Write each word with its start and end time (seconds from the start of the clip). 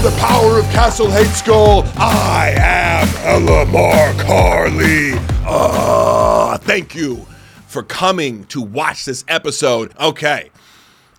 by 0.00 0.08
the 0.08 0.16
power 0.16 0.58
of 0.58 0.64
Castle 0.66 1.10
Hate 1.10 1.26
Skull, 1.26 1.84
I 1.96 2.54
am 2.56 3.44
Lamar 3.44 4.14
Carly. 4.14 5.12
Ah, 5.44 6.56
thank 6.58 6.94
you 6.94 7.26
for 7.66 7.82
coming 7.82 8.44
to 8.44 8.62
watch 8.62 9.04
this 9.04 9.24
episode. 9.28 9.92
Okay. 10.00 10.50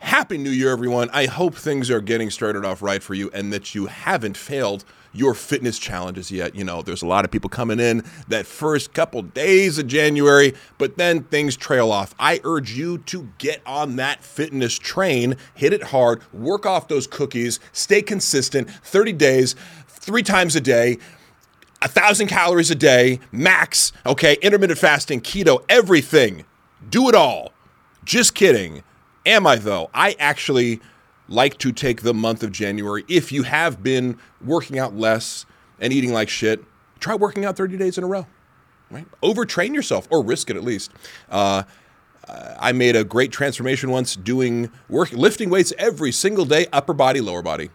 Happy 0.02 0.40
New 0.40 0.50
Year, 0.50 0.72
everyone. 0.72 1.12
I 1.14 1.28
hope 1.28 1.54
things 1.54 1.92
are 1.92 2.02
getting 2.02 2.32
started 2.32 2.66
off 2.66 2.82
right 2.82 3.04
for 3.04 3.14
you 3.14 3.30
and 3.36 3.54
that 3.54 3.76
you 3.76 3.86
haven't 3.86 4.36
failed 4.36 4.84
your 5.14 5.36
fitness 5.36 5.78
challenges 5.78 6.32
yet. 6.32 6.56
You 6.56 6.64
know, 6.64 6.82
there's 6.82 7.04
a 7.04 7.08
lot 7.08 7.24
of 7.24 7.30
people 7.30 7.52
coming 7.52 7.80
in 7.80 8.04
that 8.28 8.48
first 8.48 8.96
couple 8.96 9.22
days 9.22 9.78
of 9.78 9.86
January, 9.86 10.56
but 10.80 10.98
then 10.98 11.22
things 11.26 11.56
trail 11.56 11.92
off. 11.92 12.16
I 12.18 12.42
urge 12.44 12.74
you 12.74 12.98
to 12.98 13.30
get 13.38 13.62
on 13.64 13.96
that 13.98 14.24
fitness 14.24 14.80
train, 14.80 15.38
hit 15.54 15.72
it 15.72 15.84
hard, 15.84 16.24
work 16.34 16.66
off 16.66 16.88
those 16.88 17.06
cookies, 17.06 17.60
stay 17.72 18.02
consistent 18.02 18.72
30 18.72 19.14
days, 19.14 19.56
three 19.88 20.24
times 20.24 20.56
a 20.56 20.62
day 20.62 20.98
a 21.84 21.88
thousand 21.88 22.28
calories 22.28 22.70
a 22.70 22.76
day, 22.76 23.20
max, 23.32 23.92
okay, 24.06 24.38
intermittent 24.42 24.80
fasting, 24.80 25.20
keto, 25.20 25.64
everything. 25.68 26.46
Do 26.88 27.10
it 27.10 27.16
all. 27.16 27.54
Just 28.06 28.36
kidding. 28.36 28.84
Am 29.26 29.46
I 29.46 29.56
though? 29.58 29.90
I 29.94 30.16
actually 30.20 30.80
like 31.28 31.58
to 31.60 31.72
take 31.72 32.02
the 32.02 32.14
month 32.14 32.44
of 32.44 32.52
January. 32.52 33.06
If 33.08 33.32
you 33.32 33.44
have 33.44 33.82
been 33.82 34.18
working 34.44 34.80
out 34.80 34.96
less 34.96 35.46
and 35.80 35.94
eating 35.94 36.12
like 36.12 36.30
shit, 36.30 36.64
try 37.00 37.16
working 37.16 37.46
out 37.46 37.56
30 37.56 37.78
days 37.78 37.98
in 37.98 38.04
a 38.04 38.08
row. 38.08 38.28
Right? 38.90 39.08
Overtrain 39.24 39.74
yourself 39.74 40.08
or 40.12 40.24
risk 40.24 40.50
it 40.50 40.58
at 40.58 40.64
least. 40.64 40.92
Uh, 41.30 41.64
I 42.60 42.72
made 42.72 42.96
a 42.96 43.04
great 43.04 43.32
transformation 43.32 43.90
once 43.90 44.16
doing 44.16 44.72
work, 44.90 45.12
lifting 45.12 45.50
weights 45.50 45.74
every 45.78 46.12
single 46.12 46.46
day, 46.46 46.68
upper 46.72 46.94
body, 46.94 47.22
lower 47.22 47.42
body. 47.42 47.70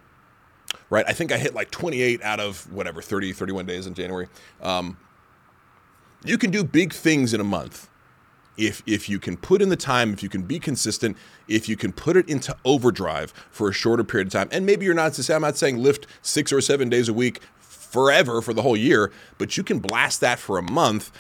Right? 0.90 1.04
I 1.08 1.12
think 1.12 1.32
I 1.32 1.38
hit 1.38 1.54
like 1.54 1.70
28 1.70 2.22
out 2.22 2.38
of 2.38 2.70
whatever 2.72 3.02
30, 3.02 3.32
31 3.32 3.66
days 3.66 3.86
in 3.86 3.94
January. 3.94 4.28
Um, 4.62 4.98
you 6.24 6.38
can 6.38 6.50
do 6.50 6.62
big 6.64 6.92
things 6.92 7.34
in 7.34 7.40
a 7.40 7.44
month 7.44 7.88
if 8.56 8.82
if 8.86 9.08
you 9.08 9.18
can 9.18 9.36
put 9.36 9.62
in 9.62 9.68
the 9.68 9.76
time, 9.76 10.12
if 10.12 10.22
you 10.22 10.28
can 10.28 10.42
be 10.42 10.58
consistent, 10.58 11.16
if 11.48 11.68
you 11.68 11.76
can 11.76 11.92
put 11.92 12.16
it 12.16 12.28
into 12.28 12.56
overdrive 12.64 13.32
for 13.50 13.68
a 13.68 13.72
shorter 13.72 14.04
period 14.04 14.28
of 14.28 14.32
time, 14.32 14.48
and 14.50 14.64
maybe 14.66 14.84
you're 14.84 14.94
not 14.94 15.18
I'm 15.30 15.42
not 15.42 15.56
saying 15.56 15.78
lift 15.78 16.06
six 16.22 16.52
or 16.52 16.60
seven 16.60 16.88
days 16.88 17.08
a 17.08 17.12
week 17.12 17.40
forever 17.58 18.42
for 18.42 18.52
the 18.52 18.62
whole 18.62 18.76
year, 18.76 19.12
but 19.38 19.56
you 19.56 19.62
can 19.62 19.78
blast 19.78 20.20
that 20.20 20.38
for 20.38 20.58
a 20.58 20.62
month 20.62 21.10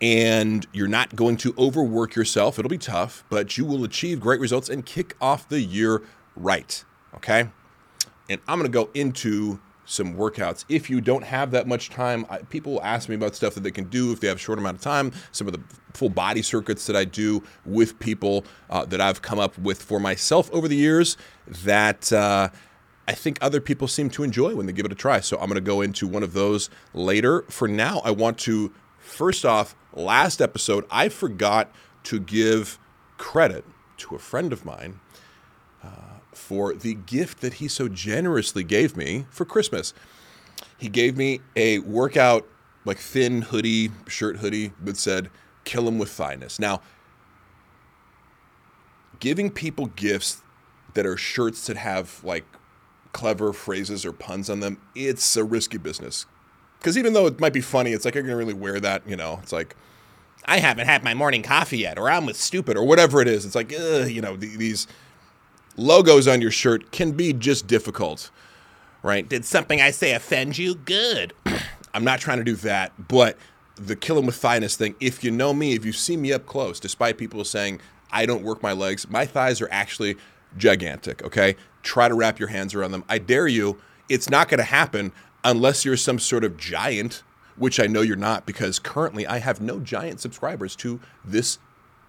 and 0.00 0.66
you're 0.72 0.88
not 0.88 1.16
going 1.16 1.36
to 1.38 1.54
overwork 1.58 2.14
yourself. 2.14 2.58
It'll 2.58 2.68
be 2.68 2.78
tough, 2.78 3.24
but 3.28 3.58
you 3.58 3.64
will 3.64 3.84
achieve 3.84 4.20
great 4.20 4.40
results 4.40 4.68
and 4.68 4.86
kick 4.86 5.16
off 5.20 5.48
the 5.48 5.60
year 5.60 6.02
right. 6.36 6.84
Okay. 7.14 7.48
And 8.30 8.40
I'm 8.46 8.58
going 8.58 8.70
to 8.70 8.72
go 8.72 8.90
into 8.94 9.60
some 9.88 10.14
workouts. 10.14 10.64
If 10.68 10.90
you 10.90 11.00
don't 11.00 11.24
have 11.24 11.50
that 11.52 11.66
much 11.66 11.88
time, 11.88 12.26
I, 12.28 12.38
people 12.38 12.80
ask 12.82 13.08
me 13.08 13.14
about 13.14 13.34
stuff 13.34 13.54
that 13.54 13.62
they 13.62 13.70
can 13.70 13.84
do 13.84 14.12
if 14.12 14.20
they 14.20 14.28
have 14.28 14.36
a 14.36 14.40
short 14.40 14.58
amount 14.58 14.76
of 14.76 14.82
time. 14.82 15.12
Some 15.32 15.46
of 15.46 15.54
the 15.54 15.60
full 15.94 16.10
body 16.10 16.42
circuits 16.42 16.86
that 16.86 16.94
I 16.94 17.04
do 17.04 17.42
with 17.64 17.98
people 17.98 18.44
uh, 18.68 18.84
that 18.84 19.00
I've 19.00 19.22
come 19.22 19.38
up 19.38 19.56
with 19.58 19.82
for 19.82 19.98
myself 19.98 20.50
over 20.52 20.68
the 20.68 20.76
years 20.76 21.16
that 21.46 22.12
uh, 22.12 22.50
I 23.08 23.12
think 23.12 23.38
other 23.40 23.60
people 23.62 23.88
seem 23.88 24.10
to 24.10 24.22
enjoy 24.22 24.54
when 24.54 24.66
they 24.66 24.72
give 24.72 24.84
it 24.84 24.92
a 24.92 24.94
try. 24.94 25.20
So 25.20 25.38
I'm 25.38 25.46
going 25.46 25.54
to 25.54 25.62
go 25.62 25.80
into 25.80 26.06
one 26.06 26.22
of 26.22 26.34
those 26.34 26.68
later. 26.92 27.42
For 27.48 27.66
now, 27.66 28.00
I 28.04 28.10
want 28.10 28.38
to 28.40 28.72
first 28.98 29.46
off, 29.46 29.74
last 29.94 30.42
episode, 30.42 30.84
I 30.90 31.08
forgot 31.08 31.72
to 32.04 32.20
give 32.20 32.78
credit 33.16 33.64
to 33.96 34.14
a 34.14 34.18
friend 34.18 34.52
of 34.52 34.64
mine 34.66 35.00
for 36.38 36.72
the 36.72 36.94
gift 36.94 37.40
that 37.40 37.54
he 37.54 37.68
so 37.68 37.88
generously 37.88 38.64
gave 38.64 38.96
me 38.96 39.26
for 39.30 39.44
Christmas. 39.44 39.92
He 40.78 40.88
gave 40.88 41.16
me 41.16 41.40
a 41.56 41.80
workout, 41.80 42.46
like 42.84 42.98
thin 42.98 43.42
hoodie, 43.42 43.90
shirt 44.06 44.38
hoodie 44.38 44.72
that 44.82 44.96
said, 44.96 45.30
kill 45.64 45.86
him 45.86 45.98
with 45.98 46.08
fineness. 46.08 46.58
Now, 46.58 46.80
giving 49.20 49.50
people 49.50 49.86
gifts 49.86 50.42
that 50.94 51.04
are 51.04 51.16
shirts 51.16 51.66
that 51.66 51.76
have 51.76 52.22
like 52.24 52.44
clever 53.12 53.52
phrases 53.52 54.06
or 54.06 54.12
puns 54.12 54.48
on 54.48 54.60
them, 54.60 54.80
it's 54.94 55.36
a 55.36 55.44
risky 55.44 55.76
business. 55.76 56.24
Because 56.78 56.96
even 56.96 57.12
though 57.12 57.26
it 57.26 57.40
might 57.40 57.52
be 57.52 57.60
funny, 57.60 57.92
it's 57.92 58.04
like, 58.04 58.14
are 58.14 58.20
you 58.20 58.26
going 58.26 58.32
to 58.32 58.36
really 58.36 58.54
wear 58.54 58.78
that? 58.80 59.06
You 59.06 59.16
know, 59.16 59.40
it's 59.42 59.52
like, 59.52 59.74
I 60.44 60.60
haven't 60.60 60.86
had 60.86 61.02
my 61.02 61.12
morning 61.12 61.42
coffee 61.42 61.78
yet, 61.78 61.98
or 61.98 62.08
I'm 62.08 62.24
with 62.24 62.36
stupid, 62.36 62.76
or 62.76 62.84
whatever 62.84 63.20
it 63.20 63.28
is. 63.28 63.44
It's 63.44 63.56
like, 63.56 63.72
ugh, 63.72 64.08
you 64.08 64.22
know, 64.22 64.36
these 64.36 64.86
logos 65.78 66.28
on 66.28 66.42
your 66.42 66.50
shirt 66.50 66.90
can 66.90 67.12
be 67.12 67.32
just 67.32 67.66
difficult, 67.66 68.30
right? 69.02 69.26
Did 69.28 69.44
something 69.44 69.80
I 69.80 69.90
say 69.90 70.12
offend 70.12 70.58
you? 70.58 70.74
Good. 70.74 71.32
I'm 71.94 72.04
not 72.04 72.20
trying 72.20 72.38
to 72.38 72.44
do 72.44 72.56
that, 72.56 73.08
but 73.08 73.38
the 73.76 73.96
kill 73.96 74.18
him 74.18 74.26
with 74.26 74.34
fineness 74.34 74.76
thing, 74.76 74.94
if 75.00 75.24
you 75.24 75.30
know 75.30 75.54
me, 75.54 75.74
if 75.74 75.84
you 75.84 75.92
see 75.92 76.16
me 76.16 76.32
up 76.32 76.46
close, 76.46 76.80
despite 76.80 77.16
people 77.16 77.42
saying 77.44 77.80
I 78.10 78.26
don't 78.26 78.42
work 78.42 78.62
my 78.62 78.72
legs, 78.72 79.08
my 79.08 79.24
thighs 79.24 79.60
are 79.60 79.68
actually 79.70 80.16
gigantic, 80.56 81.22
okay? 81.22 81.56
Try 81.82 82.08
to 82.08 82.14
wrap 82.14 82.38
your 82.38 82.48
hands 82.48 82.74
around 82.74 82.90
them. 82.90 83.04
I 83.08 83.18
dare 83.18 83.46
you, 83.46 83.78
it's 84.08 84.28
not 84.28 84.48
going 84.48 84.58
to 84.58 84.64
happen 84.64 85.12
unless 85.44 85.84
you're 85.84 85.96
some 85.96 86.18
sort 86.18 86.44
of 86.44 86.56
giant, 86.56 87.22
which 87.56 87.78
I 87.78 87.86
know 87.86 88.00
you're 88.00 88.16
not 88.16 88.46
because 88.46 88.78
currently 88.78 89.26
I 89.26 89.38
have 89.38 89.60
no 89.60 89.78
giant 89.78 90.20
subscribers 90.20 90.74
to 90.76 91.00
this 91.24 91.58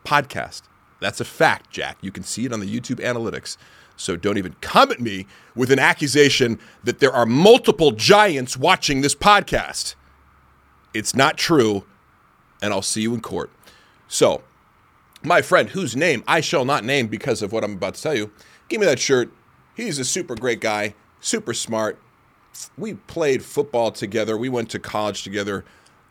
podcast. 0.06 0.64
That's 1.00 1.20
a 1.20 1.26
fact, 1.26 1.72
Jack. 1.72 1.98
You 2.02 2.12
can 2.12 2.24
see 2.24 2.46
it 2.46 2.54
on 2.54 2.60
the 2.60 2.80
YouTube 2.80 3.00
analytics. 3.00 3.58
So 3.96 4.16
don't 4.16 4.38
even 4.38 4.56
come 4.62 4.92
at 4.92 5.02
me 5.02 5.28
with 5.56 5.72
an 5.72 5.80
accusation 5.80 6.60
that 6.84 7.00
there 7.00 7.12
are 7.12 7.26
multiple 7.26 7.92
giants 7.92 8.56
watching 8.56 9.02
this 9.02 9.16
podcast. 9.16 9.96
It's 10.94 11.14
not 11.14 11.38
true, 11.38 11.86
and 12.62 12.74
I'll 12.74 12.82
see 12.82 13.02
you 13.02 13.14
in 13.14 13.22
court. 13.22 13.52
So, 14.08 14.42
my 15.22 15.42
friend, 15.42 15.70
whose 15.70 15.96
name 15.96 16.24
I 16.28 16.40
shall 16.42 16.64
not 16.64 16.86
name 16.86 17.08
because 17.08 17.42
of 17.42 17.52
what 17.52 17.64
I'm 17.64 17.74
about 17.74 17.96
to 17.96 18.02
tell 18.02 18.16
you, 18.16 18.32
give 18.70 18.80
me 18.80 18.86
that 18.86 19.00
shirt. 19.00 19.32
He's 19.76 20.00
a 20.00 20.06
super 20.06 20.36
great 20.36 20.62
guy, 20.62 20.96
super 21.20 21.54
smart. 21.54 22.00
We 22.78 22.96
played 22.96 23.44
football 23.44 23.92
together. 23.92 24.38
We 24.38 24.50
went 24.50 24.70
to 24.72 24.80
college 24.80 25.24
together. 25.24 25.66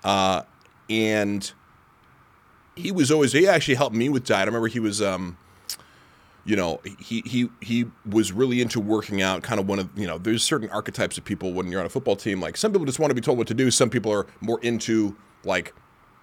Uh, 0.04 0.42
and 0.88 1.52
he 2.78 2.92
was 2.92 3.10
always 3.10 3.32
he 3.32 3.46
actually 3.46 3.74
helped 3.74 3.96
me 3.96 4.08
with 4.08 4.24
diet. 4.24 4.42
I 4.42 4.46
remember 4.46 4.68
he 4.68 4.80
was 4.80 5.02
um 5.02 5.36
you 6.44 6.56
know, 6.56 6.80
he 6.98 7.22
he 7.26 7.50
he 7.60 7.84
was 8.08 8.32
really 8.32 8.62
into 8.62 8.80
working 8.80 9.20
out, 9.20 9.42
kind 9.42 9.60
of 9.60 9.68
one 9.68 9.78
of, 9.78 9.90
you 9.94 10.06
know, 10.06 10.16
there's 10.16 10.42
certain 10.42 10.70
archetypes 10.70 11.18
of 11.18 11.24
people 11.24 11.52
when 11.52 11.70
you're 11.70 11.80
on 11.80 11.84
a 11.84 11.90
football 11.90 12.16
team. 12.16 12.40
Like 12.40 12.56
some 12.56 12.72
people 12.72 12.86
just 12.86 12.98
want 12.98 13.10
to 13.10 13.14
be 13.14 13.20
told 13.20 13.36
what 13.36 13.46
to 13.48 13.54
do, 13.54 13.70
some 13.70 13.90
people 13.90 14.10
are 14.10 14.26
more 14.40 14.58
into 14.62 15.14
like 15.44 15.74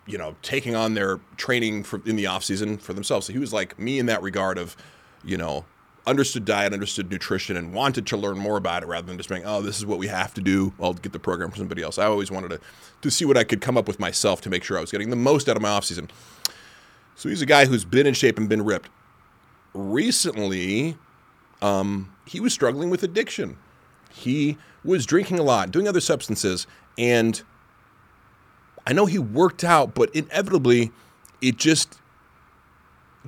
you 0.07 0.17
know, 0.17 0.35
taking 0.41 0.75
on 0.75 0.93
their 0.93 1.19
training 1.37 1.83
for 1.83 2.01
in 2.05 2.15
the 2.15 2.27
off 2.27 2.43
season 2.43 2.77
for 2.77 2.93
themselves. 2.93 3.27
So 3.27 3.33
he 3.33 3.39
was 3.39 3.51
like 3.51 3.77
me 3.79 3.99
in 3.99 4.05
that 4.05 4.21
regard 4.21 4.57
of, 4.57 4.75
you 5.23 5.37
know, 5.37 5.65
understood 6.07 6.45
diet, 6.45 6.73
understood 6.73 7.09
nutrition, 7.09 7.57
and 7.57 7.73
wanted 7.73 8.05
to 8.07 8.17
learn 8.17 8.37
more 8.37 8.57
about 8.57 8.83
it 8.83 8.85
rather 8.85 9.07
than 9.07 9.17
just 9.17 9.29
being, 9.29 9.43
oh, 9.45 9.61
this 9.61 9.77
is 9.79 9.85
what 9.85 9.97
we 9.97 10.07
have 10.07 10.33
to 10.35 10.41
do. 10.41 10.73
I'll 10.79 10.93
get 10.93 11.11
the 11.11 11.19
program 11.19 11.49
from 11.49 11.57
somebody 11.57 11.81
else. 11.81 11.97
I 11.97 12.05
always 12.05 12.29
wanted 12.29 12.49
to 12.49 12.59
to 13.01 13.11
see 13.11 13.25
what 13.25 13.37
I 13.37 13.43
could 13.43 13.61
come 13.61 13.77
up 13.77 13.87
with 13.87 13.99
myself 13.99 14.41
to 14.41 14.49
make 14.49 14.63
sure 14.63 14.77
I 14.77 14.81
was 14.81 14.91
getting 14.91 15.09
the 15.09 15.15
most 15.15 15.49
out 15.49 15.55
of 15.55 15.61
my 15.61 15.69
off 15.69 15.85
season. 15.85 16.09
So 17.15 17.29
he's 17.29 17.41
a 17.41 17.45
guy 17.45 17.65
who's 17.65 17.85
been 17.85 18.05
in 18.05 18.13
shape 18.13 18.37
and 18.37 18.47
been 18.47 18.63
ripped. 18.63 18.89
Recently, 19.73 20.97
um, 21.61 22.13
he 22.25 22.39
was 22.39 22.53
struggling 22.53 22.89
with 22.89 23.03
addiction. 23.03 23.57
He 24.11 24.57
was 24.83 25.05
drinking 25.05 25.39
a 25.39 25.43
lot, 25.43 25.71
doing 25.71 25.87
other 25.87 25.99
substances, 25.99 26.67
and 26.97 27.41
I 28.87 28.93
know 28.93 29.05
he 29.05 29.17
worked 29.19 29.63
out, 29.63 29.95
but 29.95 30.15
inevitably, 30.15 30.91
it 31.41 31.57
just 31.57 31.99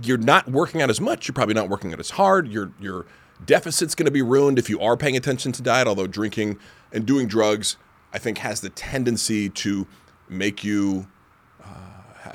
you're 0.01 0.17
not 0.17 0.47
working 0.49 0.81
out 0.81 0.89
as 0.89 1.01
much. 1.01 1.27
You're 1.27 1.33
probably 1.33 1.55
not 1.55 1.69
working 1.69 1.91
out 1.93 1.99
as 1.99 2.11
hard. 2.11 2.47
Your 2.47 2.71
your 2.79 3.05
deficit's 3.43 3.95
going 3.95 4.05
to 4.05 4.11
be 4.11 4.21
ruined 4.21 4.59
if 4.59 4.69
you 4.69 4.79
are 4.79 4.95
paying 4.95 5.17
attention 5.17 5.51
to 5.53 5.61
diet. 5.61 5.87
Although 5.87 6.07
drinking 6.07 6.59
and 6.91 7.05
doing 7.05 7.27
drugs, 7.27 7.77
I 8.13 8.19
think, 8.19 8.39
has 8.39 8.61
the 8.61 8.69
tendency 8.69 9.49
to 9.49 9.87
make 10.29 10.63
you 10.63 11.07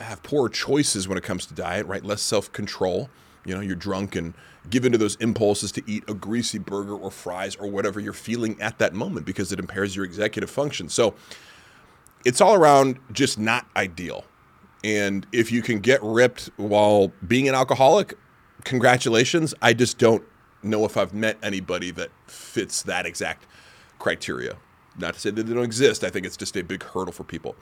have 0.00 0.22
poor 0.22 0.48
choices 0.48 1.08
when 1.08 1.18
it 1.18 1.24
comes 1.24 1.46
to 1.46 1.54
diet, 1.54 1.86
right? 1.86 2.04
Less 2.04 2.22
self 2.22 2.52
control. 2.52 3.10
You 3.44 3.54
know, 3.54 3.60
you're 3.60 3.76
drunk 3.76 4.14
and 4.14 4.34
give 4.70 4.84
into 4.84 4.98
those 4.98 5.16
impulses 5.16 5.72
to 5.72 5.82
eat 5.86 6.04
a 6.06 6.14
greasy 6.14 6.58
burger 6.58 6.94
or 6.94 7.10
fries 7.10 7.56
or 7.56 7.68
whatever 7.68 7.98
you're 7.98 8.12
feeling 8.12 8.60
at 8.60 8.78
that 8.78 8.94
moment 8.94 9.26
because 9.26 9.52
it 9.52 9.58
impairs 9.58 9.96
your 9.96 10.04
executive 10.04 10.48
function. 10.48 10.88
So 10.88 11.14
it's 12.24 12.40
all 12.40 12.54
around 12.54 12.98
just 13.10 13.38
not 13.38 13.66
ideal. 13.76 14.24
And 14.84 15.26
if 15.32 15.50
you 15.50 15.62
can 15.62 15.80
get 15.80 16.00
ripped 16.02 16.50
while 16.56 17.12
being 17.26 17.48
an 17.48 17.54
alcoholic, 17.54 18.16
congratulations. 18.64 19.54
I 19.60 19.72
just 19.72 19.98
don't 19.98 20.24
know 20.62 20.84
if 20.84 20.96
I've 20.96 21.14
met 21.14 21.38
anybody 21.42 21.90
that 21.92 22.10
fits 22.26 22.82
that 22.82 23.06
exact 23.06 23.46
criteria. 23.98 24.56
Not 24.98 25.14
to 25.14 25.20
say 25.20 25.30
that 25.30 25.42
they 25.44 25.54
don't 25.54 25.64
exist, 25.64 26.04
I 26.04 26.10
think 26.10 26.26
it's 26.26 26.36
just 26.36 26.56
a 26.56 26.62
big 26.62 26.82
hurdle 26.82 27.12
for 27.12 27.24
people. 27.24 27.56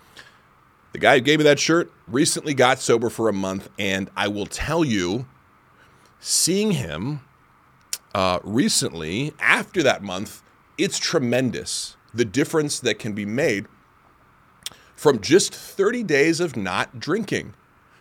The 0.92 0.98
guy 0.98 1.14
who 1.16 1.20
gave 1.20 1.38
me 1.38 1.44
that 1.44 1.60
shirt 1.60 1.92
recently 2.08 2.54
got 2.54 2.80
sober 2.80 3.10
for 3.10 3.28
a 3.28 3.32
month, 3.32 3.68
and 3.78 4.10
I 4.16 4.28
will 4.28 4.46
tell 4.46 4.84
you, 4.84 5.26
seeing 6.18 6.72
him 6.72 7.20
uh, 8.14 8.40
recently 8.42 9.32
after 9.38 9.82
that 9.82 10.02
month, 10.02 10.42
it's 10.76 10.98
tremendous 10.98 11.96
the 12.12 12.24
difference 12.24 12.80
that 12.80 12.98
can 12.98 13.12
be 13.12 13.24
made 13.24 13.66
from 14.96 15.20
just 15.20 15.54
30 15.54 16.02
days 16.02 16.40
of 16.40 16.56
not 16.56 16.98
drinking. 16.98 17.54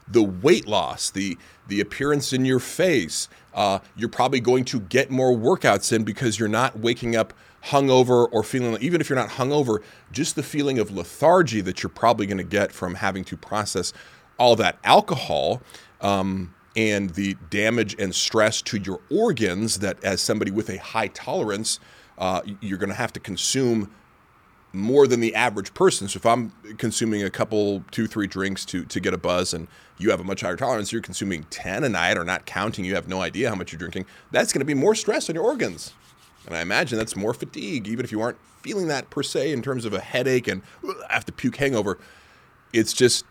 The 0.07 0.24
weight 0.24 0.68
loss, 0.68 1.12
the 1.12 1.38
the 1.68 1.80
appearance 1.80 2.33
in 2.33 2.44
your 2.44 2.59
face. 2.59 3.30
Uh, 3.53 3.77
you're 3.95 4.09
probably 4.09 4.39
going 4.39 4.65
to 4.65 4.80
get 4.80 5.12
more 5.12 5.38
workouts 5.38 5.94
in 5.94 6.03
because 6.03 6.39
you're 6.39 6.50
not 6.50 6.80
waking 6.80 7.15
up 7.15 7.31
hungover 7.65 8.27
or 8.31 8.44
feeling 8.44 8.77
even 8.81 9.01
if 9.01 9.09
you're 9.09 9.19
not 9.19 9.29
hungover, 9.29 9.81
just 10.11 10.35
the 10.35 10.44
feeling 10.44 10.79
of 10.79 10.91
lethargy 10.91 11.61
that 11.61 11.83
you're 11.83 11.89
probably 11.89 12.25
going 12.25 12.38
to 12.38 12.44
get 12.44 12.71
from 12.71 12.95
having 12.95 13.23
to 13.25 13.38
process 13.38 13.94
all 14.38 14.56
that 14.56 14.77
alcohol. 14.83 15.61
Um, 16.01 16.53
and 16.75 17.09
the 17.09 17.35
damage 17.50 17.95
and 18.00 18.13
stress 18.13 18.61
to 18.61 18.77
your 18.77 19.01
organs 19.11 19.79
that 19.79 20.01
as 20.03 20.21
somebody 20.21 20.51
with 20.51 20.69
a 20.69 20.77
high 20.77 21.07
tolerance 21.07 21.79
uh, 22.19 22.41
you're 22.61 22.77
going 22.77 22.89
to 22.89 22.95
have 22.95 23.13
to 23.13 23.19
consume 23.19 23.89
more 24.71 25.07
than 25.07 25.19
the 25.19 25.33
average 25.33 25.73
person. 25.73 26.07
So 26.07 26.17
if 26.17 26.25
I'm 26.25 26.51
consuming 26.77 27.23
a 27.23 27.29
couple, 27.29 27.83
two, 27.89 28.06
three 28.06 28.27
drinks 28.27 28.65
to 28.65 28.85
to 28.85 29.00
get 29.00 29.13
a 29.15 29.17
buzz, 29.17 29.53
and 29.53 29.67
you 29.97 30.11
have 30.11 30.19
a 30.19 30.23
much 30.23 30.41
higher 30.41 30.56
tolerance, 30.56 30.91
you're 30.91 31.01
consuming 31.01 31.45
ten 31.50 31.83
a 31.83 31.89
night 31.89 32.17
or 32.17 32.23
not 32.23 32.45
counting. 32.45 32.85
You 32.85 32.94
have 32.95 33.07
no 33.07 33.21
idea 33.21 33.50
how 33.50 33.56
much 33.56 33.71
you're 33.71 33.79
drinking. 33.79 34.06
That's 34.31 34.53
going 34.53 34.59
to 34.59 34.65
be 34.65 34.75
more 34.75 34.94
stress 34.94 35.29
on 35.29 35.35
your 35.35 35.44
organs, 35.44 35.94
and 36.49 36.57
I 36.57 36.61
imagine 36.61 36.97
that's 36.97 37.15
more 37.15 37.33
fatigue, 37.33 37.87
even 37.87 38.03
if 38.03 38.11
you 38.11 38.21
aren't 38.21 38.37
feeling 38.61 38.87
that 38.87 39.09
per 39.09 39.23
se 39.23 39.53
in 39.53 39.61
terms 39.61 39.85
of 39.85 39.93
a 39.93 40.01
headache 40.01 40.47
and 40.47 40.61
after 41.09 41.31
have 41.31 41.37
puke 41.37 41.55
hangover. 41.55 41.97
It's 42.73 42.91
just 42.93 43.25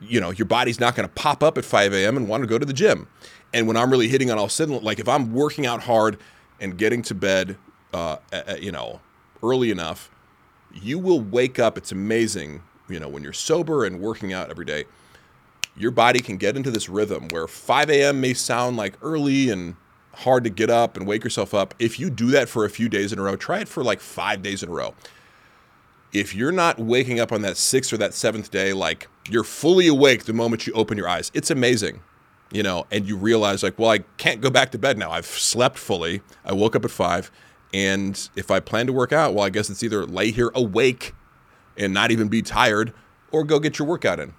you 0.00 0.20
know 0.20 0.30
your 0.30 0.46
body's 0.46 0.80
not 0.80 0.96
going 0.96 1.08
to 1.08 1.14
pop 1.14 1.42
up 1.42 1.56
at 1.56 1.64
5 1.64 1.92
a.m. 1.94 2.16
and 2.16 2.28
want 2.28 2.42
to 2.42 2.48
go 2.48 2.58
to 2.58 2.66
the 2.66 2.72
gym. 2.72 3.06
And 3.54 3.68
when 3.68 3.76
I'm 3.76 3.90
really 3.90 4.08
hitting 4.08 4.30
on 4.30 4.38
all 4.38 4.48
cylinders, 4.48 4.82
like 4.82 4.98
if 4.98 5.08
I'm 5.08 5.32
working 5.32 5.66
out 5.66 5.82
hard 5.82 6.18
and 6.58 6.76
getting 6.76 7.02
to 7.02 7.14
bed, 7.14 7.56
uh, 7.92 8.16
you 8.58 8.72
know, 8.72 9.00
early 9.42 9.70
enough 9.70 10.10
you 10.74 10.98
will 10.98 11.20
wake 11.20 11.58
up. 11.58 11.76
It's 11.76 11.92
amazing, 11.92 12.62
you 12.88 13.00
know, 13.00 13.08
when 13.08 13.22
you're 13.22 13.32
sober 13.32 13.84
and 13.84 14.00
working 14.00 14.32
out 14.32 14.50
every 14.50 14.64
day, 14.64 14.84
your 15.76 15.90
body 15.90 16.20
can 16.20 16.36
get 16.36 16.56
into 16.56 16.70
this 16.70 16.88
rhythm 16.88 17.28
where 17.28 17.46
5 17.46 17.90
a.m. 17.90 18.20
may 18.20 18.34
sound 18.34 18.76
like 18.76 18.94
early 19.02 19.50
and 19.50 19.76
hard 20.14 20.44
to 20.44 20.50
get 20.50 20.70
up 20.70 20.96
and 20.96 21.06
wake 21.06 21.24
yourself 21.24 21.54
up. 21.54 21.74
If 21.78 21.98
you 21.98 22.10
do 22.10 22.30
that 22.30 22.48
for 22.48 22.64
a 22.64 22.70
few 22.70 22.88
days 22.88 23.12
in 23.12 23.18
a 23.18 23.22
row, 23.22 23.36
try 23.36 23.60
it 23.60 23.68
for 23.68 23.82
like 23.82 24.00
five 24.00 24.42
days 24.42 24.62
in 24.62 24.68
a 24.68 24.72
row. 24.72 24.94
If 26.12 26.34
you're 26.34 26.52
not 26.52 26.78
waking 26.78 27.20
up 27.20 27.32
on 27.32 27.42
that 27.42 27.56
sixth 27.56 27.92
or 27.92 27.96
that 27.96 28.12
seventh 28.12 28.50
day, 28.50 28.72
like 28.72 29.08
you're 29.28 29.44
fully 29.44 29.88
awake 29.88 30.24
the 30.24 30.32
moment 30.32 30.66
you 30.66 30.72
open 30.74 30.98
your 30.98 31.08
eyes, 31.08 31.30
it's 31.34 31.50
amazing 31.50 32.00
you 32.52 32.62
know, 32.62 32.86
and 32.90 33.08
you 33.08 33.16
realize 33.16 33.62
like, 33.62 33.78
well, 33.78 33.90
I 33.90 33.98
can't 34.18 34.40
go 34.40 34.50
back 34.50 34.70
to 34.72 34.78
bed 34.78 34.98
now. 34.98 35.10
I've 35.10 35.26
slept 35.26 35.78
fully. 35.78 36.20
I 36.44 36.52
woke 36.52 36.76
up 36.76 36.84
at 36.84 36.90
five. 36.90 37.30
And 37.72 38.28
if 38.36 38.50
I 38.50 38.60
plan 38.60 38.86
to 38.86 38.92
work 38.92 39.12
out, 39.12 39.34
well, 39.34 39.44
I 39.44 39.50
guess 39.50 39.70
it's 39.70 39.82
either 39.82 40.04
lay 40.04 40.30
here 40.30 40.52
awake 40.54 41.14
and 41.76 41.94
not 41.94 42.10
even 42.10 42.28
be 42.28 42.42
tired 42.42 42.92
or 43.30 43.44
go 43.44 43.58
get 43.58 43.78
your 43.78 43.88
workout 43.88 44.20
in. 44.20 44.34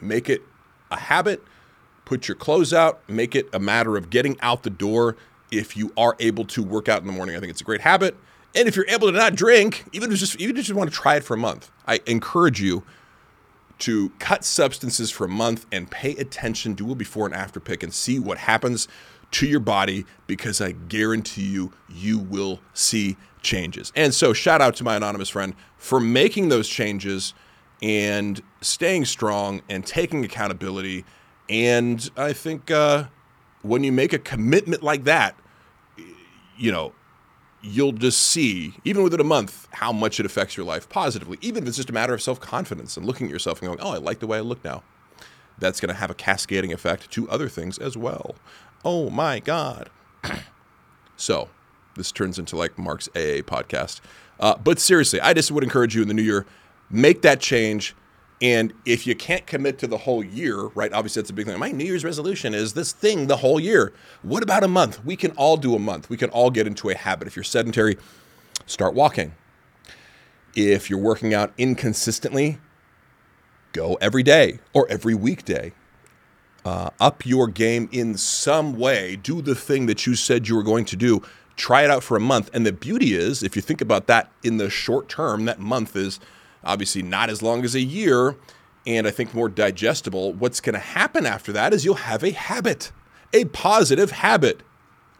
Make 0.00 0.28
it 0.28 0.42
a 0.90 0.98
habit, 0.98 1.42
put 2.04 2.28
your 2.28 2.34
clothes 2.34 2.72
out, 2.72 3.00
make 3.08 3.34
it 3.34 3.48
a 3.52 3.58
matter 3.58 3.96
of 3.96 4.10
getting 4.10 4.38
out 4.40 4.62
the 4.62 4.70
door 4.70 5.16
if 5.50 5.76
you 5.76 5.92
are 5.96 6.16
able 6.18 6.44
to 6.46 6.62
work 6.62 6.88
out 6.88 7.00
in 7.00 7.06
the 7.06 7.12
morning. 7.12 7.36
I 7.36 7.40
think 7.40 7.50
it's 7.50 7.60
a 7.60 7.64
great 7.64 7.82
habit. 7.82 8.16
And 8.54 8.68
if 8.68 8.76
you're 8.76 8.88
able 8.88 9.10
to 9.10 9.16
not 9.16 9.34
drink, 9.34 9.84
even 9.92 10.12
if 10.12 10.18
just 10.18 10.36
even 10.36 10.56
if 10.56 10.58
you 10.58 10.62
just 10.62 10.76
want 10.76 10.90
to 10.90 10.96
try 10.96 11.16
it 11.16 11.24
for 11.24 11.34
a 11.34 11.38
month, 11.38 11.70
I 11.86 12.00
encourage 12.06 12.60
you 12.60 12.84
to 13.80 14.10
cut 14.18 14.44
substances 14.44 15.10
for 15.10 15.24
a 15.24 15.28
month 15.28 15.66
and 15.72 15.90
pay 15.90 16.12
attention, 16.12 16.74
do 16.74 16.92
a 16.92 16.94
before 16.94 17.26
and 17.26 17.34
after 17.34 17.58
pick 17.58 17.82
and 17.82 17.92
see 17.92 18.18
what 18.18 18.38
happens 18.38 18.86
to 19.32 19.46
your 19.46 19.60
body 19.60 20.04
because 20.26 20.60
I 20.60 20.72
guarantee 20.72 21.46
you, 21.46 21.72
you 21.88 22.18
will 22.18 22.60
see 22.74 23.16
changes. 23.42 23.92
And 23.96 24.14
so, 24.14 24.32
shout 24.32 24.60
out 24.60 24.76
to 24.76 24.84
my 24.84 24.96
anonymous 24.96 25.30
friend 25.30 25.54
for 25.76 25.98
making 25.98 26.48
those 26.48 26.68
changes 26.68 27.34
and 27.82 28.40
staying 28.60 29.06
strong 29.06 29.62
and 29.68 29.84
taking 29.84 30.24
accountability. 30.24 31.04
And 31.52 32.10
I 32.16 32.32
think 32.32 32.70
uh, 32.70 33.04
when 33.60 33.84
you 33.84 33.92
make 33.92 34.14
a 34.14 34.18
commitment 34.18 34.82
like 34.82 35.04
that, 35.04 35.36
you 36.56 36.72
know, 36.72 36.94
you'll 37.60 37.92
just 37.92 38.20
see, 38.20 38.74
even 38.84 39.02
within 39.02 39.20
a 39.20 39.24
month, 39.24 39.68
how 39.72 39.92
much 39.92 40.18
it 40.18 40.24
affects 40.24 40.56
your 40.56 40.64
life 40.64 40.88
positively, 40.88 41.36
even 41.42 41.62
if 41.62 41.68
it's 41.68 41.76
just 41.76 41.90
a 41.90 41.92
matter 41.92 42.14
of 42.14 42.22
self 42.22 42.40
confidence 42.40 42.96
and 42.96 43.04
looking 43.04 43.26
at 43.26 43.32
yourself 43.32 43.60
and 43.60 43.68
going, 43.68 43.80
oh, 43.82 43.92
I 43.92 43.98
like 43.98 44.20
the 44.20 44.26
way 44.26 44.38
I 44.38 44.40
look 44.40 44.64
now. 44.64 44.82
That's 45.58 45.78
going 45.78 45.90
to 45.90 46.00
have 46.00 46.10
a 46.10 46.14
cascading 46.14 46.72
effect 46.72 47.10
to 47.10 47.28
other 47.28 47.50
things 47.50 47.76
as 47.76 47.98
well. 47.98 48.34
Oh 48.82 49.10
my 49.10 49.38
God. 49.38 49.90
so 51.16 51.50
this 51.96 52.10
turns 52.10 52.38
into 52.38 52.56
like 52.56 52.78
Mark's 52.78 53.08
AA 53.08 53.44
podcast. 53.44 54.00
Uh, 54.40 54.56
but 54.56 54.80
seriously, 54.80 55.20
I 55.20 55.34
just 55.34 55.50
would 55.52 55.62
encourage 55.62 55.94
you 55.94 56.00
in 56.00 56.08
the 56.08 56.14
new 56.14 56.22
year, 56.22 56.46
make 56.88 57.20
that 57.22 57.40
change. 57.40 57.94
And 58.42 58.74
if 58.84 59.06
you 59.06 59.14
can't 59.14 59.46
commit 59.46 59.78
to 59.78 59.86
the 59.86 59.98
whole 59.98 60.24
year, 60.24 60.62
right? 60.74 60.92
Obviously, 60.92 61.22
that's 61.22 61.30
a 61.30 61.32
big 61.32 61.46
thing. 61.46 61.58
My 61.60 61.70
New 61.70 61.84
Year's 61.84 62.04
resolution 62.04 62.54
is 62.54 62.74
this 62.74 62.90
thing 62.90 63.28
the 63.28 63.36
whole 63.36 63.60
year. 63.60 63.92
What 64.22 64.42
about 64.42 64.64
a 64.64 64.68
month? 64.68 65.04
We 65.04 65.14
can 65.14 65.30
all 65.32 65.56
do 65.56 65.76
a 65.76 65.78
month. 65.78 66.10
We 66.10 66.16
can 66.16 66.28
all 66.30 66.50
get 66.50 66.66
into 66.66 66.90
a 66.90 66.96
habit. 66.96 67.28
If 67.28 67.36
you're 67.36 67.44
sedentary, 67.44 67.96
start 68.66 68.94
walking. 68.94 69.34
If 70.56 70.90
you're 70.90 70.98
working 70.98 71.32
out 71.32 71.52
inconsistently, 71.56 72.58
go 73.72 73.96
every 74.00 74.24
day 74.24 74.58
or 74.72 74.88
every 74.90 75.14
weekday 75.14 75.72
uh, 76.64 76.90
up 77.00 77.24
your 77.24 77.46
game 77.48 77.88
in 77.92 78.16
some 78.16 78.76
way, 78.76 79.16
do 79.16 79.40
the 79.40 79.54
thing 79.54 79.86
that 79.86 80.06
you 80.06 80.14
said 80.14 80.48
you 80.48 80.56
were 80.56 80.62
going 80.62 80.84
to 80.86 80.96
do, 80.96 81.22
try 81.56 81.82
it 81.82 81.90
out 81.90 82.02
for 82.02 82.16
a 82.16 82.20
month. 82.20 82.50
And 82.52 82.66
the 82.66 82.72
beauty 82.72 83.14
is, 83.14 83.42
if 83.42 83.56
you 83.56 83.62
think 83.62 83.80
about 83.80 84.06
that 84.08 84.30
in 84.42 84.56
the 84.56 84.68
short 84.68 85.08
term, 85.08 85.44
that 85.46 85.58
month 85.58 85.96
is 85.96 86.20
obviously 86.64 87.02
not 87.02 87.30
as 87.30 87.42
long 87.42 87.64
as 87.64 87.74
a 87.74 87.80
year 87.80 88.36
and 88.86 89.06
I 89.06 89.10
think 89.10 89.32
more 89.34 89.48
digestible. 89.48 90.32
What's 90.32 90.60
going 90.60 90.74
to 90.74 90.80
happen 90.80 91.26
after 91.26 91.52
that 91.52 91.72
is 91.72 91.84
you'll 91.84 91.94
have 91.94 92.24
a 92.24 92.32
habit, 92.32 92.92
a 93.32 93.44
positive 93.46 94.10
habit, 94.10 94.62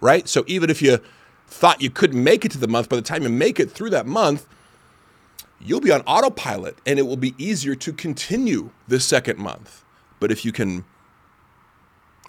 right? 0.01 0.29
So 0.29 0.45
even 0.47 0.71
if 0.71 0.83
you 0.83 0.99
thought 1.47 1.81
you 1.81 1.91
couldn't 1.91 2.23
make 2.23 2.45
it 2.45 2.51
to 2.53 2.59
the 2.59 2.69
month, 2.69 2.89
by 2.89 2.97
the 2.97 3.03
time 3.03 3.23
you 3.23 3.29
make 3.29 3.61
it 3.61 3.71
through 3.71 3.91
that 3.91 4.07
month, 4.07 4.47
you'll 5.61 5.81
be 5.81 5.93
on 5.93 6.01
autopilot 6.03 6.77
and 6.85 6.99
it 6.99 7.03
will 7.03 7.17
be 7.17 7.35
easier 7.39 7.75
to 7.77 7.93
continue 7.93 8.71
the 8.89 8.99
second 8.99 9.39
month. 9.39 9.85
But 10.19 10.33
if 10.33 10.45
you 10.45 10.53
can 10.53 10.85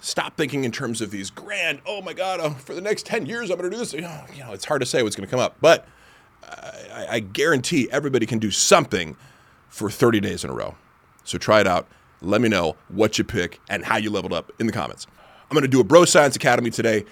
stop 0.00 0.36
thinking 0.36 0.64
in 0.64 0.70
terms 0.70 1.00
of 1.00 1.10
these 1.10 1.30
grand, 1.30 1.80
oh 1.86 2.02
my 2.02 2.12
God, 2.12 2.38
uh, 2.38 2.50
for 2.50 2.74
the 2.74 2.80
next 2.80 3.06
10 3.06 3.26
years, 3.26 3.50
I'm 3.50 3.56
going 3.56 3.70
to 3.70 3.76
do 3.76 3.78
this. 3.78 3.92
You 3.92 4.02
know, 4.02 4.52
it's 4.52 4.64
hard 4.64 4.82
to 4.82 4.86
say 4.86 5.02
what's 5.02 5.16
going 5.16 5.26
to 5.26 5.30
come 5.30 5.40
up, 5.40 5.56
but 5.60 5.86
I, 6.92 7.06
I 7.10 7.20
guarantee 7.20 7.88
everybody 7.90 8.26
can 8.26 8.38
do 8.38 8.50
something 8.50 9.16
for 9.68 9.90
30 9.90 10.20
days 10.20 10.44
in 10.44 10.50
a 10.50 10.54
row. 10.54 10.76
So 11.24 11.38
try 11.38 11.60
it 11.60 11.66
out. 11.66 11.88
Let 12.20 12.40
me 12.40 12.48
know 12.48 12.76
what 12.88 13.18
you 13.18 13.24
pick 13.24 13.60
and 13.68 13.84
how 13.84 13.96
you 13.96 14.10
leveled 14.10 14.32
up 14.32 14.52
in 14.58 14.66
the 14.66 14.72
comments. 14.72 15.06
I'm 15.50 15.54
going 15.54 15.62
to 15.62 15.68
do 15.68 15.80
a 15.80 15.84
Bro 15.84 16.06
Science 16.06 16.36
Academy 16.36 16.70
today. 16.70 17.04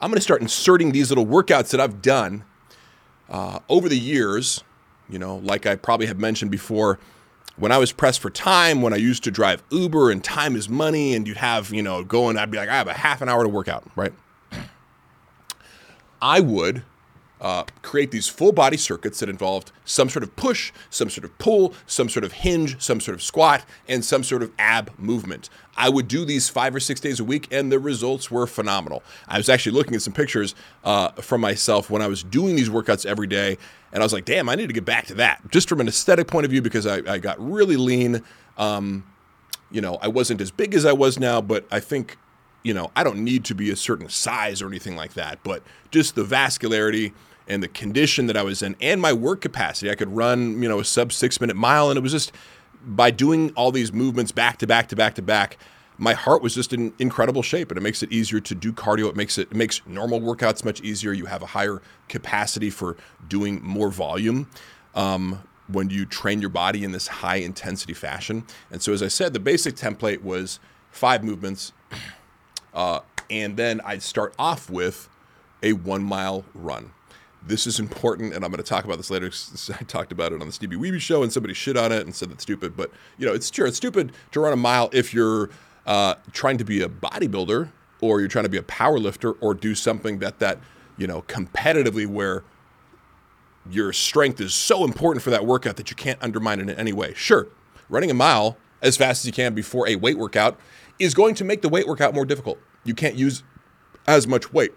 I'm 0.00 0.10
going 0.10 0.16
to 0.16 0.22
start 0.22 0.40
inserting 0.42 0.92
these 0.92 1.10
little 1.10 1.26
workouts 1.26 1.70
that 1.70 1.80
I've 1.80 2.02
done 2.02 2.44
uh, 3.28 3.60
over 3.68 3.88
the 3.88 3.98
years. 3.98 4.62
You 5.08 5.18
know, 5.18 5.36
like 5.36 5.66
I 5.66 5.76
probably 5.76 6.06
have 6.06 6.18
mentioned 6.18 6.50
before, 6.50 6.98
when 7.56 7.72
I 7.72 7.78
was 7.78 7.92
pressed 7.92 8.20
for 8.20 8.30
time, 8.30 8.82
when 8.82 8.92
I 8.92 8.96
used 8.96 9.24
to 9.24 9.30
drive 9.30 9.62
Uber 9.70 10.10
and 10.10 10.22
time 10.22 10.54
is 10.54 10.68
money, 10.68 11.14
and 11.14 11.26
you'd 11.26 11.38
have, 11.38 11.72
you 11.72 11.82
know, 11.82 12.04
going, 12.04 12.38
I'd 12.38 12.50
be 12.50 12.58
like, 12.58 12.68
I 12.68 12.76
have 12.76 12.88
a 12.88 12.94
half 12.94 13.20
an 13.20 13.28
hour 13.28 13.42
to 13.42 13.48
work 13.48 13.68
out, 13.68 13.84
right? 13.96 14.12
I 16.20 16.40
would 16.40 16.82
uh, 17.40 17.64
create 17.82 18.10
these 18.10 18.28
full 18.28 18.52
body 18.52 18.76
circuits 18.76 19.20
that 19.20 19.28
involved 19.28 19.72
some 19.84 20.08
sort 20.08 20.22
of 20.22 20.34
push, 20.36 20.72
some 20.90 21.08
sort 21.10 21.24
of 21.24 21.36
pull, 21.38 21.74
some 21.86 22.08
sort 22.08 22.24
of 22.24 22.32
hinge, 22.32 22.80
some 22.80 23.00
sort 23.00 23.14
of 23.14 23.22
squat, 23.22 23.64
and 23.88 24.04
some 24.04 24.22
sort 24.24 24.42
of 24.42 24.52
ab 24.58 24.90
movement. 24.98 25.48
I 25.76 25.88
would 25.88 26.08
do 26.08 26.24
these 26.24 26.48
five 26.48 26.74
or 26.74 26.80
six 26.80 27.00
days 27.00 27.20
a 27.20 27.24
week, 27.24 27.46
and 27.52 27.70
the 27.70 27.78
results 27.78 28.30
were 28.30 28.46
phenomenal. 28.46 29.02
I 29.28 29.36
was 29.36 29.48
actually 29.48 29.72
looking 29.72 29.94
at 29.94 30.02
some 30.02 30.12
pictures 30.12 30.54
uh, 30.82 31.12
from 31.12 31.40
myself 31.40 31.88
when 31.88 32.02
I 32.02 32.08
was 32.08 32.24
doing 32.24 32.56
these 32.56 32.68
workouts 32.68 33.06
every 33.06 33.28
day, 33.28 33.58
and 33.92 34.02
I 34.02 34.04
was 34.04 34.12
like, 34.12 34.24
damn, 34.24 34.48
I 34.48 34.56
need 34.56 34.66
to 34.66 34.72
get 34.72 34.84
back 34.84 35.06
to 35.06 35.14
that, 35.14 35.50
just 35.50 35.68
from 35.68 35.80
an 35.80 35.88
aesthetic 35.88 36.26
point 36.26 36.44
of 36.44 36.50
view, 36.50 36.62
because 36.62 36.86
I, 36.86 36.96
I 37.06 37.18
got 37.18 37.38
really 37.38 37.76
lean. 37.76 38.22
Um, 38.56 39.04
you 39.70 39.80
know, 39.80 39.98
I 40.02 40.08
wasn't 40.08 40.40
as 40.40 40.50
big 40.50 40.74
as 40.74 40.84
I 40.84 40.92
was 40.92 41.18
now, 41.18 41.40
but 41.40 41.66
I 41.70 41.78
think, 41.78 42.16
you 42.62 42.74
know, 42.74 42.90
I 42.96 43.04
don't 43.04 43.18
need 43.18 43.44
to 43.44 43.54
be 43.54 43.70
a 43.70 43.76
certain 43.76 44.08
size 44.08 44.60
or 44.60 44.66
anything 44.66 44.96
like 44.96 45.14
that, 45.14 45.38
but 45.44 45.62
just 45.90 46.14
the 46.14 46.24
vascularity 46.24 47.12
and 47.48 47.62
the 47.62 47.68
condition 47.68 48.26
that 48.26 48.36
I 48.36 48.42
was 48.42 48.62
in 48.62 48.76
and 48.80 49.00
my 49.00 49.12
work 49.12 49.40
capacity. 49.40 49.90
I 49.90 49.94
could 49.94 50.14
run, 50.14 50.62
you 50.62 50.68
know, 50.68 50.78
a 50.78 50.84
sub 50.84 51.12
six 51.12 51.40
minute 51.40 51.56
mile. 51.56 51.90
And 51.90 51.96
it 51.96 52.02
was 52.02 52.12
just 52.12 52.32
by 52.84 53.10
doing 53.10 53.50
all 53.56 53.72
these 53.72 53.92
movements 53.92 54.30
back 54.30 54.58
to 54.58 54.66
back 54.66 54.88
to 54.88 54.96
back 54.96 55.14
to 55.16 55.22
back, 55.22 55.58
my 55.96 56.12
heart 56.12 56.42
was 56.42 56.54
just 56.54 56.72
in 56.72 56.92
incredible 56.98 57.42
shape 57.42 57.70
and 57.70 57.78
it 57.78 57.80
makes 57.80 58.02
it 58.02 58.12
easier 58.12 58.38
to 58.38 58.54
do 58.54 58.72
cardio. 58.72 59.08
It 59.08 59.16
makes 59.16 59.38
it, 59.38 59.48
it 59.50 59.56
makes 59.56 59.80
normal 59.86 60.20
workouts 60.20 60.64
much 60.64 60.80
easier. 60.82 61.12
You 61.12 61.26
have 61.26 61.42
a 61.42 61.46
higher 61.46 61.82
capacity 62.08 62.70
for 62.70 62.96
doing 63.26 63.60
more 63.62 63.90
volume. 63.90 64.48
Um, 64.94 65.42
when 65.68 65.90
you 65.90 66.06
train 66.06 66.40
your 66.40 66.50
body 66.50 66.82
in 66.82 66.92
this 66.92 67.06
high 67.08 67.36
intensity 67.36 67.92
fashion. 67.92 68.44
And 68.70 68.80
so, 68.80 68.92
as 68.92 69.02
I 69.02 69.08
said, 69.08 69.34
the 69.34 69.38
basic 69.38 69.76
template 69.76 70.22
was 70.22 70.60
five 70.90 71.22
movements. 71.22 71.72
Uh, 72.72 73.00
and 73.30 73.56
then 73.56 73.80
I'd 73.84 74.02
start 74.02 74.34
off 74.38 74.70
with 74.70 75.08
a 75.62 75.74
one 75.74 76.02
mile 76.02 76.44
run. 76.54 76.92
This 77.48 77.66
is 77.66 77.80
important, 77.80 78.34
and 78.34 78.44
I'm 78.44 78.50
going 78.50 78.62
to 78.62 78.68
talk 78.68 78.84
about 78.84 78.98
this 78.98 79.10
later. 79.10 79.30
I 79.80 79.84
talked 79.84 80.12
about 80.12 80.32
it 80.32 80.40
on 80.40 80.46
the 80.46 80.52
Stevie 80.52 80.76
Wiebe 80.76 81.00
show, 81.00 81.22
and 81.22 81.32
somebody 81.32 81.54
shit 81.54 81.76
on 81.76 81.92
it 81.92 82.02
and 82.02 82.14
said 82.14 82.30
that's 82.30 82.42
stupid. 82.42 82.76
But 82.76 82.90
you 83.16 83.26
know, 83.26 83.32
it's 83.32 83.50
true. 83.50 83.66
It's 83.66 83.76
stupid 83.76 84.12
to 84.32 84.40
run 84.40 84.52
a 84.52 84.56
mile 84.56 84.90
if 84.92 85.12
you're 85.12 85.50
uh, 85.86 86.14
trying 86.32 86.58
to 86.58 86.64
be 86.64 86.82
a 86.82 86.88
bodybuilder 86.88 87.70
or 88.00 88.20
you're 88.20 88.28
trying 88.28 88.44
to 88.44 88.50
be 88.50 88.58
a 88.58 88.62
power 88.62 88.98
lifter 88.98 89.32
or 89.32 89.54
do 89.54 89.74
something 89.74 90.18
that 90.18 90.38
that 90.38 90.58
you 90.96 91.06
know 91.06 91.22
competitively 91.22 92.06
where 92.06 92.44
your 93.70 93.92
strength 93.92 94.40
is 94.40 94.54
so 94.54 94.84
important 94.84 95.22
for 95.22 95.30
that 95.30 95.44
workout 95.44 95.76
that 95.76 95.90
you 95.90 95.96
can't 95.96 96.22
undermine 96.22 96.60
it 96.60 96.68
in 96.68 96.76
any 96.76 96.92
way. 96.92 97.12
Sure, 97.14 97.48
running 97.88 98.10
a 98.10 98.14
mile 98.14 98.56
as 98.82 98.96
fast 98.96 99.22
as 99.22 99.26
you 99.26 99.32
can 99.32 99.54
before 99.54 99.88
a 99.88 99.96
weight 99.96 100.18
workout 100.18 100.58
is 100.98 101.14
going 101.14 101.34
to 101.34 101.44
make 101.44 101.62
the 101.62 101.68
weight 101.68 101.86
workout 101.86 102.14
more 102.14 102.24
difficult. 102.24 102.58
You 102.84 102.94
can't 102.94 103.14
use 103.14 103.42
as 104.06 104.26
much 104.26 104.52
weight. 104.52 104.72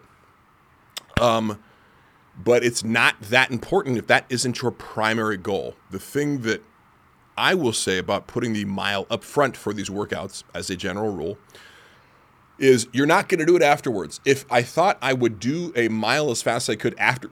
Um, 1.19 1.59
but 2.43 2.63
it's 2.63 2.83
not 2.83 3.19
that 3.21 3.51
important 3.51 3.97
if 3.97 4.07
that 4.07 4.25
isn't 4.29 4.61
your 4.61 4.71
primary 4.71 5.37
goal. 5.37 5.75
The 5.89 5.99
thing 5.99 6.41
that 6.41 6.63
I 7.37 7.55
will 7.55 7.73
say 7.73 7.97
about 7.97 8.27
putting 8.27 8.53
the 8.53 8.65
mile 8.65 9.07
up 9.09 9.23
front 9.23 9.57
for 9.57 9.73
these 9.73 9.89
workouts 9.89 10.43
as 10.53 10.69
a 10.69 10.75
general 10.75 11.13
rule 11.13 11.37
is 12.59 12.87
you're 12.93 13.07
not 13.07 13.27
going 13.27 13.39
to 13.39 13.45
do 13.45 13.55
it 13.55 13.61
afterwards. 13.61 14.19
If 14.25 14.45
I 14.51 14.61
thought 14.61 14.97
I 15.01 15.13
would 15.13 15.39
do 15.39 15.73
a 15.75 15.87
mile 15.87 16.29
as 16.29 16.41
fast 16.41 16.69
as 16.69 16.73
I 16.73 16.75
could 16.77 16.95
after 16.99 17.29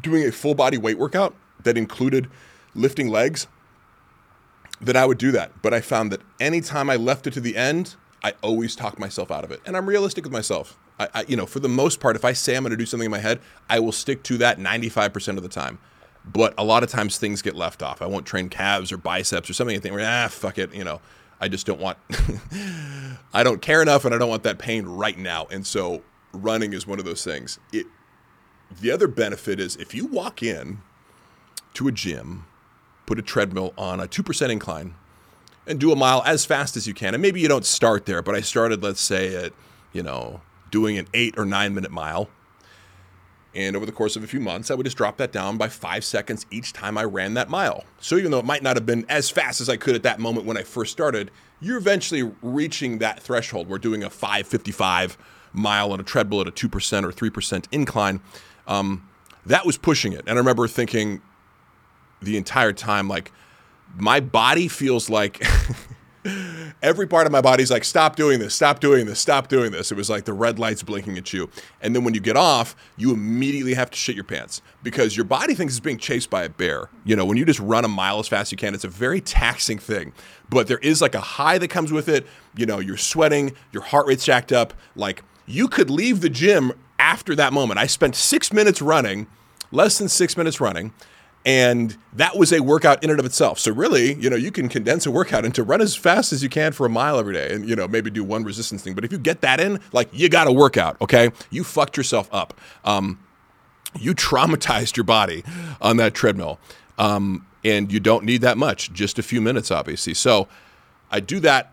doing 0.00 0.26
a 0.26 0.32
full 0.32 0.54
body 0.54 0.78
weight 0.78 0.98
workout 0.98 1.34
that 1.64 1.76
included 1.76 2.28
lifting 2.74 3.08
legs, 3.08 3.46
then 4.80 4.96
I 4.96 5.04
would 5.04 5.18
do 5.18 5.30
that. 5.32 5.60
But 5.62 5.74
I 5.74 5.80
found 5.80 6.10
that 6.12 6.22
anytime 6.40 6.88
I 6.88 6.96
left 6.96 7.26
it 7.26 7.34
to 7.34 7.40
the 7.40 7.56
end, 7.56 7.96
I 8.24 8.34
always 8.42 8.74
talk 8.74 8.98
myself 8.98 9.30
out 9.30 9.44
of 9.44 9.50
it. 9.50 9.60
And 9.66 9.76
I'm 9.76 9.86
realistic 9.86 10.24
with 10.24 10.32
myself. 10.32 10.78
I, 11.00 11.08
I, 11.14 11.24
you 11.26 11.36
know, 11.36 11.46
for 11.46 11.60
the 11.60 11.68
most 11.68 11.98
part, 11.98 12.14
if 12.14 12.24
I 12.24 12.34
say 12.34 12.54
I'm 12.54 12.62
going 12.62 12.70
to 12.70 12.76
do 12.76 12.84
something 12.84 13.06
in 13.06 13.10
my 13.10 13.18
head, 13.18 13.40
I 13.70 13.80
will 13.80 13.90
stick 13.90 14.22
to 14.24 14.36
that 14.38 14.58
95% 14.58 15.36
of 15.38 15.42
the 15.42 15.48
time. 15.48 15.78
But 16.26 16.52
a 16.58 16.62
lot 16.62 16.82
of 16.82 16.90
times 16.90 17.16
things 17.16 17.40
get 17.40 17.56
left 17.56 17.82
off. 17.82 18.02
I 18.02 18.06
won't 18.06 18.26
train 18.26 18.50
calves 18.50 18.92
or 18.92 18.98
biceps 18.98 19.48
or 19.48 19.54
something. 19.54 19.74
I 19.74 19.80
think, 19.80 19.98
ah, 19.98 20.28
fuck 20.30 20.58
it. 20.58 20.74
You 20.74 20.84
know, 20.84 21.00
I 21.40 21.48
just 21.48 21.64
don't 21.66 21.80
want, 21.80 21.96
I 23.32 23.42
don't 23.42 23.62
care 23.62 23.80
enough 23.80 24.04
and 24.04 24.14
I 24.14 24.18
don't 24.18 24.28
want 24.28 24.42
that 24.42 24.58
pain 24.58 24.84
right 24.84 25.16
now. 25.16 25.46
And 25.50 25.66
so 25.66 26.02
running 26.34 26.74
is 26.74 26.86
one 26.86 26.98
of 26.98 27.06
those 27.06 27.24
things. 27.24 27.58
It, 27.72 27.86
the 28.78 28.90
other 28.90 29.08
benefit 29.08 29.58
is 29.58 29.76
if 29.76 29.94
you 29.94 30.06
walk 30.06 30.42
in 30.42 30.82
to 31.74 31.88
a 31.88 31.92
gym, 31.92 32.44
put 33.06 33.18
a 33.18 33.22
treadmill 33.22 33.72
on 33.78 34.00
a 34.00 34.06
2% 34.06 34.50
incline, 34.50 34.94
and 35.66 35.80
do 35.80 35.92
a 35.92 35.96
mile 35.96 36.22
as 36.26 36.44
fast 36.44 36.76
as 36.76 36.86
you 36.86 36.92
can. 36.92 37.14
And 37.14 37.22
maybe 37.22 37.40
you 37.40 37.48
don't 37.48 37.64
start 37.64 38.04
there, 38.04 38.22
but 38.22 38.34
I 38.34 38.40
started, 38.40 38.82
let's 38.82 39.00
say, 39.00 39.34
at, 39.36 39.52
you 39.92 40.02
know, 40.02 40.40
doing 40.70 40.98
an 40.98 41.06
eight 41.14 41.38
or 41.38 41.44
nine 41.44 41.74
minute 41.74 41.90
mile. 41.90 42.28
And 43.54 43.74
over 43.74 43.84
the 43.84 43.92
course 43.92 44.14
of 44.14 44.22
a 44.22 44.28
few 44.28 44.38
months, 44.38 44.70
I 44.70 44.74
would 44.74 44.84
just 44.84 44.96
drop 44.96 45.16
that 45.16 45.32
down 45.32 45.56
by 45.56 45.68
five 45.68 46.04
seconds 46.04 46.46
each 46.52 46.72
time 46.72 46.96
I 46.96 47.02
ran 47.02 47.34
that 47.34 47.48
mile. 47.48 47.84
So 47.98 48.16
even 48.16 48.30
though 48.30 48.38
it 48.38 48.44
might 48.44 48.62
not 48.62 48.76
have 48.76 48.86
been 48.86 49.04
as 49.08 49.28
fast 49.28 49.60
as 49.60 49.68
I 49.68 49.76
could 49.76 49.96
at 49.96 50.04
that 50.04 50.20
moment 50.20 50.46
when 50.46 50.56
I 50.56 50.62
first 50.62 50.92
started, 50.92 51.32
you're 51.60 51.78
eventually 51.78 52.30
reaching 52.42 52.98
that 52.98 53.20
threshold. 53.20 53.68
We're 53.68 53.78
doing 53.78 54.04
a 54.04 54.10
555 54.10 55.18
mile 55.52 55.92
on 55.92 55.98
a 55.98 56.04
treadmill 56.04 56.42
at 56.42 56.48
a 56.48 56.52
2% 56.52 57.04
or 57.04 57.10
3% 57.10 57.64
incline. 57.72 58.20
Um, 58.68 59.08
that 59.46 59.66
was 59.66 59.76
pushing 59.76 60.12
it. 60.12 60.20
And 60.20 60.30
I 60.30 60.34
remember 60.34 60.68
thinking 60.68 61.20
the 62.22 62.36
entire 62.36 62.72
time, 62.72 63.08
like, 63.08 63.32
my 63.96 64.20
body 64.20 64.68
feels 64.68 65.10
like 65.10 65.44
every 66.82 67.06
part 67.06 67.26
of 67.26 67.32
my 67.32 67.40
body's 67.40 67.70
like, 67.70 67.84
stop 67.84 68.16
doing 68.16 68.38
this, 68.38 68.54
stop 68.54 68.80
doing 68.80 69.06
this, 69.06 69.18
stop 69.18 69.48
doing 69.48 69.72
this. 69.72 69.90
It 69.90 69.96
was 69.96 70.10
like 70.10 70.24
the 70.24 70.32
red 70.32 70.58
lights 70.58 70.82
blinking 70.82 71.16
at 71.16 71.32
you. 71.32 71.50
And 71.80 71.94
then 71.94 72.04
when 72.04 72.14
you 72.14 72.20
get 72.20 72.36
off, 72.36 72.76
you 72.96 73.12
immediately 73.12 73.74
have 73.74 73.90
to 73.90 73.96
shit 73.96 74.14
your 74.14 74.24
pants 74.24 74.60
because 74.82 75.16
your 75.16 75.24
body 75.24 75.54
thinks 75.54 75.74
it's 75.74 75.80
being 75.80 75.98
chased 75.98 76.28
by 76.28 76.44
a 76.44 76.48
bear. 76.48 76.90
You 77.04 77.16
know, 77.16 77.24
when 77.24 77.36
you 77.36 77.44
just 77.44 77.60
run 77.60 77.84
a 77.84 77.88
mile 77.88 78.18
as 78.18 78.28
fast 78.28 78.48
as 78.48 78.52
you 78.52 78.58
can, 78.58 78.74
it's 78.74 78.84
a 78.84 78.88
very 78.88 79.20
taxing 79.20 79.78
thing. 79.78 80.12
But 80.48 80.66
there 80.66 80.78
is 80.78 81.00
like 81.00 81.14
a 81.14 81.20
high 81.20 81.58
that 81.58 81.68
comes 81.68 81.92
with 81.92 82.08
it. 82.08 82.26
You 82.54 82.66
know, 82.66 82.80
you're 82.80 82.96
sweating, 82.96 83.54
your 83.72 83.82
heart 83.82 84.06
rate's 84.06 84.24
jacked 84.24 84.52
up. 84.52 84.74
Like 84.94 85.22
you 85.46 85.68
could 85.68 85.90
leave 85.90 86.20
the 86.20 86.30
gym 86.30 86.72
after 86.98 87.34
that 87.36 87.52
moment. 87.52 87.80
I 87.80 87.86
spent 87.86 88.14
six 88.14 88.52
minutes 88.52 88.82
running, 88.82 89.26
less 89.72 89.98
than 89.98 90.08
six 90.08 90.36
minutes 90.36 90.60
running 90.60 90.92
and 91.44 91.96
that 92.12 92.36
was 92.36 92.52
a 92.52 92.60
workout 92.60 93.02
in 93.02 93.10
and 93.10 93.18
of 93.18 93.24
itself. 93.24 93.58
So 93.58 93.72
really, 93.72 94.14
you 94.14 94.28
know, 94.28 94.36
you 94.36 94.50
can 94.50 94.68
condense 94.68 95.06
a 95.06 95.10
workout 95.10 95.44
into 95.44 95.62
run 95.62 95.80
as 95.80 95.96
fast 95.96 96.32
as 96.32 96.42
you 96.42 96.48
can 96.48 96.72
for 96.72 96.84
a 96.84 96.90
mile 96.90 97.18
every 97.18 97.32
day, 97.32 97.54
and 97.54 97.68
you 97.68 97.74
know 97.74 97.88
maybe 97.88 98.10
do 98.10 98.22
one 98.22 98.44
resistance 98.44 98.82
thing. 98.82 98.94
But 98.94 99.04
if 99.04 99.12
you 99.12 99.18
get 99.18 99.40
that 99.40 99.60
in, 99.60 99.80
like 99.92 100.08
you 100.12 100.28
got 100.28 100.44
to 100.44 100.52
work 100.52 100.76
out. 100.76 101.00
Okay, 101.00 101.30
you 101.50 101.64
fucked 101.64 101.96
yourself 101.96 102.28
up. 102.32 102.54
Um, 102.84 103.18
you 103.98 104.14
traumatized 104.14 104.96
your 104.96 105.04
body 105.04 105.42
on 105.80 105.96
that 105.96 106.14
treadmill, 106.14 106.58
um, 106.98 107.46
and 107.64 107.90
you 107.90 108.00
don't 108.00 108.24
need 108.24 108.42
that 108.42 108.58
much. 108.58 108.92
Just 108.92 109.18
a 109.18 109.22
few 109.22 109.40
minutes, 109.40 109.70
obviously. 109.70 110.14
So 110.14 110.46
I 111.10 111.20
do 111.20 111.40
that. 111.40 111.72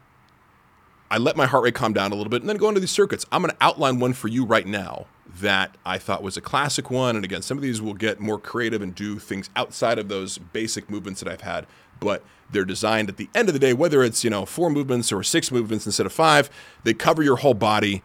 I 1.10 1.18
let 1.18 1.38
my 1.38 1.46
heart 1.46 1.64
rate 1.64 1.76
calm 1.76 1.94
down 1.94 2.12
a 2.12 2.16
little 2.16 2.30
bit, 2.30 2.42
and 2.42 2.50
then 2.50 2.58
go 2.58 2.70
into 2.70 2.80
these 2.80 2.92
circuits. 2.92 3.26
I'm 3.32 3.42
going 3.42 3.52
to 3.52 3.64
outline 3.64 4.00
one 4.00 4.14
for 4.14 4.28
you 4.28 4.46
right 4.46 4.66
now 4.66 5.08
that 5.40 5.76
I 5.86 5.98
thought 5.98 6.24
was 6.24 6.38
a 6.38 6.42
classic 6.42 6.90
one. 6.90 7.16
And 7.16 7.26
again, 7.26 7.42
some 7.42 7.58
of 7.58 7.62
these 7.62 7.82
will 7.82 7.94
get 7.94 8.20
more 8.20 8.40
creative 8.40 8.82
and 8.82 8.94
do 8.94 9.20
things 9.20 9.50
outside 9.56 10.00
of 10.00 10.10
those 10.10 10.38
basic 10.38 10.90
movements 10.90 11.22
that 11.22 11.32
I've 11.32 11.42
had, 11.42 11.68
but 12.00 12.24
they're 12.50 12.66
designed 12.66 13.10
at 13.10 13.18
the 13.18 13.30
end 13.36 13.50
of 13.50 13.54
the 13.54 13.60
day, 13.60 13.74
whether 13.74 14.04
it's, 14.04 14.24
you 14.24 14.30
know, 14.30 14.46
four 14.46 14.70
movements 14.70 15.12
or 15.12 15.22
six 15.24 15.52
movements 15.52 15.86
instead 15.86 16.06
of 16.06 16.14
five, 16.14 16.50
they 16.84 16.94
cover 16.94 17.22
your 17.22 17.38
whole 17.38 17.54
body 17.54 18.02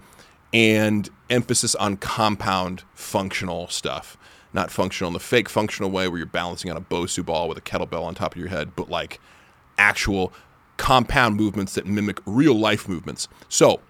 and 0.53 1.09
emphasis 1.31 1.75
on 1.77 1.97
compound 1.97 2.83
functional 2.95 3.69
stuff. 3.69 4.17
Not 4.53 4.71
functional 4.71 5.09
in 5.09 5.15
the 5.15 5.21
fake 5.21 5.49
functional 5.49 5.91
way 5.91 6.09
where 6.09 6.19
you're 6.19 6.27
balancing 6.27 6.71
on 6.71 6.77
a 6.77 6.81
Bosu 6.81 7.25
ball 7.25 7.49
with 7.49 7.57
a 7.57 7.63
kettlebell 7.63 8.03
on 8.03 8.15
top 8.15 8.35
of 8.35 8.39
your 8.39 8.51
head, 8.51 8.77
but 8.77 8.91
like 8.91 9.19
actual 9.79 10.33
compound 10.77 11.37
movements 11.37 11.75
that 11.75 11.87
mimic 11.87 12.19
real 12.27 12.55
life 12.55 12.89
movements. 12.89 13.29
So, 13.49 13.81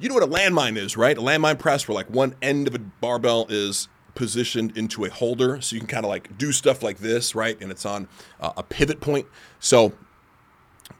you 0.00 0.08
know 0.08 0.14
what 0.14 0.24
a 0.24 0.26
landmine 0.26 0.76
is, 0.76 0.96
right? 0.96 1.16
A 1.16 1.20
landmine 1.20 1.58
press 1.58 1.86
where 1.86 1.94
like 1.94 2.08
one 2.08 2.34
end 2.40 2.66
of 2.66 2.74
a 2.74 2.78
barbell 2.78 3.46
is 3.48 3.88
positioned 4.14 4.76
into 4.76 5.04
a 5.04 5.10
holder 5.10 5.60
so 5.60 5.74
you 5.74 5.80
can 5.80 5.88
kind 5.88 6.04
of 6.04 6.08
like 6.08 6.36
do 6.36 6.52
stuff 6.52 6.82
like 6.82 6.98
this, 6.98 7.34
right? 7.34 7.60
And 7.60 7.70
it's 7.70 7.86
on 7.86 8.08
uh, 8.40 8.52
a 8.56 8.62
pivot 8.62 9.00
point. 9.00 9.26
So 9.58 9.92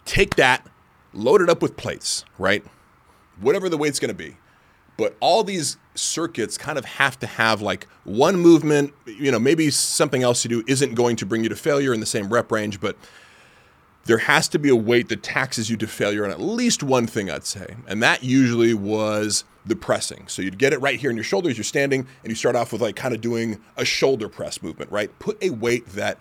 take 0.04 0.36
that, 0.36 0.66
load 1.12 1.40
it 1.40 1.48
up 1.48 1.62
with 1.62 1.76
plates, 1.76 2.24
right? 2.38 2.64
Whatever 3.40 3.68
the 3.68 3.78
weight's 3.78 3.98
going 3.98 4.10
to 4.10 4.14
be. 4.14 4.36
But 4.96 5.16
all 5.20 5.44
these 5.44 5.78
circuits 5.94 6.58
kind 6.58 6.76
of 6.76 6.84
have 6.84 7.18
to 7.20 7.26
have 7.26 7.62
like 7.62 7.86
one 8.04 8.36
movement, 8.36 8.92
you 9.06 9.32
know, 9.32 9.38
maybe 9.38 9.70
something 9.70 10.22
else 10.22 10.44
you 10.44 10.50
do 10.50 10.64
isn't 10.66 10.94
going 10.94 11.16
to 11.16 11.26
bring 11.26 11.42
you 11.42 11.48
to 11.48 11.56
failure 11.56 11.94
in 11.94 12.00
the 12.00 12.06
same 12.06 12.28
rep 12.28 12.52
range, 12.52 12.80
but 12.80 12.96
there 14.04 14.18
has 14.18 14.48
to 14.48 14.58
be 14.58 14.68
a 14.68 14.76
weight 14.76 15.08
that 15.08 15.22
taxes 15.22 15.70
you 15.70 15.76
to 15.76 15.86
failure 15.86 16.24
on 16.24 16.30
at 16.30 16.40
least 16.40 16.82
one 16.82 17.06
thing, 17.06 17.30
I'd 17.30 17.44
say. 17.44 17.76
And 17.86 18.02
that 18.02 18.24
usually 18.24 18.74
was 18.74 19.44
the 19.64 19.76
pressing. 19.76 20.26
So 20.28 20.42
you'd 20.42 20.58
get 20.58 20.72
it 20.72 20.80
right 20.80 20.98
here 20.98 21.10
in 21.10 21.16
your 21.16 21.24
shoulders, 21.24 21.56
you're 21.56 21.64
standing, 21.64 22.06
and 22.22 22.30
you 22.30 22.34
start 22.34 22.56
off 22.56 22.72
with 22.72 22.80
like 22.80 22.96
kind 22.96 23.14
of 23.14 23.20
doing 23.20 23.60
a 23.76 23.84
shoulder 23.84 24.28
press 24.28 24.62
movement, 24.62 24.90
right? 24.90 25.16
Put 25.18 25.42
a 25.42 25.50
weight 25.50 25.86
that 25.90 26.18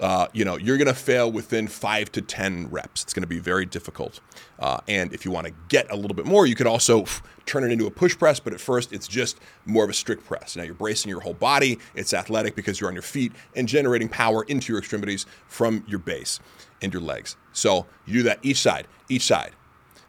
uh, 0.00 0.28
you 0.32 0.46
know, 0.46 0.56
you're 0.56 0.78
going 0.78 0.88
to 0.88 0.94
fail 0.94 1.30
within 1.30 1.68
five 1.68 2.10
to 2.10 2.22
10 2.22 2.70
reps. 2.70 3.02
It's 3.02 3.12
going 3.12 3.22
to 3.22 3.28
be 3.28 3.38
very 3.38 3.66
difficult. 3.66 4.20
Uh, 4.58 4.80
and 4.88 5.12
if 5.12 5.26
you 5.26 5.30
want 5.30 5.46
to 5.46 5.52
get 5.68 5.90
a 5.90 5.94
little 5.96 6.14
bit 6.14 6.24
more, 6.24 6.46
you 6.46 6.54
could 6.54 6.66
also 6.66 7.04
turn 7.44 7.64
it 7.64 7.70
into 7.70 7.86
a 7.86 7.90
push 7.90 8.16
press, 8.16 8.40
but 8.40 8.54
at 8.54 8.60
first 8.60 8.94
it's 8.94 9.06
just 9.06 9.38
more 9.66 9.84
of 9.84 9.90
a 9.90 9.92
strict 9.92 10.24
press. 10.24 10.56
Now 10.56 10.62
you're 10.62 10.72
bracing 10.72 11.10
your 11.10 11.20
whole 11.20 11.34
body. 11.34 11.78
It's 11.94 12.14
athletic 12.14 12.56
because 12.56 12.80
you're 12.80 12.88
on 12.88 12.94
your 12.94 13.02
feet 13.02 13.32
and 13.54 13.68
generating 13.68 14.08
power 14.08 14.42
into 14.44 14.72
your 14.72 14.78
extremities 14.78 15.26
from 15.46 15.84
your 15.86 15.98
base 15.98 16.40
and 16.82 16.92
your 16.92 17.02
legs. 17.02 17.36
So 17.52 17.86
you 18.06 18.14
do 18.14 18.22
that 18.24 18.38
each 18.42 18.60
side, 18.60 18.86
each 19.08 19.22
side. 19.22 19.52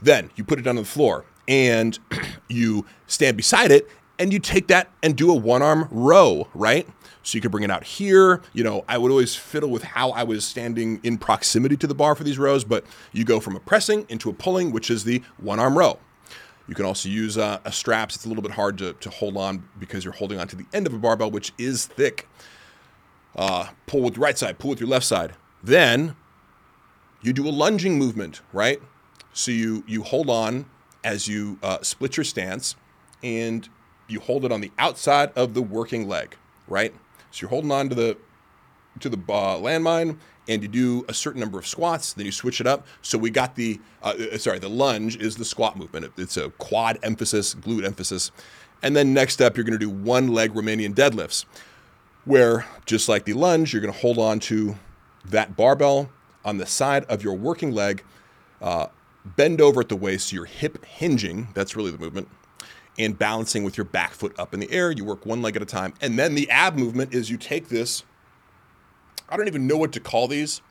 Then 0.02 0.32
you 0.36 0.44
put 0.44 0.60
it 0.60 0.64
down 0.64 0.78
on 0.78 0.84
the 0.84 0.90
floor 0.90 1.26
and 1.48 1.98
you 2.48 2.86
stand 3.08 3.38
beside 3.38 3.72
it 3.72 3.88
and 4.20 4.32
you 4.32 4.40
take 4.40 4.68
that 4.68 4.90
and 5.02 5.16
do 5.16 5.32
a 5.32 5.36
one 5.36 5.62
arm 5.62 5.88
row, 5.90 6.48
right? 6.54 6.88
So 7.24 7.36
you 7.36 7.42
could 7.42 7.52
bring 7.52 7.64
it 7.64 7.72
out 7.72 7.84
here. 7.84 8.42
You 8.54 8.64
know, 8.64 8.86
I 8.88 8.98
would 8.98 9.12
always 9.12 9.36
fiddle 9.36 9.70
with 9.70 9.84
how 9.84 10.12
I 10.12 10.24
was 10.24 10.46
standing 10.46 11.00
in 11.04 11.18
proximity 11.18 11.76
to 11.78 11.88
the 11.88 11.96
bar 11.96 12.16
for 12.16 12.24
these 12.24 12.38
rows, 12.38 12.64
but 12.64 12.86
you 13.12 13.24
go 13.24 13.40
from 13.40 13.56
a 13.56 13.60
pressing 13.60 14.06
into 14.10 14.30
a 14.30 14.34
pulling, 14.34 14.72
which 14.72 14.90
is 14.90 15.04
the 15.04 15.24
one 15.38 15.60
arm 15.60 15.78
row. 15.78 15.98
You 16.68 16.76
can 16.76 16.86
also 16.86 17.10
use 17.10 17.38
uh, 17.38 17.60
a 17.66 17.72
straps. 17.72 18.16
It's 18.16 18.26
a 18.26 18.28
little 18.28 18.44
bit 18.44 18.52
hard 18.52 18.78
to, 18.78 18.94
to 18.94 19.10
hold 19.10 19.38
on 19.38 19.68
because 19.80 20.06
you're 20.06 20.14
holding 20.14 20.40
on 20.40 20.48
to 20.50 20.56
the 20.56 20.66
end 20.74 20.88
of 20.88 20.94
a 20.94 21.00
barbell, 21.00 21.32
which 21.32 21.52
is 21.58 21.86
thick. 21.86 22.28
Uh, 23.36 23.68
pull 23.88 24.02
with 24.02 24.16
your 24.18 24.24
right 24.24 24.38
side, 24.38 24.60
pull 24.60 24.70
with 24.70 24.80
your 24.80 24.90
left 24.90 25.06
side. 25.06 25.34
Then 25.64 26.16
you 27.22 27.34
do 27.34 27.48
a 27.48 27.52
lunging 27.52 27.98
movement, 27.98 28.42
right? 28.54 28.82
So 29.34 29.52
you 29.52 29.84
you 29.88 30.04
hold 30.04 30.30
on 30.30 30.66
as 31.04 31.28
you 31.28 31.58
uh, 31.64 31.80
split 31.82 32.18
your 32.18 32.24
stance, 32.24 32.76
and 33.24 33.68
you 34.08 34.20
hold 34.20 34.46
it 34.46 34.52
on 34.52 34.62
the 34.62 34.72
outside 34.78 35.32
of 35.36 35.54
the 35.54 35.62
working 35.62 36.08
leg, 36.08 36.36
right? 36.68 36.94
So 37.32 37.42
you're 37.42 37.50
holding 37.50 37.72
on 37.72 37.90
to 37.90 37.96
the 37.96 38.18
to 39.00 39.10
the 39.10 39.18
uh, 39.18 39.58
landmine, 39.58 40.18
and 40.48 40.62
you 40.62 40.68
do 40.68 41.06
a 41.08 41.14
certain 41.14 41.40
number 41.40 41.58
of 41.58 41.66
squats. 41.66 42.14
Then 42.14 42.26
you 42.26 42.32
switch 42.32 42.60
it 42.60 42.68
up. 42.68 42.86
So 43.02 43.18
we 43.18 43.30
got 43.30 43.56
the 43.56 43.80
uh, 44.04 44.14
uh 44.34 44.38
sorry, 44.38 44.60
the 44.60 44.70
lunge 44.70 45.16
is 45.18 45.38
the 45.38 45.46
squat 45.46 45.78
movement. 45.78 46.12
It's 46.18 46.38
a 46.38 46.50
quad 46.52 47.00
emphasis, 47.04 47.56
glute 47.56 47.86
emphasis, 47.86 48.32
and 48.84 48.96
then 48.96 49.14
next 49.14 49.42
up 49.42 49.56
you're 49.58 49.64
going 49.64 49.80
to 49.80 49.86
do 49.86 49.90
one 49.90 50.28
leg 50.28 50.54
Romanian 50.54 50.94
deadlifts. 50.94 51.46
where 52.26 52.68
just 52.86 53.10
like 53.10 53.26
the 53.26 53.34
lunge, 53.34 53.74
you're 53.74 53.82
going 53.82 53.94
to 53.94 54.00
hold 54.00 54.18
on 54.18 54.40
to 54.40 54.76
that 55.26 55.56
barbell 55.56 56.10
on 56.44 56.58
the 56.58 56.66
side 56.66 57.06
of 57.06 57.24
your 57.24 57.34
working 57.34 57.72
leg, 57.72 58.04
uh, 58.62 58.88
bend 59.26 59.62
over 59.62 59.82
at 59.82 59.90
the 59.90 59.96
waist, 59.96 60.30
so 60.30 60.36
your 60.36 60.46
hip 60.46 60.84
hinging. 60.86 61.50
That's 61.54 61.76
really 61.76 61.92
the 61.92 61.98
movement. 61.98 62.28
And 62.98 63.18
balancing 63.18 63.64
with 63.64 63.78
your 63.78 63.86
back 63.86 64.12
foot 64.12 64.38
up 64.38 64.54
in 64.54 64.60
the 64.60 64.72
air. 64.72 64.92
You 64.92 65.06
work 65.06 65.26
one 65.26 65.42
leg 65.42 65.56
at 65.56 65.62
a 65.62 65.66
time. 65.66 65.94
And 66.02 66.20
then 66.20 66.36
the 66.36 66.50
ab 66.50 66.76
movement 66.76 67.14
is 67.14 67.30
you 67.30 67.38
take 67.38 67.70
this. 67.70 68.04
I 69.30 69.38
don't 69.38 69.48
even 69.48 69.66
know 69.66 69.78
what 69.78 69.94
to 69.94 70.00
call 70.00 70.28
these, 70.28 70.62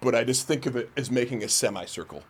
but 0.00 0.14
I 0.14 0.24
just 0.24 0.46
think 0.46 0.64
of 0.64 0.74
it 0.74 0.90
as 0.96 1.10
making 1.10 1.44
a 1.44 1.48
semicircle. 1.48 2.22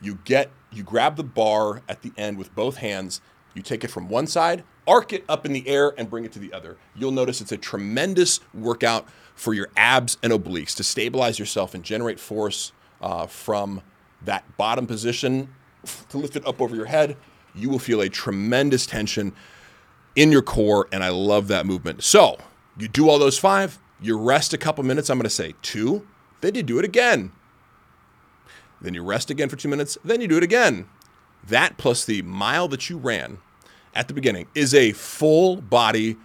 You 0.00 0.18
get, 0.24 0.50
you 0.72 0.82
grab 0.82 1.16
the 1.16 1.24
bar 1.24 1.82
at 1.88 2.02
the 2.02 2.12
end 2.16 2.36
with 2.36 2.54
both 2.54 2.78
hands. 2.78 3.20
You 3.54 3.62
take 3.62 3.84
it 3.84 3.90
from 3.90 4.08
one 4.08 4.26
side, 4.26 4.64
arc 4.86 5.12
it 5.12 5.24
up 5.28 5.46
in 5.46 5.52
the 5.52 5.66
air, 5.68 5.94
and 5.96 6.10
bring 6.10 6.24
it 6.24 6.32
to 6.32 6.38
the 6.38 6.52
other. 6.52 6.76
You'll 6.94 7.12
notice 7.12 7.40
it's 7.40 7.52
a 7.52 7.56
tremendous 7.56 8.40
workout 8.52 9.06
for 9.38 9.54
your 9.54 9.68
abs 9.76 10.18
and 10.20 10.32
obliques 10.32 10.74
to 10.74 10.82
stabilize 10.82 11.38
yourself 11.38 11.72
and 11.72 11.84
generate 11.84 12.18
force 12.18 12.72
uh, 13.00 13.24
from 13.26 13.80
that 14.22 14.56
bottom 14.56 14.84
position 14.84 15.48
to 16.08 16.18
lift 16.18 16.34
it 16.34 16.44
up 16.44 16.60
over 16.60 16.74
your 16.74 16.86
head. 16.86 17.16
You 17.54 17.70
will 17.70 17.78
feel 17.78 18.00
a 18.00 18.08
tremendous 18.08 18.84
tension 18.84 19.32
in 20.16 20.32
your 20.32 20.42
core, 20.42 20.88
and 20.90 21.04
I 21.04 21.10
love 21.10 21.46
that 21.48 21.66
movement. 21.66 22.02
So 22.02 22.36
you 22.76 22.88
do 22.88 23.08
all 23.08 23.20
those 23.20 23.38
five, 23.38 23.78
you 24.00 24.18
rest 24.18 24.52
a 24.52 24.58
couple 24.58 24.82
minutes. 24.82 25.08
I'm 25.08 25.20
to 25.22 25.30
say 25.30 25.54
two, 25.62 26.04
then 26.40 26.56
you 26.56 26.64
do 26.64 26.80
it 26.80 26.84
again. 26.84 27.30
Then 28.80 28.92
you 28.92 29.04
rest 29.04 29.30
again 29.30 29.48
for 29.48 29.56
two 29.56 29.68
minutes, 29.68 29.96
then 30.04 30.20
you 30.20 30.26
do 30.26 30.36
it 30.36 30.42
again. 30.42 30.88
That 31.46 31.78
plus 31.78 32.04
the 32.04 32.22
mile 32.22 32.66
that 32.68 32.90
you 32.90 32.98
ran 32.98 33.38
at 33.94 34.08
the 34.08 34.14
beginning 34.14 34.48
is 34.56 34.74
a 34.74 34.92
full 34.92 35.60
body 35.60 36.16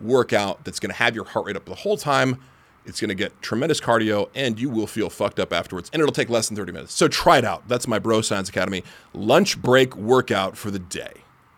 workout 0.00 0.64
that's 0.64 0.80
going 0.80 0.90
to 0.90 0.96
have 0.96 1.14
your 1.14 1.26
heart 1.26 1.44
rate 1.46 1.56
up 1.56 1.66
the 1.66 1.74
whole 1.74 1.98
time 1.98 2.40
it's 2.84 3.00
going 3.00 3.08
to 3.08 3.14
get 3.14 3.40
tremendous 3.42 3.80
cardio 3.80 4.28
and 4.34 4.58
you 4.58 4.68
will 4.68 4.86
feel 4.86 5.08
fucked 5.10 5.38
up 5.38 5.52
afterwards. 5.52 5.90
And 5.92 6.00
it'll 6.00 6.12
take 6.12 6.28
less 6.28 6.48
than 6.48 6.56
30 6.56 6.72
minutes. 6.72 6.94
So 6.94 7.08
try 7.08 7.38
it 7.38 7.44
out. 7.44 7.68
That's 7.68 7.86
my 7.86 7.98
Bro 7.98 8.22
Science 8.22 8.48
Academy 8.48 8.82
lunch 9.12 9.60
break 9.60 9.96
workout 9.96 10.56
for 10.56 10.70
the 10.70 10.78
day. 10.78 11.12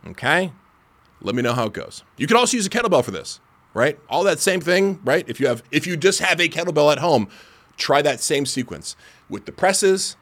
Okay? 0.06 0.52
Let 1.20 1.34
me 1.34 1.42
know 1.42 1.54
how 1.54 1.66
it 1.66 1.72
goes. 1.72 2.02
You 2.16 2.26
can 2.26 2.36
also 2.36 2.56
use 2.56 2.66
a 2.66 2.70
kettlebell 2.70 3.04
for 3.04 3.10
this, 3.10 3.40
right? 3.72 3.98
All 4.08 4.24
that 4.24 4.40
same 4.40 4.60
thing, 4.60 5.00
right? 5.04 5.26
If 5.28 5.40
you 5.40 5.46
have 5.46 5.62
if 5.70 5.86
you 5.86 5.96
just 5.96 6.20
have 6.20 6.38
a 6.38 6.48
kettlebell 6.48 6.92
at 6.92 6.98
home, 6.98 7.28
try 7.78 8.02
that 8.02 8.20
same 8.20 8.44
sequence 8.44 8.94
with 9.30 9.46
the 9.46 9.52
presses, 9.52 10.16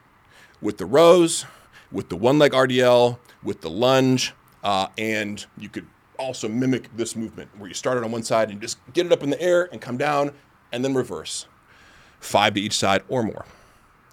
with 0.61 0.77
the 0.77 0.85
rows, 0.85 1.45
with 1.91 2.07
the 2.07 2.15
one 2.15 2.39
leg 2.39 2.53
RDL, 2.53 3.19
with 3.43 3.59
the 3.59 3.69
lunge, 3.69 4.33
uh, 4.63 4.87
and 4.97 5.45
you 5.57 5.67
could 5.67 5.87
also 6.17 6.47
mimic 6.47 6.95
this 6.95 7.15
movement 7.17 7.49
where 7.57 7.67
you 7.67 7.73
start 7.73 7.97
it 7.97 8.03
on 8.03 8.11
one 8.11 8.23
side 8.23 8.49
and 8.49 8.61
just 8.61 8.77
get 8.93 9.05
it 9.05 9.11
up 9.11 9.23
in 9.23 9.29
the 9.29 9.41
air 9.41 9.67
and 9.71 9.81
come 9.81 9.97
down 9.97 10.31
and 10.73 10.83
then 10.83 10.93
reverse. 10.93 11.45
Five 12.19 12.55
to 12.55 12.61
each 12.61 12.73
side 12.73 13.03
or 13.07 13.23
more. 13.23 13.45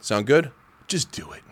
Sound 0.01 0.27
good? 0.27 0.53
Just 0.87 1.11
do 1.11 1.33
it. 1.33 1.43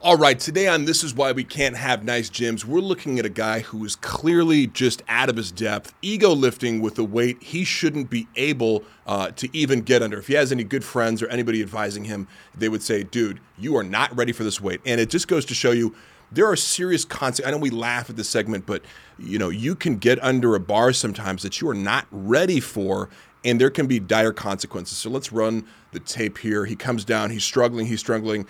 All 0.00 0.16
right, 0.16 0.38
today 0.38 0.68
on 0.68 0.84
This 0.84 1.02
Is 1.02 1.12
Why 1.12 1.32
We 1.32 1.42
Can't 1.42 1.76
Have 1.76 2.04
Nice 2.04 2.30
Gyms, 2.30 2.64
we're 2.64 2.78
looking 2.78 3.18
at 3.18 3.26
a 3.26 3.28
guy 3.28 3.60
who 3.60 3.84
is 3.84 3.96
clearly 3.96 4.68
just 4.68 5.02
out 5.08 5.28
of 5.28 5.34
his 5.34 5.50
depth, 5.50 5.92
ego 6.02 6.32
lifting 6.32 6.80
with 6.80 6.96
a 7.00 7.04
weight 7.04 7.42
he 7.42 7.64
shouldn't 7.64 8.08
be 8.08 8.28
able 8.36 8.84
uh, 9.08 9.32
to 9.32 9.48
even 9.52 9.80
get 9.80 10.00
under. 10.00 10.18
If 10.18 10.28
he 10.28 10.34
has 10.34 10.52
any 10.52 10.62
good 10.62 10.84
friends 10.84 11.20
or 11.20 11.26
anybody 11.26 11.60
advising 11.60 12.04
him, 12.04 12.28
they 12.56 12.68
would 12.68 12.82
say, 12.82 13.02
dude, 13.02 13.40
you 13.58 13.76
are 13.76 13.82
not 13.82 14.16
ready 14.16 14.30
for 14.30 14.44
this 14.44 14.60
weight. 14.60 14.80
And 14.86 15.00
it 15.00 15.10
just 15.10 15.26
goes 15.26 15.44
to 15.46 15.54
show 15.54 15.72
you 15.72 15.96
there 16.30 16.46
are 16.46 16.56
serious 16.56 17.04
consequences. 17.04 17.46
I 17.46 17.50
know 17.50 17.58
we 17.58 17.70
laugh 17.70 18.10
at 18.10 18.16
this 18.16 18.28
segment, 18.28 18.66
but 18.66 18.82
you 19.18 19.38
know, 19.38 19.48
you 19.48 19.74
can 19.74 19.96
get 19.96 20.22
under 20.22 20.54
a 20.54 20.60
bar 20.60 20.92
sometimes 20.92 21.42
that 21.42 21.60
you 21.60 21.68
are 21.68 21.74
not 21.74 22.06
ready 22.12 22.60
for 22.60 23.08
and 23.44 23.60
there 23.60 23.70
can 23.70 23.86
be 23.86 24.00
dire 24.00 24.32
consequences. 24.32 24.98
So 24.98 25.10
let's 25.10 25.32
run 25.32 25.64
the 25.92 26.00
tape 26.00 26.38
here. 26.38 26.64
He 26.64 26.76
comes 26.76 27.04
down, 27.04 27.30
he's 27.30 27.44
struggling, 27.44 27.86
he's 27.86 28.00
struggling, 28.00 28.46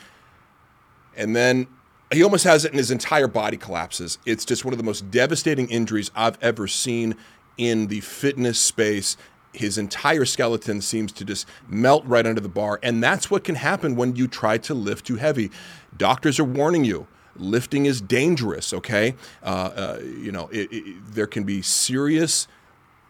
and 1.16 1.34
then 1.34 1.66
he 2.12 2.22
almost 2.22 2.44
has 2.44 2.64
it, 2.64 2.70
and 2.72 2.78
his 2.78 2.90
entire 2.90 3.28
body 3.28 3.56
collapses. 3.56 4.18
It's 4.24 4.44
just 4.44 4.64
one 4.64 4.72
of 4.72 4.78
the 4.78 4.84
most 4.84 5.10
devastating 5.10 5.68
injuries 5.68 6.10
I've 6.14 6.38
ever 6.42 6.66
seen 6.66 7.16
in 7.58 7.88
the 7.88 8.00
fitness 8.00 8.58
space. 8.58 9.16
His 9.52 9.76
entire 9.76 10.24
skeleton 10.24 10.80
seems 10.80 11.12
to 11.12 11.24
just 11.24 11.46
melt 11.68 12.04
right 12.06 12.26
under 12.26 12.40
the 12.40 12.48
bar, 12.48 12.78
and 12.82 13.02
that's 13.02 13.30
what 13.30 13.44
can 13.44 13.56
happen 13.56 13.96
when 13.96 14.16
you 14.16 14.28
try 14.28 14.58
to 14.58 14.74
lift 14.74 15.06
too 15.06 15.16
heavy. 15.16 15.50
Doctors 15.96 16.38
are 16.38 16.44
warning 16.44 16.84
you 16.84 17.06
lifting 17.38 17.86
is 17.86 18.00
dangerous. 18.00 18.72
Okay, 18.72 19.14
uh, 19.42 19.46
uh, 19.46 20.00
you 20.02 20.32
know 20.32 20.48
it, 20.48 20.72
it, 20.72 21.14
there 21.14 21.26
can 21.26 21.44
be 21.44 21.62
serious 21.62 22.48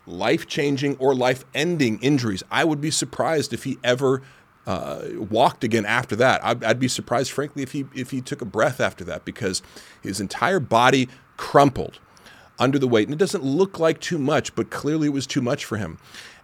life 0.09 0.47
changing 0.47 0.97
or 0.97 1.15
life 1.15 1.45
ending 1.55 1.99
injuries. 2.01 2.43
I 2.51 2.65
would 2.65 2.81
be 2.81 2.91
surprised 2.91 3.53
if 3.53 3.65
he 3.65 3.79
ever 3.85 4.23
uh, 4.67 5.05
walked 5.31 5.65
again 5.65 5.87
after 5.87 6.17
that. 6.17 6.45
I'd, 6.45 6.65
I'd, 6.65 6.81
be 6.81 6.89
surprised, 6.89 7.31
frankly, 7.31 7.63
if 7.63 7.73
he 7.73 7.87
if 7.95 8.11
he 8.11 8.21
took 8.21 8.43
a 8.43 8.45
breath 8.45 8.81
after 8.81 9.05
that 9.05 9.25
because 9.25 9.63
his 10.03 10.21
entire 10.21 10.61
body 10.61 11.09
crumpled 11.37 12.01
under 12.59 12.79
the 12.79 12.89
weight, 12.89 13.07
and 13.07 13.15
it 13.15 13.19
doesn't 13.19 13.45
look 13.45 13.79
like 13.79 14.01
too 14.01 14.19
much, 14.19 14.55
but 14.55 14.69
clearly 14.69 15.07
it 15.07 15.13
was 15.13 15.27
too 15.27 15.41
much 15.41 15.65
for 15.65 15.77
him. 15.77 15.99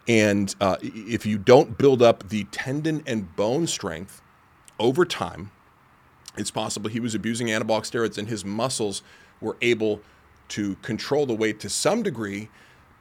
And 0.06 0.54
uh, 0.60 0.76
if 0.82 1.26
you 1.26 1.38
don't 1.38 1.76
build 1.76 2.02
up 2.02 2.28
the 2.28 2.44
tendon 2.44 3.02
and 3.06 3.34
bone 3.36 3.66
strength 3.66 4.22
over 4.78 5.04
time, 5.04 5.50
it's 6.36 6.50
possible 6.50 6.90
he 6.90 7.00
was 7.00 7.14
abusing 7.14 7.48
anabolic 7.48 7.82
steroids 7.82 8.18
and 8.18 8.28
his 8.28 8.44
muscles 8.44 9.02
were 9.40 9.56
able 9.62 10.00
to 10.48 10.76
control 10.76 11.26
the 11.26 11.34
weight 11.34 11.60
to 11.60 11.68
some 11.68 12.02
degree 12.02 12.48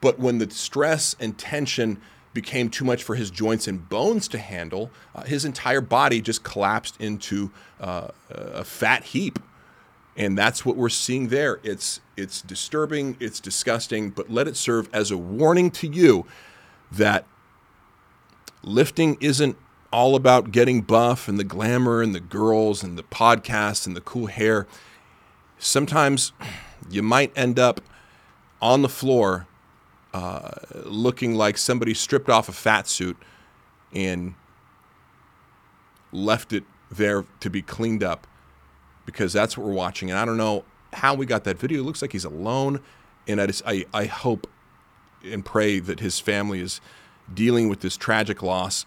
but 0.04 0.18
when 0.18 0.36
the 0.36 0.50
stress 0.50 1.16
and 1.18 1.38
tension 1.38 1.98
became 2.34 2.68
too 2.68 2.84
much 2.84 3.02
for 3.02 3.14
his 3.14 3.30
joints 3.30 3.66
and 3.66 3.88
bones 3.88 4.28
to 4.28 4.36
handle, 4.36 4.90
uh, 5.14 5.22
his 5.22 5.46
entire 5.46 5.80
body 5.80 6.20
just 6.20 6.44
collapsed 6.44 7.00
into 7.00 7.50
uh, 7.80 8.08
a 8.28 8.64
fat 8.64 9.04
heap. 9.04 9.38
And 10.14 10.36
that's 10.36 10.62
what 10.62 10.76
we're 10.76 10.90
seeing 10.90 11.28
there. 11.28 11.58
It's 11.62 12.02
it's 12.18 12.42
disturbing, 12.42 13.16
it's 13.18 13.40
disgusting, 13.40 14.10
but 14.10 14.30
let 14.30 14.46
it 14.46 14.58
serve 14.58 14.90
as 14.92 15.10
a 15.10 15.16
warning 15.16 15.70
to 15.70 15.88
you 15.88 16.26
that 16.92 17.24
lifting 18.62 19.16
isn't 19.22 19.56
all 19.90 20.16
about 20.16 20.52
getting 20.52 20.82
buff 20.82 21.28
and 21.28 21.38
the 21.38 21.44
glamour 21.44 22.02
and 22.02 22.14
the 22.14 22.20
girls 22.20 22.82
and 22.82 22.98
the 22.98 23.02
podcasts 23.02 23.86
and 23.86 23.96
the 23.96 24.02
cool 24.02 24.26
hair. 24.26 24.66
Sometimes 25.58 26.32
you 26.90 27.02
might 27.02 27.32
end 27.34 27.58
up 27.58 27.80
on 28.60 28.82
the 28.82 28.88
floor 28.90 29.46
uh, 30.14 30.52
looking 30.84 31.34
like 31.34 31.58
somebody 31.58 31.92
stripped 31.92 32.30
off 32.30 32.48
a 32.48 32.52
fat 32.52 32.86
suit 32.86 33.16
and 33.92 34.34
left 36.12 36.52
it 36.52 36.62
there 36.88 37.24
to 37.40 37.50
be 37.50 37.60
cleaned 37.60 38.04
up 38.04 38.26
because 39.06 39.32
that's 39.32 39.58
what 39.58 39.66
we're 39.66 39.72
watching. 39.72 40.10
And 40.10 40.18
I 40.18 40.24
don't 40.24 40.36
know 40.36 40.64
how 40.92 41.14
we 41.14 41.26
got 41.26 41.42
that 41.44 41.58
video. 41.58 41.80
It 41.80 41.84
looks 41.84 42.00
like 42.00 42.12
he's 42.12 42.24
alone. 42.24 42.80
And 43.26 43.40
I 43.40 43.46
just, 43.46 43.62
I, 43.66 43.86
I 43.92 44.04
hope 44.04 44.46
and 45.24 45.44
pray 45.44 45.80
that 45.80 45.98
his 45.98 46.20
family 46.20 46.60
is 46.60 46.80
dealing 47.32 47.68
with 47.68 47.80
this 47.80 47.96
tragic 47.96 48.40
loss 48.40 48.86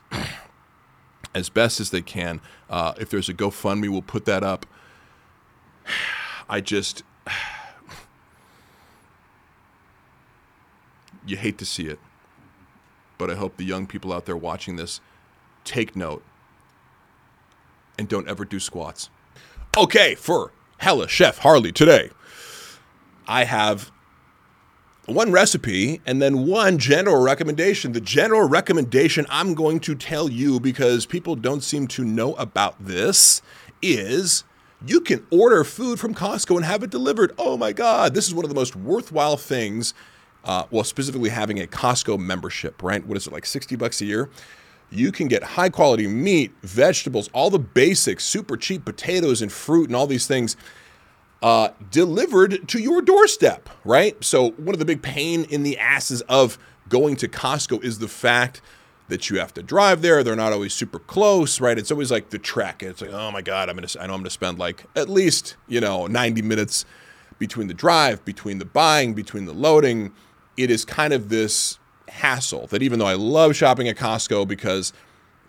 as 1.35 1.49
best 1.49 1.81
as 1.81 1.89
they 1.89 2.01
can. 2.01 2.39
Uh, 2.69 2.93
if 2.99 3.09
there's 3.09 3.27
a 3.27 3.33
GoFundMe, 3.33 3.89
we'll 3.89 4.01
put 4.01 4.23
that 4.25 4.43
up. 4.43 4.65
I 6.49 6.61
just, 6.61 7.03
you 11.29 11.37
hate 11.37 11.57
to 11.59 11.65
see 11.65 11.87
it. 11.87 11.99
But 13.17 13.31
I 13.31 13.35
hope 13.35 13.57
the 13.57 13.65
young 13.65 13.87
people 13.87 14.13
out 14.13 14.25
there 14.25 14.37
watching 14.37 14.75
this 14.75 15.01
take 15.63 15.95
note 15.95 16.23
and 17.97 18.07
don't 18.07 18.27
ever 18.27 18.45
do 18.45 18.59
squats. 18.59 19.09
Okay, 19.77 20.15
for 20.15 20.51
Hella 20.77 21.07
Chef 21.07 21.39
Harley 21.39 21.71
today, 21.71 22.09
I 23.27 23.43
have 23.43 23.91
one 25.07 25.31
recipe 25.31 26.01
and 26.05 26.21
then 26.21 26.45
one 26.45 26.77
general 26.77 27.21
recommendation. 27.21 27.93
The 27.93 28.01
general 28.01 28.47
recommendation 28.47 29.25
I'm 29.29 29.53
going 29.53 29.79
to 29.81 29.95
tell 29.95 30.29
you 30.29 30.59
because 30.59 31.05
people 31.05 31.35
don't 31.35 31.63
seem 31.63 31.87
to 31.87 32.03
know 32.03 32.33
about 32.35 32.75
this 32.83 33.41
is 33.81 34.43
you 34.85 35.01
can 35.01 35.25
order 35.31 35.63
food 35.63 35.99
from 35.99 36.13
Costco 36.13 36.57
and 36.57 36.65
have 36.65 36.83
it 36.83 36.89
delivered. 36.89 37.33
Oh 37.37 37.57
my 37.57 37.71
God, 37.71 38.13
this 38.13 38.27
is 38.27 38.35
one 38.35 38.45
of 38.45 38.49
the 38.49 38.55
most 38.55 38.75
worthwhile 38.75 39.37
things 39.37 39.93
uh, 40.47 40.63
well, 40.71 40.83
specifically 40.83 41.29
having 41.29 41.61
a 41.61 41.67
Costco 41.67 42.17
membership, 42.17 42.81
right? 42.81 43.05
What 43.05 43.17
is 43.17 43.27
it, 43.27 43.33
like 43.33 43.45
60 43.45 43.75
bucks 43.75 44.01
a 44.01 44.05
year? 44.05 44.29
You 44.89 45.11
can 45.11 45.27
get 45.27 45.43
high 45.43 45.69
quality 45.69 46.07
meat, 46.07 46.53
vegetables, 46.63 47.29
all 47.33 47.49
the 47.49 47.59
basics, 47.59 48.23
super 48.23 48.55
cheap 48.55 48.85
potatoes 48.85 49.41
and 49.41 49.51
fruit 49.51 49.89
and 49.89 49.95
all 49.95 50.07
these 50.07 50.25
things 50.25 50.55
uh, 51.43 51.69
delivered 51.91 52.67
to 52.69 52.79
your 52.79 53.01
doorstep, 53.01 53.69
right? 53.83 54.15
So, 54.23 54.51
one 54.51 54.73
of 54.73 54.79
the 54.79 54.85
big 54.85 55.01
pain 55.01 55.43
in 55.49 55.63
the 55.63 55.77
asses 55.77 56.21
of 56.21 56.57
going 56.87 57.17
to 57.17 57.27
Costco 57.27 57.83
is 57.83 57.99
the 57.99 58.07
fact 58.07 58.61
that 59.09 59.29
you 59.29 59.39
have 59.39 59.53
to 59.53 59.61
drive 59.63 60.01
there. 60.01 60.23
They're 60.23 60.35
not 60.35 60.53
always 60.53 60.73
super 60.73 60.99
close, 60.99 61.59
right? 61.59 61.77
It's 61.77 61.91
always 61.91 62.09
like 62.09 62.29
the 62.29 62.39
trek. 62.39 62.81
It's 62.81 63.01
like, 63.01 63.11
oh 63.11 63.31
my 63.31 63.41
God, 63.41 63.69
I'm 63.69 63.75
gonna, 63.75 63.87
I 63.99 64.07
know 64.07 64.13
I'm 64.13 64.21
gonna 64.21 64.29
spend 64.29 64.57
like 64.57 64.85
at 64.95 65.09
least, 65.09 65.57
you 65.67 65.81
know, 65.81 66.07
90 66.07 66.41
minutes 66.41 66.85
between 67.37 67.67
the 67.67 67.73
drive, 67.73 68.23
between 68.25 68.57
the 68.57 68.65
buying, 68.65 69.13
between 69.13 69.45
the 69.45 69.53
loading, 69.53 70.13
it 70.57 70.69
is 70.71 70.83
kind 70.83 71.13
of 71.13 71.29
this 71.29 71.79
hassle 72.09 72.67
that 72.67 72.81
even 72.81 72.99
though 72.99 73.05
I 73.05 73.13
love 73.13 73.55
shopping 73.55 73.87
at 73.87 73.95
Costco 73.95 74.47
because 74.47 74.93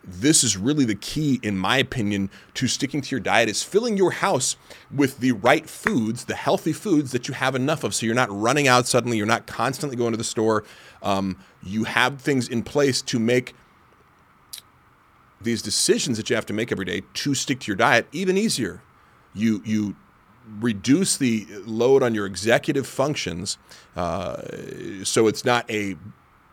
this 0.05 0.43
is 0.43 0.57
really 0.57 0.85
the 0.85 0.95
key, 0.95 1.39
in 1.43 1.59
my 1.59 1.77
opinion, 1.79 2.31
to 2.55 2.67
sticking 2.67 3.01
to 3.03 3.11
your 3.11 3.21
diet 3.21 3.49
is 3.49 3.63
filling 3.63 3.97
your 3.97 4.11
house 4.13 4.57
with 4.95 5.19
the 5.19 5.33
right 5.33 5.69
foods, 5.69 6.25
the 6.25 6.35
healthy 6.35 6.73
foods 6.73 7.13
that 7.13 7.29
you 7.29 7.35
have 7.35 7.55
enough 7.55 7.85
of. 7.85 7.95
So 7.95 8.07
you're 8.07 8.15
not 8.15 8.31
running 8.31 8.69
out 8.69 8.87
suddenly, 8.87 9.17
you're 9.17 9.27
not 9.27 9.47
constantly 9.47 9.97
going 9.97 10.13
to 10.13 10.17
the 10.17 10.25
store. 10.25 10.65
Um, 11.03 11.39
you 11.63 11.85
have 11.85 12.21
things 12.21 12.49
in 12.49 12.63
place 12.63 13.03
to 13.03 13.19
make 13.19 13.55
these 15.41 15.63
decisions 15.63 16.17
that 16.17 16.31
you 16.31 16.37
have 16.37 16.47
to 16.47 16.53
make 16.53 16.73
every 16.73 16.85
day 16.85 17.03
to 17.15 17.35
stick 17.35 17.61
to 17.61 17.67
your 17.67 17.77
diet 17.77 18.07
even 18.13 18.37
easier. 18.37 18.83
You 19.35 19.63
you 19.65 19.97
reduce 20.61 21.17
the 21.17 21.47
load 21.67 22.03
on 22.03 22.15
your 22.15 22.27
executive 22.27 22.87
functions, 22.87 23.59
uh, 23.97 24.43
so 25.05 25.27
it's 25.27 25.45
not 25.45 25.71
a 25.71 25.97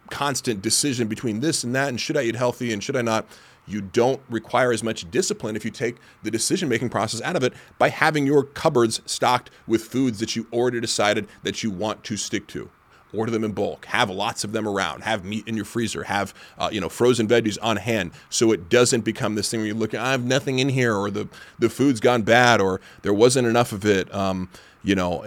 constant 0.10 0.62
decision 0.62 1.08
between 1.08 1.40
this 1.40 1.64
and 1.64 1.74
that 1.76 1.90
and 1.90 2.00
should 2.00 2.18
I 2.18 2.24
eat 2.24 2.36
healthy 2.36 2.72
and 2.72 2.84
should 2.84 2.96
I 2.96 3.02
not. 3.02 3.26
You 3.68 3.82
don't 3.82 4.22
require 4.30 4.72
as 4.72 4.84
much 4.84 5.10
discipline 5.10 5.56
if 5.56 5.66
you 5.66 5.72
take 5.72 5.96
the 6.22 6.30
decision 6.30 6.70
making 6.70 6.90
process 6.90 7.20
out 7.24 7.36
of 7.36 7.44
it 7.44 7.54
by 7.80 7.90
having 7.90 8.28
your 8.28 8.44
cupboards 8.44 9.02
stocked 9.08 9.50
with 9.66 9.84
foods 9.86 10.20
that 10.20 10.36
you 10.36 10.46
already 10.54 10.80
decided 10.80 11.28
that 11.42 11.64
you 11.64 11.72
want 11.72 12.04
to 12.04 12.16
stick 12.16 12.46
to 12.50 12.70
order 13.18 13.32
them 13.32 13.44
in 13.44 13.52
bulk. 13.52 13.86
Have 13.86 14.10
lots 14.10 14.44
of 14.44 14.52
them 14.52 14.68
around. 14.68 15.04
Have 15.04 15.24
meat 15.24 15.48
in 15.48 15.56
your 15.56 15.66
freezer. 15.66 16.04
Have 16.04 16.34
uh, 16.58 16.70
you 16.72 16.82
know 16.82 16.90
frozen 16.90 17.28
veggies 17.28 17.58
on 17.62 17.78
hand 17.78 18.12
so 18.30 18.52
it 18.52 18.70
doesn't 18.70 19.02
become 19.02 19.36
this 19.36 19.50
thing 19.50 19.60
where 19.60 19.68
you 19.68 19.74
look 19.74 19.94
i 19.94 20.12
have 20.12 20.24
nothing 20.24 20.60
in 20.60 20.70
here 20.70 20.96
or 20.96 21.10
the 21.10 21.28
the 21.60 21.70
food's 21.70 22.00
gone 22.00 22.22
bad 22.22 22.62
or 22.62 22.82
there 23.02 23.14
wasn't 23.14 23.48
enough 23.48 23.72
of 23.72 23.86
it 23.86 24.14
um, 24.14 24.50
you 24.84 24.96
know 24.96 25.24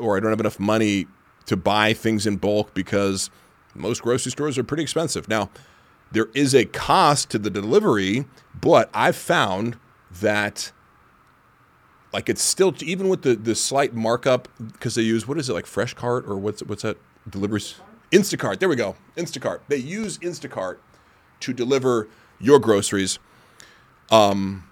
or 0.00 0.16
i 0.16 0.20
don't 0.20 0.30
have 0.30 0.40
enough 0.40 0.58
money 0.60 1.06
to 1.46 1.56
buy 1.56 1.92
things 1.92 2.26
in 2.26 2.36
bulk 2.36 2.72
because 2.74 3.30
most 3.74 4.02
grocery 4.02 4.32
stores 4.32 4.58
are 4.58 4.64
pretty 4.64 4.82
expensive. 4.82 5.28
Now 5.28 5.50
there 6.12 6.28
is 6.34 6.54
a 6.54 6.64
cost 6.64 7.30
to 7.30 7.38
the 7.38 7.50
delivery 7.50 8.24
but 8.58 8.90
i've 8.92 9.16
found 9.16 9.78
that 10.10 10.72
like 12.12 12.28
it's 12.28 12.42
still 12.42 12.74
even 12.80 13.08
with 13.08 13.22
the 13.22 13.34
the 13.34 13.54
slight 13.54 13.94
markup 13.94 14.48
because 14.72 14.96
they 14.96 15.02
use 15.02 15.26
what 15.28 15.38
is 15.38 15.48
it 15.48 15.52
like 15.52 15.66
fresh 15.66 15.94
cart 15.94 16.24
or 16.26 16.36
what's 16.36 16.62
what's 16.64 16.82
that 16.82 16.96
delivers 17.30 17.76
Instacart. 18.12 18.58
There 18.58 18.68
we 18.68 18.76
go. 18.76 18.96
Instacart. 19.16 19.60
They 19.68 19.76
use 19.76 20.18
Instacart 20.18 20.78
to 21.40 21.52
deliver 21.52 22.08
your 22.40 22.58
groceries. 22.58 23.18
Um, 24.10 24.64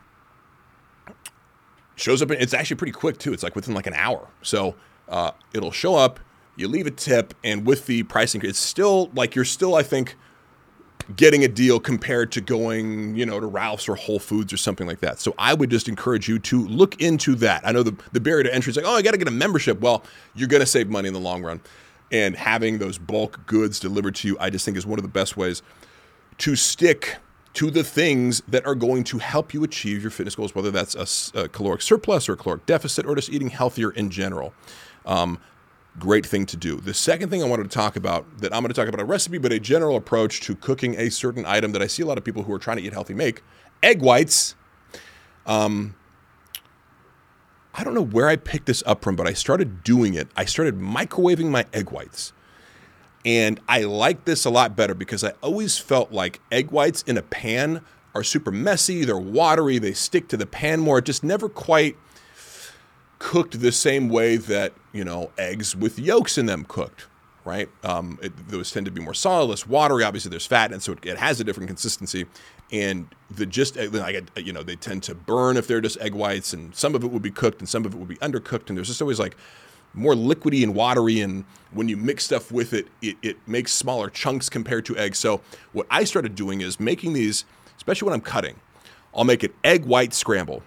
shows 1.96 2.22
up. 2.22 2.30
It's 2.30 2.54
actually 2.54 2.76
pretty 2.76 2.92
quick 2.92 3.18
too. 3.18 3.32
It's 3.32 3.42
like 3.42 3.54
within 3.54 3.74
like 3.74 3.86
an 3.86 3.94
hour. 3.94 4.28
So 4.42 4.74
uh, 5.08 5.32
it'll 5.52 5.72
show 5.72 5.94
up. 5.94 6.20
You 6.56 6.66
leave 6.66 6.88
a 6.88 6.90
tip, 6.90 7.34
and 7.44 7.64
with 7.64 7.86
the 7.86 8.02
pricing, 8.02 8.40
it's 8.42 8.58
still 8.58 9.10
like 9.14 9.36
you're 9.36 9.44
still, 9.44 9.76
I 9.76 9.84
think, 9.84 10.16
getting 11.14 11.44
a 11.44 11.48
deal 11.48 11.78
compared 11.78 12.32
to 12.32 12.40
going, 12.40 13.14
you 13.14 13.24
know, 13.24 13.38
to 13.38 13.46
Ralph's 13.46 13.88
or 13.88 13.94
Whole 13.94 14.18
Foods 14.18 14.52
or 14.52 14.56
something 14.56 14.86
like 14.86 14.98
that. 15.00 15.20
So 15.20 15.34
I 15.38 15.54
would 15.54 15.70
just 15.70 15.88
encourage 15.88 16.28
you 16.28 16.40
to 16.40 16.66
look 16.66 17.00
into 17.00 17.36
that. 17.36 17.64
I 17.64 17.70
know 17.70 17.84
the, 17.84 17.96
the 18.12 18.18
barrier 18.18 18.42
to 18.42 18.52
entry 18.52 18.72
is 18.72 18.76
like, 18.76 18.84
oh, 18.84 18.96
I 18.96 19.02
got 19.02 19.12
to 19.12 19.18
get 19.18 19.28
a 19.28 19.32
membership. 19.32 19.80
Well, 19.80 20.02
you're 20.34 20.48
going 20.48 20.60
to 20.60 20.66
save 20.66 20.88
money 20.88 21.06
in 21.06 21.14
the 21.14 21.20
long 21.20 21.44
run 21.44 21.60
and 22.10 22.36
having 22.36 22.78
those 22.78 22.98
bulk 22.98 23.46
goods 23.46 23.78
delivered 23.80 24.14
to 24.16 24.28
you, 24.28 24.36
I 24.40 24.50
just 24.50 24.64
think 24.64 24.76
is 24.76 24.86
one 24.86 24.98
of 24.98 25.02
the 25.02 25.08
best 25.08 25.36
ways 25.36 25.62
to 26.38 26.56
stick 26.56 27.16
to 27.54 27.70
the 27.70 27.82
things 27.82 28.42
that 28.46 28.64
are 28.66 28.74
going 28.74 29.02
to 29.04 29.18
help 29.18 29.52
you 29.52 29.64
achieve 29.64 30.02
your 30.02 30.10
fitness 30.10 30.34
goals, 30.34 30.54
whether 30.54 30.70
that's 30.70 30.94
a, 31.34 31.40
a 31.40 31.48
caloric 31.48 31.82
surplus 31.82 32.28
or 32.28 32.34
a 32.34 32.36
caloric 32.36 32.64
deficit 32.66 33.04
or 33.04 33.14
just 33.14 33.30
eating 33.30 33.48
healthier 33.48 33.90
in 33.90 34.10
general. 34.10 34.54
Um, 35.04 35.40
great 35.98 36.24
thing 36.24 36.46
to 36.46 36.56
do. 36.56 36.76
The 36.76 36.94
second 36.94 37.30
thing 37.30 37.42
I 37.42 37.46
wanted 37.46 37.64
to 37.64 37.68
talk 37.70 37.96
about 37.96 38.38
that 38.38 38.54
I'm 38.54 38.62
going 38.62 38.72
to 38.72 38.74
talk 38.74 38.88
about 38.88 39.00
a 39.00 39.04
recipe, 39.04 39.38
but 39.38 39.52
a 39.52 39.58
general 39.58 39.96
approach 39.96 40.40
to 40.42 40.54
cooking 40.54 40.94
a 40.98 41.10
certain 41.10 41.44
item 41.44 41.72
that 41.72 41.82
I 41.82 41.88
see 41.88 42.02
a 42.02 42.06
lot 42.06 42.18
of 42.18 42.24
people 42.24 42.44
who 42.44 42.52
are 42.52 42.58
trying 42.58 42.76
to 42.76 42.82
eat 42.82 42.92
healthy 42.92 43.14
make 43.14 43.42
egg 43.82 44.02
whites. 44.02 44.54
Um, 45.46 45.96
I 47.78 47.84
don't 47.84 47.94
know 47.94 48.04
where 48.04 48.26
I 48.26 48.34
picked 48.34 48.66
this 48.66 48.82
up 48.86 49.04
from, 49.04 49.14
but 49.14 49.28
I 49.28 49.32
started 49.34 49.84
doing 49.84 50.14
it. 50.14 50.26
I 50.36 50.46
started 50.46 50.80
microwaving 50.80 51.48
my 51.48 51.64
egg 51.72 51.92
whites. 51.92 52.32
And 53.24 53.60
I 53.68 53.82
like 53.82 54.24
this 54.24 54.44
a 54.44 54.50
lot 54.50 54.74
better 54.74 54.94
because 54.94 55.22
I 55.22 55.34
always 55.42 55.78
felt 55.78 56.10
like 56.10 56.40
egg 56.50 56.72
whites 56.72 57.02
in 57.02 57.16
a 57.16 57.22
pan 57.22 57.82
are 58.16 58.24
super 58.24 58.50
messy, 58.50 59.04
they're 59.04 59.16
watery, 59.16 59.78
they 59.78 59.92
stick 59.92 60.26
to 60.28 60.36
the 60.36 60.46
pan 60.46 60.80
more. 60.80 60.98
It 60.98 61.04
just 61.04 61.22
never 61.22 61.48
quite 61.48 61.96
cooked 63.20 63.60
the 63.60 63.70
same 63.70 64.08
way 64.08 64.38
that, 64.38 64.72
you 64.92 65.04
know, 65.04 65.30
eggs 65.38 65.76
with 65.76 66.00
yolks 66.00 66.36
in 66.36 66.46
them 66.46 66.64
cooked, 66.66 67.06
right? 67.44 67.68
Um, 67.84 68.18
it, 68.20 68.48
those 68.48 68.72
tend 68.72 68.86
to 68.86 68.92
be 68.92 69.00
more 69.00 69.14
solid, 69.14 69.46
less 69.46 69.68
watery. 69.68 70.02
Obviously, 70.02 70.30
there's 70.30 70.46
fat, 70.46 70.72
and 70.72 70.82
so 70.82 70.92
it, 70.92 71.06
it 71.06 71.18
has 71.18 71.40
a 71.40 71.44
different 71.44 71.68
consistency 71.68 72.26
and 72.70 73.08
the 73.30 73.46
just 73.46 73.76
like 73.76 74.30
you 74.36 74.52
know 74.52 74.62
they 74.62 74.76
tend 74.76 75.02
to 75.02 75.14
burn 75.14 75.56
if 75.56 75.66
they're 75.66 75.80
just 75.80 75.98
egg 76.00 76.14
whites 76.14 76.52
and 76.52 76.74
some 76.74 76.94
of 76.94 77.02
it 77.04 77.10
will 77.10 77.20
be 77.20 77.30
cooked 77.30 77.60
and 77.60 77.68
some 77.68 77.84
of 77.84 77.94
it 77.94 77.98
will 77.98 78.06
be 78.06 78.16
undercooked 78.16 78.68
and 78.68 78.76
there's 78.76 78.88
just 78.88 79.02
always 79.02 79.18
like 79.18 79.36
more 79.94 80.14
liquidy 80.14 80.62
and 80.62 80.74
watery 80.74 81.20
and 81.20 81.44
when 81.72 81.88
you 81.88 81.96
mix 81.96 82.24
stuff 82.24 82.50
with 82.52 82.72
it, 82.72 82.86
it 83.02 83.16
it 83.22 83.36
makes 83.46 83.72
smaller 83.72 84.08
chunks 84.08 84.48
compared 84.48 84.84
to 84.86 84.96
eggs. 84.96 85.18
So 85.18 85.40
what 85.72 85.86
i 85.90 86.04
started 86.04 86.34
doing 86.34 86.60
is 86.60 86.78
making 86.78 87.12
these 87.12 87.44
especially 87.76 88.06
when 88.06 88.14
i'm 88.14 88.20
cutting 88.20 88.56
i'll 89.14 89.24
make 89.24 89.42
an 89.42 89.52
egg 89.64 89.84
white 89.84 90.12
scramble 90.12 90.62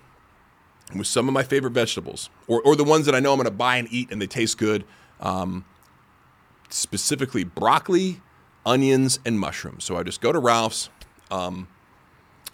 with 0.95 1.07
some 1.07 1.27
of 1.27 1.33
my 1.33 1.43
favorite 1.43 1.71
vegetables 1.71 2.29
or, 2.47 2.61
or 2.63 2.75
the 2.75 2.83
ones 2.83 3.05
that 3.05 3.15
i 3.15 3.19
know 3.19 3.31
i'm 3.31 3.37
going 3.37 3.45
to 3.45 3.51
buy 3.51 3.77
and 3.77 3.87
eat 3.91 4.11
and 4.11 4.21
they 4.21 4.27
taste 4.27 4.57
good 4.57 4.83
um, 5.19 5.65
specifically 6.69 7.43
broccoli 7.43 8.21
onions 8.65 9.19
and 9.25 9.39
mushrooms. 9.39 9.83
So 9.83 9.97
i 9.97 10.03
just 10.03 10.21
go 10.21 10.31
to 10.31 10.39
ralph's 10.39 10.89
um, 11.29 11.67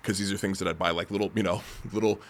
because 0.08 0.17
these 0.17 0.32
are 0.32 0.38
things 0.38 0.58
that 0.60 0.70
I'd 0.70 0.80
buy 0.80 0.91
like 0.91 1.12
little, 1.12 1.30
you 1.36 1.43
know, 1.43 1.62
little. 1.91 2.22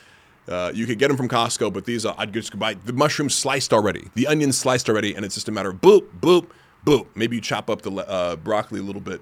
Uh, 0.47 0.71
you 0.73 0.85
could 0.85 0.97
get 0.97 1.09
them 1.09 1.17
from 1.17 1.27
Costco, 1.27 1.71
but 1.71 1.85
these 1.85 2.05
uh, 2.05 2.15
I'd 2.17 2.33
just 2.33 2.57
buy 2.57 2.73
the 2.73 2.93
mushrooms 2.93 3.35
sliced 3.35 3.71
already, 3.71 4.09
the 4.15 4.27
onions 4.27 4.57
sliced 4.57 4.89
already, 4.89 5.13
and 5.13 5.23
it's 5.23 5.35
just 5.35 5.47
a 5.47 5.51
matter 5.51 5.69
of 5.69 5.75
boop, 5.81 6.07
boop, 6.19 6.47
boop. 6.85 7.05
Maybe 7.15 7.35
you 7.35 7.41
chop 7.41 7.69
up 7.69 7.83
the 7.83 7.91
uh, 7.91 8.37
broccoli 8.37 8.79
a 8.79 8.83
little 8.83 9.01
bit. 9.01 9.21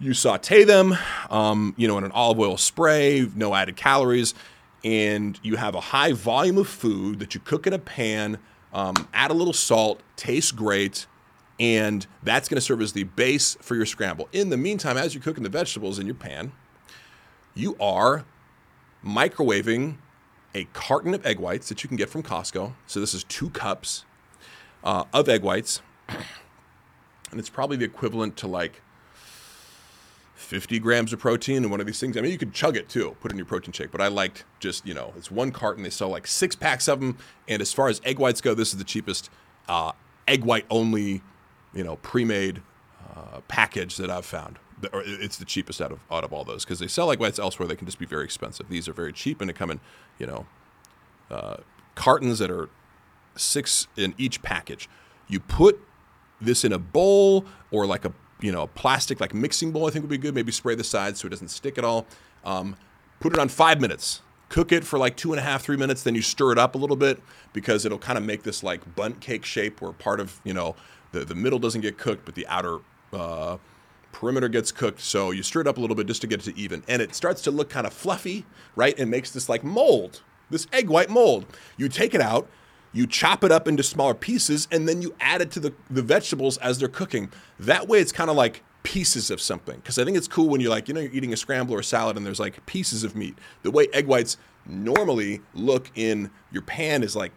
You 0.00 0.14
saute 0.14 0.64
them, 0.64 0.96
um, 1.30 1.74
you 1.76 1.86
know, 1.86 1.98
in 1.98 2.04
an 2.04 2.10
olive 2.12 2.40
oil 2.40 2.56
spray, 2.56 3.28
no 3.36 3.54
added 3.54 3.76
calories, 3.76 4.34
and 4.82 5.38
you 5.42 5.56
have 5.56 5.76
a 5.76 5.80
high 5.80 6.12
volume 6.12 6.58
of 6.58 6.66
food 6.66 7.20
that 7.20 7.34
you 7.34 7.40
cook 7.44 7.66
in 7.66 7.72
a 7.72 7.78
pan. 7.78 8.38
Um, 8.72 8.94
add 9.12 9.30
a 9.30 9.34
little 9.34 9.52
salt, 9.52 10.00
tastes 10.16 10.50
great, 10.50 11.06
and 11.60 12.06
that's 12.22 12.48
going 12.48 12.56
to 12.56 12.62
serve 12.62 12.80
as 12.80 12.94
the 12.94 13.04
base 13.04 13.56
for 13.60 13.76
your 13.76 13.86
scramble. 13.86 14.28
In 14.32 14.48
the 14.48 14.56
meantime, 14.56 14.96
as 14.96 15.14
you're 15.14 15.22
cooking 15.22 15.44
the 15.44 15.50
vegetables 15.50 15.98
in 15.98 16.06
your 16.06 16.16
pan, 16.16 16.52
you 17.54 17.76
are 17.80 18.24
microwaving 19.04 19.96
a 20.54 20.64
carton 20.72 21.14
of 21.14 21.24
egg 21.24 21.38
whites 21.38 21.68
that 21.68 21.82
you 21.82 21.88
can 21.88 21.96
get 21.96 22.08
from 22.08 22.22
Costco. 22.22 22.72
So 22.86 23.00
this 23.00 23.14
is 23.14 23.24
two 23.24 23.50
cups 23.50 24.04
uh, 24.84 25.04
of 25.12 25.28
egg 25.28 25.42
whites, 25.42 25.80
and 26.08 27.38
it's 27.40 27.48
probably 27.48 27.76
the 27.76 27.84
equivalent 27.84 28.36
to 28.38 28.46
like 28.46 28.82
50 30.34 30.78
grams 30.80 31.12
of 31.12 31.18
protein 31.18 31.64
in 31.64 31.70
one 31.70 31.80
of 31.80 31.86
these 31.86 32.00
things. 32.00 32.16
I 32.16 32.20
mean, 32.20 32.32
you 32.32 32.38
could 32.38 32.52
chug 32.52 32.76
it 32.76 32.88
too, 32.88 33.16
put 33.20 33.30
it 33.30 33.34
in 33.34 33.38
your 33.38 33.46
protein 33.46 33.72
shake, 33.72 33.90
but 33.90 34.00
I 34.00 34.08
liked 34.08 34.44
just, 34.60 34.86
you 34.86 34.92
know, 34.92 35.12
it's 35.16 35.30
one 35.30 35.50
carton. 35.50 35.82
They 35.82 35.90
sell 35.90 36.08
like 36.08 36.26
six 36.26 36.54
packs 36.54 36.88
of 36.88 37.00
them. 37.00 37.16
And 37.48 37.62
as 37.62 37.72
far 37.72 37.88
as 37.88 38.00
egg 38.04 38.18
whites 38.18 38.40
go, 38.40 38.52
this 38.54 38.72
is 38.72 38.78
the 38.78 38.84
cheapest 38.84 39.30
uh, 39.68 39.92
egg 40.28 40.44
white 40.44 40.66
only, 40.68 41.22
you 41.72 41.84
know, 41.84 41.96
pre 41.96 42.24
made 42.24 42.60
uh, 43.16 43.40
package 43.48 43.96
that 43.96 44.10
I've 44.10 44.26
found 44.26 44.58
it's 44.92 45.36
the 45.36 45.44
cheapest 45.44 45.80
out 45.80 45.92
of 45.92 46.00
out 46.10 46.24
of 46.24 46.32
all 46.32 46.44
those 46.44 46.64
because 46.64 46.78
they 46.78 46.88
sell 46.88 47.06
like 47.06 47.20
whites 47.20 47.38
elsewhere. 47.38 47.68
They 47.68 47.76
can 47.76 47.86
just 47.86 47.98
be 47.98 48.06
very 48.06 48.24
expensive. 48.24 48.68
These 48.68 48.88
are 48.88 48.92
very 48.92 49.12
cheap 49.12 49.40
and 49.40 49.48
they 49.48 49.54
come 49.54 49.70
in, 49.70 49.80
you 50.18 50.26
know, 50.26 50.46
uh, 51.30 51.56
cartons 51.94 52.38
that 52.38 52.50
are 52.50 52.68
six 53.36 53.86
in 53.96 54.14
each 54.18 54.42
package. 54.42 54.88
You 55.28 55.40
put 55.40 55.80
this 56.40 56.64
in 56.64 56.72
a 56.72 56.78
bowl 56.78 57.44
or 57.70 57.86
like 57.86 58.04
a 58.04 58.12
you 58.40 58.52
know 58.52 58.62
a 58.62 58.66
plastic 58.66 59.20
like 59.20 59.34
mixing 59.34 59.72
bowl. 59.72 59.86
I 59.86 59.90
think 59.90 60.02
would 60.02 60.10
be 60.10 60.18
good. 60.18 60.34
Maybe 60.34 60.52
spray 60.52 60.74
the 60.74 60.84
sides 60.84 61.20
so 61.20 61.26
it 61.26 61.30
doesn't 61.30 61.48
stick 61.48 61.78
at 61.78 61.84
all. 61.84 62.06
Um, 62.44 62.76
put 63.20 63.32
it 63.32 63.38
on 63.38 63.48
five 63.48 63.80
minutes. 63.80 64.22
Cook 64.48 64.72
it 64.72 64.84
for 64.84 64.98
like 64.98 65.16
two 65.16 65.32
and 65.32 65.38
a 65.38 65.42
half, 65.42 65.62
three 65.62 65.78
minutes. 65.78 66.02
Then 66.02 66.14
you 66.14 66.20
stir 66.20 66.52
it 66.52 66.58
up 66.58 66.74
a 66.74 66.78
little 66.78 66.96
bit 66.96 67.22
because 67.54 67.86
it'll 67.86 67.98
kind 67.98 68.18
of 68.18 68.24
make 68.24 68.42
this 68.42 68.62
like 68.62 68.94
Bundt 68.94 69.20
cake 69.20 69.44
shape 69.44 69.80
where 69.80 69.92
part 69.92 70.20
of 70.20 70.40
you 70.44 70.52
know 70.52 70.74
the 71.12 71.24
the 71.24 71.34
middle 71.34 71.58
doesn't 71.58 71.80
get 71.80 71.96
cooked, 71.96 72.24
but 72.24 72.34
the 72.34 72.46
outer 72.48 72.78
uh, 73.12 73.56
perimeter 74.12 74.48
gets 74.48 74.70
cooked. 74.70 75.00
So 75.00 75.30
you 75.30 75.42
stir 75.42 75.62
it 75.62 75.66
up 75.66 75.78
a 75.78 75.80
little 75.80 75.96
bit 75.96 76.06
just 76.06 76.20
to 76.20 76.26
get 76.26 76.46
it 76.46 76.52
to 76.52 76.58
even. 76.58 76.84
And 76.88 77.02
it 77.02 77.14
starts 77.14 77.42
to 77.42 77.50
look 77.50 77.68
kind 77.68 77.86
of 77.86 77.92
fluffy, 77.92 78.44
right? 78.76 78.98
And 78.98 79.10
makes 79.10 79.30
this 79.30 79.48
like 79.48 79.64
mold, 79.64 80.22
this 80.50 80.66
egg 80.72 80.88
white 80.88 81.10
mold. 81.10 81.46
You 81.76 81.88
take 81.88 82.14
it 82.14 82.20
out, 82.20 82.48
you 82.92 83.06
chop 83.06 83.42
it 83.42 83.50
up 83.50 83.66
into 83.66 83.82
smaller 83.82 84.14
pieces, 84.14 84.68
and 84.70 84.88
then 84.88 85.02
you 85.02 85.14
add 85.20 85.40
it 85.40 85.50
to 85.52 85.60
the, 85.60 85.74
the 85.90 86.02
vegetables 86.02 86.58
as 86.58 86.78
they're 86.78 86.88
cooking. 86.88 87.30
That 87.58 87.88
way 87.88 88.00
it's 88.00 88.12
kind 88.12 88.30
of 88.30 88.36
like 88.36 88.62
pieces 88.82 89.30
of 89.30 89.40
something. 89.40 89.76
Because 89.76 89.98
I 89.98 90.04
think 90.04 90.16
it's 90.16 90.28
cool 90.28 90.48
when 90.48 90.60
you're 90.60 90.70
like, 90.70 90.88
you 90.88 90.94
know, 90.94 91.00
you're 91.00 91.12
eating 91.12 91.32
a 91.32 91.36
scramble 91.36 91.74
or 91.74 91.80
a 91.80 91.84
salad 91.84 92.16
and 92.16 92.26
there's 92.26 92.40
like 92.40 92.64
pieces 92.66 93.04
of 93.04 93.16
meat. 93.16 93.36
The 93.62 93.70
way 93.70 93.88
egg 93.92 94.06
whites 94.06 94.36
normally 94.66 95.40
look 95.54 95.90
in 95.94 96.30
your 96.52 96.62
pan 96.62 97.02
is 97.02 97.16
like 97.16 97.32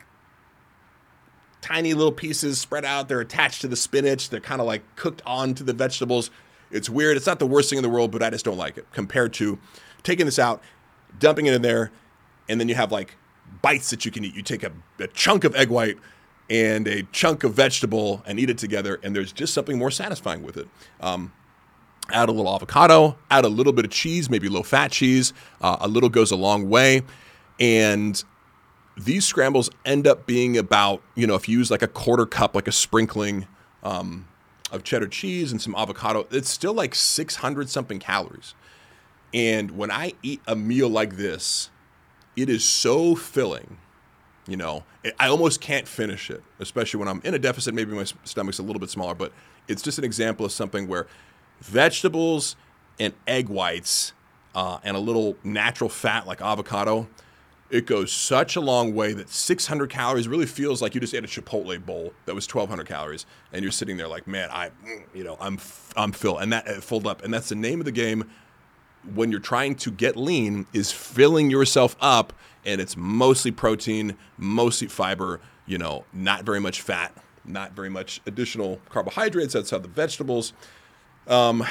tiny 1.61 1.93
little 1.93 2.11
pieces 2.11 2.59
spread 2.59 2.85
out. 2.85 3.09
They're 3.09 3.21
attached 3.21 3.61
to 3.61 3.67
the 3.67 3.75
spinach. 3.75 4.29
They're 4.29 4.39
kind 4.39 4.61
of 4.61 4.67
like 4.67 4.83
cooked 4.95 5.21
onto 5.25 5.63
the 5.63 5.73
vegetables. 5.73 6.29
It's 6.75 6.89
weird. 6.89 7.17
It's 7.17 7.25
not 7.25 7.39
the 7.39 7.47
worst 7.47 7.69
thing 7.69 7.77
in 7.77 7.83
the 7.83 7.89
world, 7.89 8.11
but 8.11 8.21
I 8.21 8.29
just 8.29 8.45
don't 8.45 8.57
like 8.57 8.77
it 8.77 8.85
compared 8.91 9.33
to 9.35 9.57
taking 10.03 10.25
this 10.25 10.37
out, 10.37 10.61
dumping 11.19 11.45
it 11.45 11.53
in 11.53 11.61
there, 11.61 11.91
and 12.49 12.59
then 12.59 12.69
you 12.69 12.75
have 12.75 12.91
like 12.91 13.15
bites 13.61 13.89
that 13.89 14.05
you 14.05 14.11
can 14.11 14.23
eat. 14.23 14.35
You 14.35 14.43
take 14.43 14.63
a, 14.63 14.71
a 14.99 15.07
chunk 15.07 15.43
of 15.43 15.55
egg 15.55 15.69
white 15.69 15.97
and 16.49 16.87
a 16.87 17.03
chunk 17.11 17.43
of 17.43 17.53
vegetable 17.53 18.21
and 18.25 18.39
eat 18.39 18.49
it 18.49 18.57
together, 18.57 18.99
and 19.03 19.15
there's 19.15 19.31
just 19.31 19.53
something 19.53 19.77
more 19.77 19.89
satisfying 19.89 20.43
with 20.43 20.57
it. 20.57 20.67
Um, 20.99 21.31
add 22.11 22.29
a 22.29 22.31
little 22.31 22.53
avocado, 22.53 23.17
add 23.31 23.45
a 23.45 23.49
little 23.49 23.73
bit 23.73 23.85
of 23.85 23.91
cheese, 23.91 24.29
maybe 24.29 24.49
low 24.49 24.63
fat 24.63 24.91
cheese. 24.91 25.33
Uh, 25.61 25.77
a 25.79 25.87
little 25.87 26.09
goes 26.09 26.31
a 26.31 26.35
long 26.35 26.69
way. 26.69 27.01
And 27.59 28.21
these 28.97 29.25
scrambles 29.25 29.69
end 29.85 30.07
up 30.07 30.25
being 30.25 30.57
about, 30.57 31.01
you 31.15 31.25
know, 31.25 31.35
if 31.35 31.49
you 31.49 31.57
use 31.57 31.71
like 31.71 31.81
a 31.81 31.87
quarter 31.87 32.25
cup, 32.25 32.55
like 32.55 32.67
a 32.67 32.71
sprinkling 32.71 33.47
um, 33.83 34.27
of 34.75 34.83
cheddar 34.83 35.07
cheese 35.07 35.51
and 35.51 35.61
some 35.61 35.75
avocado, 35.75 36.27
it's 36.31 36.49
still 36.49 36.73
like 36.73 36.93
600 36.93 37.69
something 37.69 37.99
calories. 37.99 38.53
And 39.33 39.71
when 39.71 39.91
I 39.91 40.13
eat 40.21 40.41
a 40.47 40.55
meal 40.55 40.89
like 40.89 41.17
this, 41.17 41.69
it 42.35 42.49
is 42.49 42.63
so 42.63 43.15
filling. 43.15 43.77
You 44.47 44.57
know, 44.57 44.83
I 45.19 45.27
almost 45.27 45.59
can't 45.59 45.87
finish 45.87 46.29
it, 46.29 46.43
especially 46.59 46.99
when 46.99 47.07
I'm 47.07 47.21
in 47.23 47.33
a 47.33 47.39
deficit. 47.39 47.73
Maybe 47.73 47.93
my 47.93 48.05
stomach's 48.23 48.59
a 48.59 48.63
little 48.63 48.79
bit 48.79 48.91
smaller, 48.91 49.15
but 49.15 49.31
it's 49.67 49.81
just 49.81 49.97
an 49.97 50.03
example 50.03 50.45
of 50.45 50.51
something 50.51 50.87
where 50.87 51.07
vegetables 51.61 52.55
and 52.99 53.13
egg 53.25 53.49
whites 53.49 54.13
uh, 54.53 54.77
and 54.83 54.95
a 54.95 54.99
little 54.99 55.35
natural 55.43 55.89
fat 55.89 56.27
like 56.27 56.41
avocado 56.41 57.07
it 57.69 57.85
goes 57.87 58.11
such 58.11 58.55
a 58.55 58.61
long 58.61 58.93
way 58.93 59.13
that 59.13 59.29
600 59.29 59.89
calories 59.89 60.27
really 60.27 60.45
feels 60.45 60.81
like 60.81 60.93
you 60.93 61.01
just 61.01 61.13
ate 61.15 61.23
a 61.23 61.27
Chipotle 61.27 61.83
bowl 61.83 62.13
that 62.25 62.35
was 62.35 62.47
1,200 62.47 62.85
calories, 62.87 63.25
and 63.51 63.63
you're 63.63 63.71
sitting 63.71 63.97
there 63.97 64.07
like, 64.07 64.27
man, 64.27 64.49
I, 64.51 64.71
you 65.13 65.23
know, 65.23 65.37
I'm, 65.39 65.59
I'm 65.97 66.11
full, 66.11 66.37
and 66.37 66.53
that 66.53 66.83
filled 66.83 67.07
up, 67.07 67.23
and 67.23 67.33
that's 67.33 67.49
the 67.49 67.55
name 67.55 67.79
of 67.79 67.85
the 67.85 67.91
game. 67.91 68.29
When 69.13 69.31
you're 69.31 69.39
trying 69.39 69.75
to 69.75 69.91
get 69.91 70.15
lean, 70.15 70.65
is 70.73 70.91
filling 70.91 71.49
yourself 71.49 71.95
up, 72.01 72.33
and 72.65 72.81
it's 72.81 72.95
mostly 72.97 73.51
protein, 73.51 74.15
mostly 74.37 74.87
fiber, 74.87 75.39
you 75.65 75.77
know, 75.77 76.05
not 76.13 76.43
very 76.43 76.59
much 76.59 76.81
fat, 76.81 77.15
not 77.43 77.73
very 77.73 77.89
much 77.89 78.21
additional 78.25 78.79
carbohydrates 78.89 79.55
outside 79.55 79.83
the 79.83 79.87
vegetables, 79.87 80.53
um, 81.27 81.63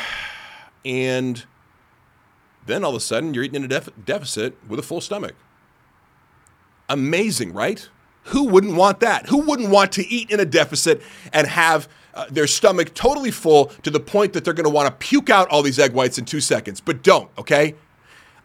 and 0.85 1.44
then 2.66 2.85
all 2.85 2.90
of 2.90 2.96
a 2.96 3.00
sudden 3.00 3.35
you're 3.35 3.44
eating 3.44 3.57
in 3.57 3.64
a 3.64 3.68
def- 3.68 3.90
deficit 4.04 4.57
with 4.68 4.78
a 4.78 4.83
full 4.83 5.00
stomach. 5.00 5.35
Amazing, 6.88 7.53
right? 7.53 7.88
Who 8.25 8.44
wouldn't 8.44 8.75
want 8.77 9.01
that? 9.01 9.27
Who 9.29 9.38
wouldn't 9.38 9.70
want 9.70 9.92
to 9.92 10.07
eat 10.07 10.31
in 10.31 10.40
a 10.40 10.44
deficit 10.44 11.03
and 11.33 11.47
have 11.47 11.88
uh, 12.14 12.27
their 12.31 12.47
stomach 12.47 12.94
totally 12.94 13.31
full 13.31 13.66
to 13.83 13.90
the 13.90 14.01
point 14.01 14.33
that 14.33 14.44
they're 14.44 14.55
going 14.55 14.64
to 14.64 14.70
want 14.70 14.87
to 14.87 15.07
puke 15.07 15.31
out 15.31 15.49
all 15.49 15.62
these 15.62 15.79
egg 15.79 15.92
whites 15.92 16.18
in 16.18 16.25
two 16.25 16.40
seconds? 16.40 16.81
But 16.81 17.03
don't, 17.03 17.31
okay? 17.38 17.75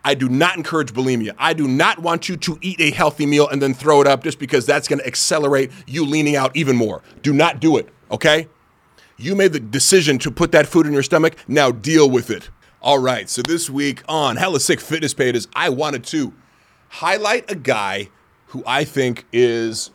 I 0.03 0.15
do 0.15 0.29
not 0.29 0.57
encourage 0.57 0.93
bulimia. 0.93 1.35
I 1.37 1.53
do 1.53 1.67
not 1.67 1.99
want 1.99 2.29
you 2.29 2.37
to 2.37 2.57
eat 2.61 2.79
a 2.79 2.91
healthy 2.91 3.25
meal 3.25 3.47
and 3.47 3.61
then 3.61 3.73
throw 3.73 4.01
it 4.01 4.07
up 4.07 4.23
just 4.23 4.39
because 4.39 4.65
that's 4.65 4.87
going 4.87 4.99
to 4.99 5.07
accelerate 5.07 5.71
you 5.85 6.05
leaning 6.05 6.35
out 6.35 6.55
even 6.55 6.75
more. 6.75 7.01
Do 7.21 7.33
not 7.33 7.59
do 7.59 7.77
it, 7.77 7.89
okay? 8.09 8.47
You 9.17 9.35
made 9.35 9.51
the 9.51 9.59
decision 9.59 10.17
to 10.19 10.31
put 10.31 10.53
that 10.53 10.67
food 10.67 10.87
in 10.87 10.93
your 10.93 11.03
stomach. 11.03 11.35
Now 11.47 11.71
deal 11.71 12.09
with 12.09 12.29
it. 12.29 12.49
All 12.81 12.99
right, 12.99 13.29
so 13.29 13.41
this 13.41 13.69
week 13.69 14.03
on 14.07 14.37
Hella 14.37 14.61
Sick 14.61 14.79
Fitness 14.79 15.13
Pages, 15.13 15.49
I 15.53 15.67
wanted 15.67 16.05
to 16.05 16.33
highlight 16.87 17.51
a 17.51 17.55
guy 17.55 18.09
who 18.49 18.63
I 18.65 18.83
think 18.83 19.25
is 19.31 19.91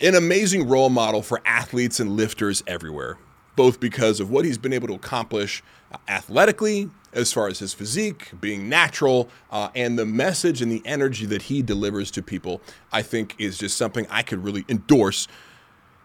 an 0.00 0.14
amazing 0.14 0.68
role 0.68 0.90
model 0.90 1.22
for 1.22 1.40
athletes 1.44 2.00
and 2.00 2.16
lifters 2.16 2.62
everywhere, 2.66 3.18
both 3.56 3.80
because 3.80 4.20
of 4.20 4.30
what 4.30 4.44
he's 4.44 4.58
been 4.58 4.72
able 4.72 4.88
to 4.88 4.94
accomplish 4.94 5.62
uh, 5.92 5.98
athletically, 6.08 6.90
as 7.12 7.32
far 7.32 7.48
as 7.48 7.60
his 7.60 7.72
physique, 7.72 8.32
being 8.40 8.68
natural, 8.68 9.28
uh, 9.50 9.68
and 9.74 9.98
the 9.98 10.06
message 10.06 10.60
and 10.60 10.70
the 10.70 10.82
energy 10.84 11.26
that 11.26 11.42
he 11.42 11.62
delivers 11.62 12.10
to 12.10 12.22
people, 12.22 12.60
I 12.92 13.02
think 13.02 13.34
is 13.38 13.56
just 13.56 13.76
something 13.76 14.06
I 14.10 14.22
could 14.22 14.42
really 14.42 14.64
endorse 14.68 15.28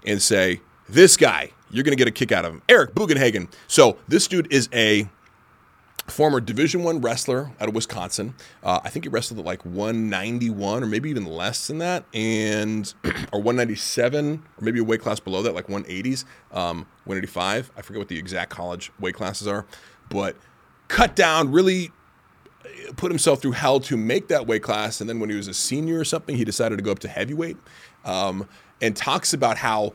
and 0.06 0.22
say, 0.22 0.62
this 0.88 1.18
guy, 1.18 1.52
you're 1.72 1.84
going 1.84 1.96
to 1.96 1.98
get 1.98 2.08
a 2.08 2.12
kick 2.12 2.32
out 2.32 2.46
of 2.46 2.54
him. 2.54 2.62
Eric 2.70 2.96
Bugenhagen. 2.96 3.52
So 3.68 3.98
this 4.08 4.28
dude 4.28 4.52
is 4.52 4.70
a 4.74 5.08
former 6.10 6.40
Division 6.40 6.84
One 6.84 7.02
wrestler 7.02 7.52
out 7.60 7.70
of 7.70 7.76
Wisconsin. 7.76 8.36
Uh, 8.64 8.80
I 8.84 8.90
think 8.90 9.06
he 9.06 9.10
wrestled 9.10 9.40
at 9.40 9.46
like 9.46 9.66
191 9.66 10.84
or 10.84 10.86
maybe 10.86 11.10
even 11.10 11.26
less 11.26 11.68
than 11.68 11.80
that, 11.80 12.06
and 12.14 12.94
or 13.32 13.42
197 13.42 14.36
or 14.36 14.64
maybe 14.64 14.80
a 14.80 14.84
weight 14.84 15.02
class 15.02 15.20
below 15.20 15.42
that, 15.44 15.56
like 15.56 15.68
180s, 15.68 16.26
um, 16.52 16.86
185. 17.06 17.72
I 17.76 17.82
forget 17.82 18.00
what 18.00 18.08
the 18.08 18.18
exact 18.18 18.52
college 18.52 18.92
weight 19.00 19.16
classes 19.16 19.48
are, 19.48 19.66
but 20.10 20.36
cut 20.88 21.16
down 21.16 21.52
really 21.52 21.92
uh, 22.64 22.94
put 22.96 23.12
himself 23.12 23.42
through 23.42 23.54
hell 23.54 23.80
to 23.80 23.98
make 23.98 24.28
that 24.28 24.48
weight 24.48 24.64
class. 24.64 25.02
And 25.02 25.10
then 25.10 25.20
when 25.20 25.30
he 25.30 25.36
was 25.36 25.48
a 25.48 25.54
senior 25.54 26.00
or 26.00 26.06
something, 26.06 26.36
he 26.36 26.46
decided 26.46 26.78
to 26.78 26.84
go 26.84 26.92
up 26.92 27.00
to 27.00 27.08
heavyweight, 27.08 27.58
um, 28.06 28.48
and 28.82 28.96
talks 28.96 29.34
about 29.34 29.58
how 29.58 29.94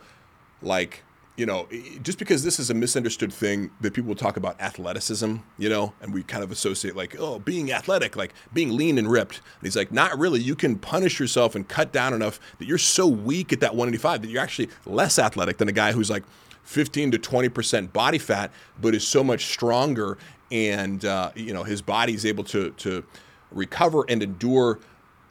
like 0.62 1.03
you 1.36 1.46
know, 1.46 1.66
just 2.02 2.18
because 2.18 2.44
this 2.44 2.60
is 2.60 2.70
a 2.70 2.74
misunderstood 2.74 3.32
thing 3.32 3.70
that 3.80 3.92
people 3.92 4.14
talk 4.14 4.36
about 4.36 4.60
athleticism, 4.60 5.36
you 5.58 5.68
know, 5.68 5.92
and 6.00 6.14
we 6.14 6.22
kind 6.22 6.44
of 6.44 6.52
associate 6.52 6.94
like, 6.94 7.16
oh, 7.18 7.40
being 7.40 7.72
athletic, 7.72 8.14
like 8.14 8.32
being 8.52 8.76
lean 8.76 8.98
and 8.98 9.10
ripped. 9.10 9.38
And 9.38 9.62
he's 9.62 9.74
like, 9.74 9.90
not 9.90 10.16
really. 10.16 10.40
You 10.40 10.54
can 10.54 10.78
punish 10.78 11.18
yourself 11.18 11.56
and 11.56 11.66
cut 11.66 11.92
down 11.92 12.14
enough 12.14 12.38
that 12.58 12.66
you're 12.66 12.78
so 12.78 13.08
weak 13.08 13.52
at 13.52 13.60
that 13.60 13.72
185 13.74 14.22
that 14.22 14.28
you're 14.28 14.42
actually 14.42 14.68
less 14.86 15.18
athletic 15.18 15.58
than 15.58 15.68
a 15.68 15.72
guy 15.72 15.90
who's 15.90 16.08
like 16.08 16.22
15 16.62 17.10
to 17.10 17.18
20% 17.18 17.92
body 17.92 18.18
fat, 18.18 18.52
but 18.80 18.94
is 18.94 19.06
so 19.06 19.24
much 19.24 19.46
stronger 19.46 20.16
and, 20.52 21.04
uh, 21.04 21.32
you 21.34 21.52
know, 21.52 21.64
his 21.64 21.82
body 21.82 22.14
is 22.14 22.24
able 22.24 22.44
to, 22.44 22.70
to 22.72 23.04
recover 23.50 24.04
and 24.08 24.22
endure 24.22 24.78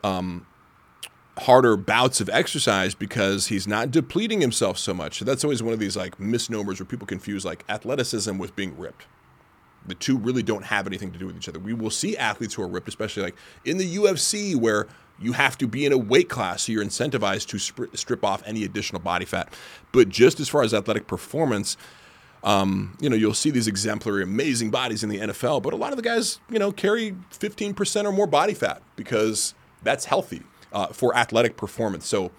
um, 0.03 0.45
harder 1.39 1.75
bouts 1.75 2.21
of 2.21 2.29
exercise 2.29 2.93
because 2.93 3.47
he's 3.47 3.67
not 3.67 3.89
depleting 3.89 4.41
himself 4.41 4.77
so 4.77 4.93
much. 4.93 5.19
So 5.19 5.25
that's 5.25 5.43
always 5.43 5.63
one 5.63 5.73
of 5.73 5.79
these 5.79 5.97
like 5.97 6.19
misnomers 6.19 6.79
where 6.79 6.85
people 6.85 7.07
confuse 7.07 7.43
like 7.43 7.63
athleticism 7.69 8.37
with 8.37 8.55
being 8.55 8.77
ripped. 8.77 9.07
The 9.85 9.95
two 9.95 10.17
really 10.17 10.43
don't 10.43 10.63
have 10.65 10.87
anything 10.87 11.11
to 11.11 11.19
do 11.19 11.25
with 11.25 11.35
each 11.35 11.49
other. 11.49 11.59
We 11.59 11.73
will 11.73 11.89
see 11.89 12.15
athletes 12.15 12.53
who 12.53 12.61
are 12.61 12.67
ripped, 12.67 12.87
especially 12.87 13.23
like 13.23 13.35
in 13.65 13.77
the 13.77 13.95
UFC 13.97 14.55
where 14.55 14.87
you 15.19 15.33
have 15.33 15.57
to 15.57 15.67
be 15.67 15.85
in 15.85 15.91
a 15.91 15.97
weight 15.97 16.29
class, 16.29 16.63
so 16.63 16.71
you're 16.71 16.85
incentivized 16.85 17.47
to 17.47 17.59
sp- 17.59 17.91
strip 17.93 18.23
off 18.23 18.41
any 18.45 18.63
additional 18.63 19.01
body 19.01 19.25
fat. 19.25 19.53
But 19.91 20.09
just 20.09 20.39
as 20.39 20.47
far 20.49 20.63
as 20.63 20.73
athletic 20.73 21.07
performance, 21.07 21.77
um, 22.43 22.97
you 22.99 23.09
know, 23.09 23.15
you'll 23.15 23.33
see 23.33 23.49
these 23.49 23.67
exemplary, 23.67 24.23
amazing 24.23 24.71
bodies 24.71 25.03
in 25.03 25.09
the 25.09 25.19
NFL, 25.19 25.61
but 25.63 25.73
a 25.73 25.77
lot 25.77 25.91
of 25.91 25.97
the 25.97 26.03
guys, 26.03 26.39
you 26.49 26.59
know, 26.59 26.71
carry 26.71 27.15
15% 27.31 28.05
or 28.05 28.11
more 28.11 28.27
body 28.27 28.53
fat 28.53 28.81
because 28.95 29.53
that's 29.81 30.05
healthy 30.05 30.43
uh, 30.73 30.87
for 30.87 31.15
athletic 31.15 31.55
performance. 31.55 32.07
So 32.07 32.31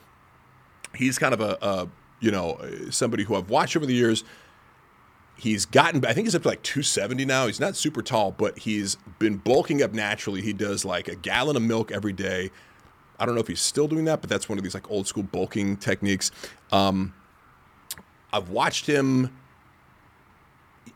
he's 0.95 1.19
kind 1.19 1.33
of 1.33 1.41
a, 1.41 1.57
a, 1.63 1.89
you 2.21 2.31
know 2.31 2.59
somebody 2.91 3.25
who 3.25 3.35
I've 3.35 3.49
watched 3.49 3.77
over 3.77 3.87
the 3.87 3.95
years. 3.95 4.25
He's 5.37 5.67
gotten, 5.67 6.05
I 6.07 6.13
think 6.13 6.27
he's 6.27 6.35
up 6.37 6.43
to 6.43 6.49
like 6.49 6.63
270 6.63 7.25
now. 7.25 7.49
He's 7.49 7.59
not 7.59 7.75
super 7.75 8.03
tall, 8.03 8.31
but 8.31 8.57
he's 8.61 8.97
been 9.19 9.37
bulking 9.37 9.83
up 9.83 9.93
naturally. 9.93 10.41
He 10.43 10.53
does 10.53 10.85
like 10.85 11.09
a 11.09 11.17
gallon 11.17 11.57
of 11.57 11.63
milk 11.63 11.91
every 11.91 12.13
day. 12.13 12.53
I 13.19 13.27
don't 13.27 13.35
know 13.35 13.41
if 13.41 13.49
he's 13.49 13.61
still 13.61 13.89
doing 13.89 14.05
that, 14.05 14.21
but 14.21 14.31
that's 14.31 14.49
one 14.49 14.59
of 14.59 14.65
these 14.65 14.75
like 14.75 14.89
old 14.91 15.09
school 15.09 15.25
bulking 15.25 15.77
techniques. 15.77 16.31
Um, 16.71 17.15
I've 18.33 18.49
watched 18.49 18.87
him. 18.87 19.37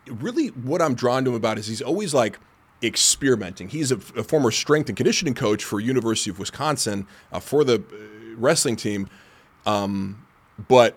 Really, 0.07 0.47
what 0.47 0.81
I'm 0.81 0.95
drawn 0.95 1.25
to 1.25 1.31
him 1.31 1.35
about 1.35 1.57
is 1.57 1.67
he's 1.67 1.81
always 1.81 2.13
like 2.13 2.39
experimenting. 2.81 3.69
He's 3.69 3.91
a, 3.91 3.95
a, 4.15 4.23
former 4.23 4.51
strength 4.51 4.89
and 4.89 4.95
conditioning 4.95 5.33
coach 5.33 5.63
for 5.63 5.79
University 5.79 6.29
of 6.29 6.39
Wisconsin 6.39 7.07
uh, 7.31 7.39
for 7.39 7.63
the 7.63 7.75
uh, 7.75 8.35
wrestling 8.37 8.75
team, 8.75 9.09
um, 9.65 10.25
but 10.67 10.95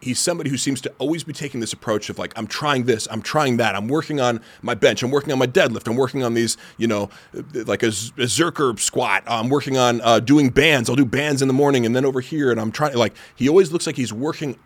he's 0.00 0.18
somebody 0.18 0.50
who 0.50 0.56
seems 0.56 0.80
to 0.80 0.92
always 0.98 1.22
be 1.22 1.32
taking 1.32 1.60
this 1.60 1.72
approach 1.72 2.10
of 2.10 2.18
like 2.18 2.32
I'm 2.36 2.46
trying 2.46 2.84
this, 2.84 3.06
I'm 3.10 3.22
trying 3.22 3.58
that, 3.58 3.74
I'm 3.74 3.88
working 3.88 4.20
on 4.20 4.40
my 4.62 4.74
bench, 4.74 5.02
I'm 5.02 5.10
working 5.10 5.32
on 5.32 5.38
my 5.38 5.46
deadlift, 5.46 5.86
I'm 5.86 5.96
working 5.96 6.22
on 6.24 6.34
these, 6.34 6.56
you 6.76 6.86
know, 6.86 7.10
like 7.52 7.82
a, 7.82 7.88
a 7.88 8.26
Zercher 8.26 8.78
squat, 8.78 9.22
I'm 9.26 9.48
working 9.48 9.76
on 9.76 10.00
uh, 10.00 10.20
doing 10.20 10.50
bands. 10.50 10.90
I'll 10.90 10.96
do 10.96 11.04
bands 11.04 11.42
in 11.42 11.48
the 11.48 11.54
morning 11.54 11.86
and 11.86 11.94
then 11.94 12.04
over 12.04 12.20
here, 12.20 12.50
and 12.50 12.60
I'm 12.60 12.72
trying 12.72 12.96
like 12.96 13.14
he 13.34 13.48
always 13.48 13.70
looks 13.70 13.86
like 13.86 13.96
he's 13.96 14.12
working 14.12 14.58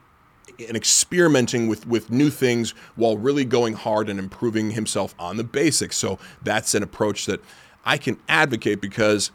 and 0.58 0.76
experimenting 0.76 1.68
with 1.68 1.86
with 1.86 2.10
new 2.10 2.30
things 2.30 2.70
while 2.94 3.16
really 3.16 3.44
going 3.44 3.74
hard 3.74 4.08
and 4.08 4.18
improving 4.18 4.70
himself 4.72 5.14
on 5.18 5.36
the 5.36 5.44
basics. 5.44 5.96
So 5.96 6.18
that's 6.42 6.74
an 6.74 6.82
approach 6.82 7.26
that 7.26 7.40
I 7.84 7.98
can 7.98 8.18
advocate 8.28 8.80
because 8.80 9.30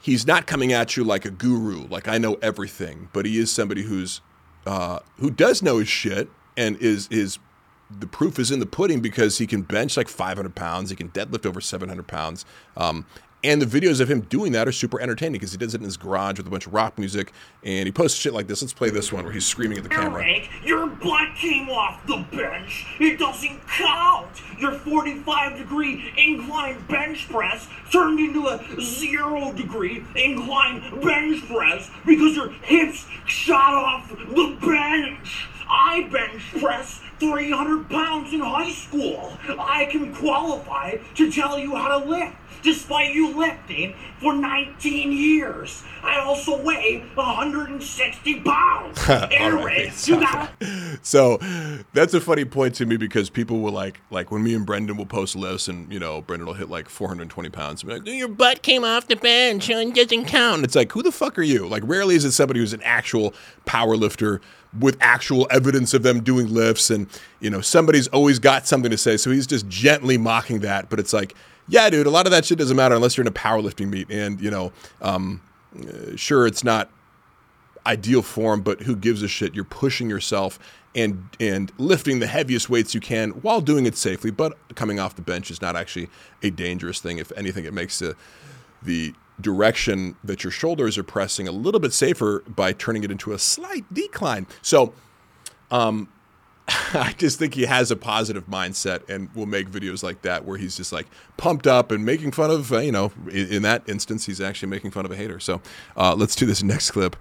he's 0.00 0.26
not 0.26 0.46
coming 0.46 0.72
at 0.72 0.96
you 0.96 1.04
like 1.04 1.24
a 1.24 1.30
guru, 1.30 1.86
like 1.88 2.08
I 2.08 2.18
know 2.18 2.34
everything, 2.42 3.08
but 3.12 3.26
he 3.26 3.38
is 3.38 3.50
somebody 3.50 3.82
who's 3.82 4.20
uh, 4.66 5.00
who 5.18 5.30
does 5.30 5.62
know 5.62 5.78
his 5.78 5.88
shit 5.88 6.28
and 6.56 6.76
is 6.78 7.08
is 7.10 7.38
the 7.90 8.06
proof 8.06 8.38
is 8.38 8.50
in 8.50 8.58
the 8.58 8.66
pudding 8.66 9.00
because 9.00 9.38
he 9.38 9.46
can 9.46 9.62
bench 9.62 9.96
like 9.96 10.08
500 10.08 10.54
pounds, 10.54 10.90
he 10.90 10.96
can 10.96 11.08
deadlift 11.10 11.46
over 11.46 11.60
700 11.60 12.06
pounds, 12.06 12.44
um, 12.76 13.06
And 13.46 13.62
the 13.62 13.66
videos 13.66 14.00
of 14.00 14.10
him 14.10 14.22
doing 14.22 14.50
that 14.52 14.66
are 14.66 14.72
super 14.72 15.00
entertaining 15.00 15.34
because 15.34 15.52
he 15.52 15.56
does 15.56 15.72
it 15.72 15.78
in 15.78 15.84
his 15.84 15.96
garage 15.96 16.36
with 16.36 16.48
a 16.48 16.50
bunch 16.50 16.66
of 16.66 16.74
rock 16.74 16.98
music 16.98 17.32
and 17.62 17.86
he 17.86 17.92
posts 17.92 18.18
shit 18.18 18.34
like 18.34 18.48
this. 18.48 18.60
Let's 18.60 18.74
play 18.74 18.90
this 18.90 19.12
one 19.12 19.22
where 19.22 19.32
he's 19.32 19.46
screaming 19.46 19.78
at 19.78 19.84
the 19.84 19.88
camera. 19.88 20.24
Eric, 20.24 20.50
your 20.64 20.88
butt 20.88 21.32
came 21.36 21.70
off 21.70 22.04
the 22.08 22.26
bench. 22.36 22.84
It 22.98 23.20
doesn't 23.20 23.60
count. 23.68 24.42
Your 24.58 24.72
45 24.72 25.58
degree 25.58 26.12
incline 26.18 26.84
bench 26.88 27.28
press 27.28 27.68
turned 27.92 28.18
into 28.18 28.48
a 28.48 28.80
zero 28.80 29.52
degree 29.52 30.02
incline 30.16 30.80
bench 31.00 31.46
press 31.46 31.88
because 32.04 32.34
your 32.34 32.50
hips 32.50 33.06
shot 33.26 33.74
off 33.74 34.08
the 34.08 34.56
bench. 34.60 35.46
I 35.68 36.08
bench 36.10 36.42
press 36.60 37.00
300 37.20 37.88
pounds 37.90 38.32
in 38.32 38.40
high 38.40 38.72
school. 38.72 39.38
I 39.56 39.84
can 39.84 40.12
qualify 40.12 40.96
to 41.14 41.30
tell 41.30 41.60
you 41.60 41.76
how 41.76 42.00
to 42.00 42.04
lift 42.04 42.36
despite 42.62 43.14
you 43.14 43.36
lifting 43.36 43.94
for 44.20 44.34
19 44.34 45.12
years. 45.12 45.84
I 46.02 46.20
also 46.20 46.60
weigh 46.62 47.04
160 47.14 48.40
pounds. 48.40 48.98
Eric, 49.08 50.06
you 50.06 50.20
got 50.20 50.50
So 51.02 51.38
that's 51.92 52.14
a 52.14 52.20
funny 52.20 52.44
point 52.44 52.74
to 52.76 52.86
me 52.86 52.96
because 52.96 53.30
people 53.30 53.60
will 53.60 53.72
like, 53.72 54.00
like 54.10 54.30
when 54.30 54.42
me 54.42 54.54
and 54.54 54.64
Brendan 54.64 54.96
will 54.96 55.06
post 55.06 55.36
lifts 55.36 55.68
and, 55.68 55.92
you 55.92 55.98
know, 55.98 56.20
Brendan 56.20 56.46
will 56.46 56.54
hit 56.54 56.70
like 56.70 56.88
420 56.88 57.48
pounds 57.50 57.82
and 57.82 57.88
be 57.90 57.98
like, 57.98 58.18
your 58.18 58.28
butt 58.28 58.62
came 58.62 58.84
off 58.84 59.08
the 59.08 59.16
bench 59.16 59.70
and 59.70 59.94
doesn't 59.94 60.26
count. 60.26 60.56
And 60.56 60.64
it's 60.64 60.74
like, 60.74 60.92
who 60.92 61.02
the 61.02 61.12
fuck 61.12 61.38
are 61.38 61.42
you? 61.42 61.66
Like, 61.66 61.82
rarely 61.86 62.14
is 62.14 62.24
it 62.24 62.32
somebody 62.32 62.60
who's 62.60 62.72
an 62.72 62.82
actual 62.82 63.34
power 63.64 63.96
lifter 63.96 64.40
with 64.78 64.96
actual 65.00 65.46
evidence 65.50 65.94
of 65.94 66.02
them 66.02 66.22
doing 66.22 66.52
lifts. 66.52 66.90
And, 66.90 67.08
you 67.40 67.50
know, 67.50 67.60
somebody's 67.60 68.08
always 68.08 68.38
got 68.38 68.66
something 68.66 68.90
to 68.90 68.98
say. 68.98 69.16
So 69.16 69.30
he's 69.30 69.46
just 69.46 69.68
gently 69.68 70.18
mocking 70.18 70.60
that. 70.60 70.90
But 70.90 71.00
it's 71.00 71.12
like, 71.12 71.34
yeah, 71.68 71.90
dude, 71.90 72.06
a 72.06 72.10
lot 72.10 72.26
of 72.26 72.32
that 72.32 72.44
shit 72.44 72.58
doesn't 72.58 72.76
matter 72.76 72.94
unless 72.94 73.16
you're 73.16 73.22
in 73.22 73.28
a 73.28 73.32
powerlifting 73.32 73.88
meet. 73.88 74.10
And, 74.10 74.40
you 74.40 74.50
know, 74.50 74.72
um, 75.02 75.40
uh, 75.76 76.16
sure, 76.16 76.46
it's 76.46 76.64
not 76.64 76.90
ideal 77.86 78.22
form, 78.22 78.62
but 78.62 78.82
who 78.82 78.96
gives 78.96 79.22
a 79.22 79.28
shit? 79.28 79.54
You're 79.54 79.64
pushing 79.64 80.10
yourself 80.10 80.58
and 80.94 81.28
and 81.38 81.70
lifting 81.78 82.20
the 82.20 82.26
heaviest 82.26 82.70
weights 82.70 82.94
you 82.94 83.00
can 83.00 83.30
while 83.30 83.60
doing 83.60 83.86
it 83.86 83.96
safely. 83.96 84.30
But 84.30 84.56
coming 84.74 84.98
off 84.98 85.14
the 85.14 85.22
bench 85.22 85.50
is 85.50 85.60
not 85.60 85.76
actually 85.76 86.08
a 86.42 86.50
dangerous 86.50 87.00
thing. 87.00 87.18
If 87.18 87.30
anything, 87.36 87.64
it 87.64 87.74
makes 87.74 87.98
the 87.98 88.16
the 88.82 89.14
direction 89.40 90.16
that 90.24 90.42
your 90.42 90.50
shoulders 90.50 90.96
are 90.96 91.02
pressing 91.02 91.46
a 91.46 91.52
little 91.52 91.80
bit 91.80 91.92
safer 91.92 92.42
by 92.48 92.72
turning 92.72 93.04
it 93.04 93.10
into 93.10 93.32
a 93.32 93.38
slight 93.38 93.84
decline. 93.92 94.46
So, 94.62 94.94
um, 95.70 96.08
I 96.94 97.14
just 97.16 97.38
think 97.38 97.54
he 97.54 97.66
has 97.66 97.90
a 97.90 97.96
positive 97.96 98.46
mindset 98.46 99.08
and 99.08 99.32
will 99.34 99.46
make 99.46 99.70
videos 99.70 100.02
like 100.02 100.22
that 100.22 100.44
where 100.44 100.58
he's 100.58 100.76
just 100.76 100.92
like 100.92 101.06
pumped 101.36 101.66
up 101.66 101.92
and 101.92 102.04
making 102.04 102.32
fun 102.32 102.50
of, 102.50 102.72
uh, 102.72 102.78
you 102.78 102.90
know, 102.90 103.12
in, 103.30 103.48
in, 103.48 103.62
that 103.62 103.88
instance, 103.88 104.26
he's 104.26 104.40
actually 104.40 104.68
making 104.68 104.90
fun 104.90 105.04
of 105.04 105.12
a 105.12 105.16
hater. 105.16 105.38
So 105.38 105.60
uh, 105.96 106.14
let's 106.16 106.34
do 106.34 106.44
this 106.44 106.64
next 106.64 106.90
clip 106.90 107.14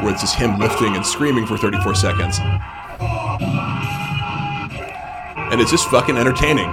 where 0.00 0.12
it's 0.12 0.22
just 0.22 0.34
him 0.34 0.58
lifting 0.58 0.96
and 0.96 1.06
screaming 1.06 1.46
for 1.46 1.56
34 1.56 1.94
seconds. 1.94 2.38
And 5.50 5.60
it's 5.60 5.70
just 5.70 5.88
fucking 5.88 6.16
entertaining. 6.16 6.68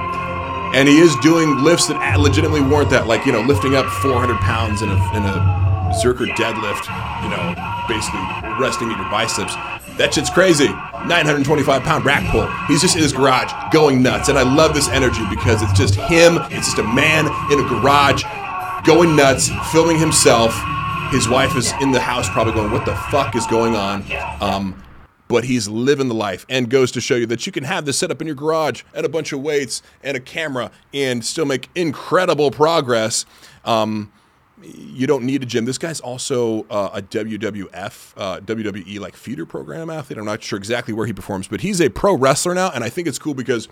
And 0.74 0.90
he 0.90 0.98
is 0.98 1.16
doing 1.18 1.64
lifts 1.64 1.88
that 1.88 2.20
legitimately 2.20 2.62
warrant 2.62 2.90
that, 2.90 3.08
like, 3.08 3.26
you 3.26 3.32
know, 3.32 3.42
lifting 3.42 3.76
up 3.76 3.86
400 3.86 4.38
pounds 4.40 4.82
in 4.82 4.90
a, 4.90 4.96
in 5.16 5.24
a 5.24 5.66
Zercher 6.04 6.28
deadlift, 6.36 6.90
you 7.24 7.30
know, 7.30 7.56
basically 7.88 8.20
resting 8.60 8.92
at 8.92 8.98
your 8.98 9.10
biceps. 9.10 9.56
That 9.98 10.14
shit's 10.14 10.30
crazy. 10.30 10.68
925 10.68 11.84
pound 11.84 12.06
rack 12.06 12.30
pull. 12.32 12.48
He's 12.68 12.82
just 12.82 12.96
in 12.96 13.02
his 13.02 13.14
garage 13.14 13.52
going 13.72 14.04
nuts. 14.04 14.30
And 14.30 14.38
I 14.38 14.44
love 14.44 14.74
this 14.74 14.90
energy 14.90 15.24
because 15.30 15.62
it's 15.62 15.74
just 15.74 15.96
him. 15.96 16.38
It's 16.52 16.68
just 16.68 16.80
a 16.80 16.84
man 16.84 17.28
in 17.52 17.60
a 17.64 17.70
garage 17.70 18.24
going 18.86 19.16
nuts, 19.16 19.50
filming 19.72 19.98
himself. 19.98 20.54
His 21.12 21.30
wife 21.30 21.56
is 21.56 21.72
in 21.82 21.92
the 21.92 22.00
house 22.00 22.30
probably 22.30 22.54
going, 22.54 22.72
What 22.72 22.86
the 22.86 22.96
fuck 22.96 23.36
is 23.36 23.46
going 23.48 23.76
on? 23.76 24.04
Um, 24.42 24.84
but 25.28 25.44
he's 25.44 25.68
living 25.68 26.08
the 26.08 26.16
life 26.16 26.46
and 26.50 26.70
goes 26.70 26.92
to 26.92 27.02
show 27.02 27.16
you 27.16 27.26
that 27.28 27.46
you 27.46 27.52
can 27.52 27.64
have 27.64 27.86
this 27.86 27.98
set 27.98 28.12
up 28.12 28.22
in 28.22 28.28
your 28.28 28.36
garage 28.36 28.84
and 28.94 29.06
a 29.06 29.10
bunch 29.10 29.32
of 29.32 29.42
weights 29.42 29.82
and 30.04 30.16
a 30.16 30.20
camera 30.20 30.72
and 30.94 31.26
still 31.26 31.46
make 31.46 31.70
incredible 31.74 32.52
progress. 32.52 33.26
Um, 33.64 34.12
you 34.62 35.06
don't 35.06 35.24
need 35.24 35.44
a 35.44 35.46
gym. 35.46 35.66
This 35.66 35.78
guy's 35.78 36.00
also 36.00 36.66
uh, 36.70 36.90
a 36.94 37.02
WWF, 37.02 38.14
uh, 38.18 38.40
WWE 38.40 39.00
like 39.00 39.16
feeder 39.16 39.46
program 39.46 39.90
athlete. 39.90 40.18
I'm 40.18 40.26
not 40.26 40.42
sure 40.42 40.58
exactly 40.58 40.94
where 40.94 41.06
he 41.06 41.14
performs, 41.14 41.48
but 41.48 41.62
he's 41.62 41.82
a 41.82 41.90
pro 41.90 42.16
wrestler 42.16 42.54
now, 42.54 42.72
and 42.74 42.84
I 42.84 42.90
think 42.90 43.08
it's 43.08 43.20
cool 43.20 43.34
because 43.34 43.68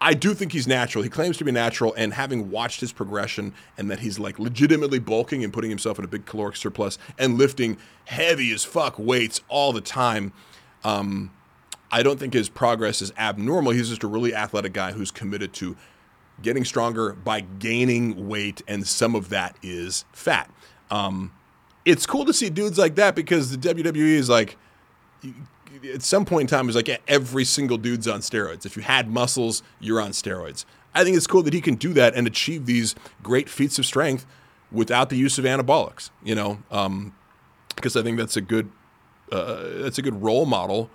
I 0.00 0.14
do 0.14 0.34
think 0.34 0.52
he's 0.52 0.66
natural. 0.66 1.04
He 1.04 1.10
claims 1.10 1.36
to 1.38 1.44
be 1.44 1.52
natural, 1.52 1.94
and 1.96 2.12
having 2.12 2.50
watched 2.50 2.80
his 2.80 2.92
progression 2.92 3.54
and 3.76 3.90
that 3.90 4.00
he's 4.00 4.18
like 4.18 4.38
legitimately 4.38 4.98
bulking 4.98 5.44
and 5.44 5.52
putting 5.52 5.70
himself 5.70 5.98
in 5.98 6.04
a 6.04 6.08
big 6.08 6.26
caloric 6.26 6.56
surplus 6.56 6.98
and 7.18 7.38
lifting 7.38 7.76
heavy 8.06 8.52
as 8.52 8.64
fuck 8.64 8.98
weights 8.98 9.40
all 9.48 9.72
the 9.72 9.80
time. 9.80 10.32
Um, 10.84 11.30
I 11.90 12.02
don't 12.02 12.18
think 12.18 12.32
his 12.32 12.48
progress 12.48 13.02
is 13.02 13.12
abnormal. 13.18 13.72
He's 13.72 13.90
just 13.90 14.02
a 14.02 14.08
really 14.08 14.34
athletic 14.34 14.72
guy 14.72 14.92
who's 14.92 15.10
committed 15.10 15.52
to 15.54 15.76
getting 16.42 16.64
stronger 16.64 17.12
by 17.12 17.40
gaining 17.40 18.28
weight, 18.28 18.62
and 18.66 18.86
some 18.86 19.14
of 19.14 19.28
that 19.30 19.56
is 19.62 20.04
fat. 20.12 20.50
Um, 20.90 21.32
it's 21.84 22.06
cool 22.06 22.24
to 22.24 22.32
see 22.32 22.50
dudes 22.50 22.78
like 22.78 22.96
that 22.96 23.14
because 23.14 23.56
the 23.56 23.74
WWE 23.74 23.96
is 23.96 24.28
like, 24.28 24.56
at 25.92 26.02
some 26.02 26.24
point 26.24 26.42
in 26.42 26.46
time, 26.48 26.68
it's 26.68 26.76
like 26.76 26.88
yeah, 26.88 26.98
every 27.08 27.44
single 27.44 27.78
dude's 27.78 28.06
on 28.06 28.20
steroids. 28.20 28.66
If 28.66 28.76
you 28.76 28.82
had 28.82 29.08
muscles, 29.08 29.62
you're 29.80 30.00
on 30.00 30.10
steroids. 30.10 30.64
I 30.94 31.04
think 31.04 31.16
it's 31.16 31.26
cool 31.26 31.42
that 31.42 31.54
he 31.54 31.60
can 31.60 31.76
do 31.76 31.92
that 31.94 32.14
and 32.14 32.26
achieve 32.26 32.66
these 32.66 32.94
great 33.22 33.48
feats 33.48 33.78
of 33.78 33.86
strength 33.86 34.26
without 34.70 35.08
the 35.08 35.16
use 35.16 35.38
of 35.38 35.44
anabolics. 35.44 36.10
You 36.22 36.34
know, 36.34 36.58
because 36.68 37.96
um, 37.96 38.00
I 38.00 38.02
think 38.02 38.18
that's 38.18 38.36
a 38.36 38.42
good 38.42 38.70
uh, 39.30 39.62
that's 39.76 39.98
a 39.98 40.02
good 40.02 40.22
role 40.22 40.44
model 40.44 40.90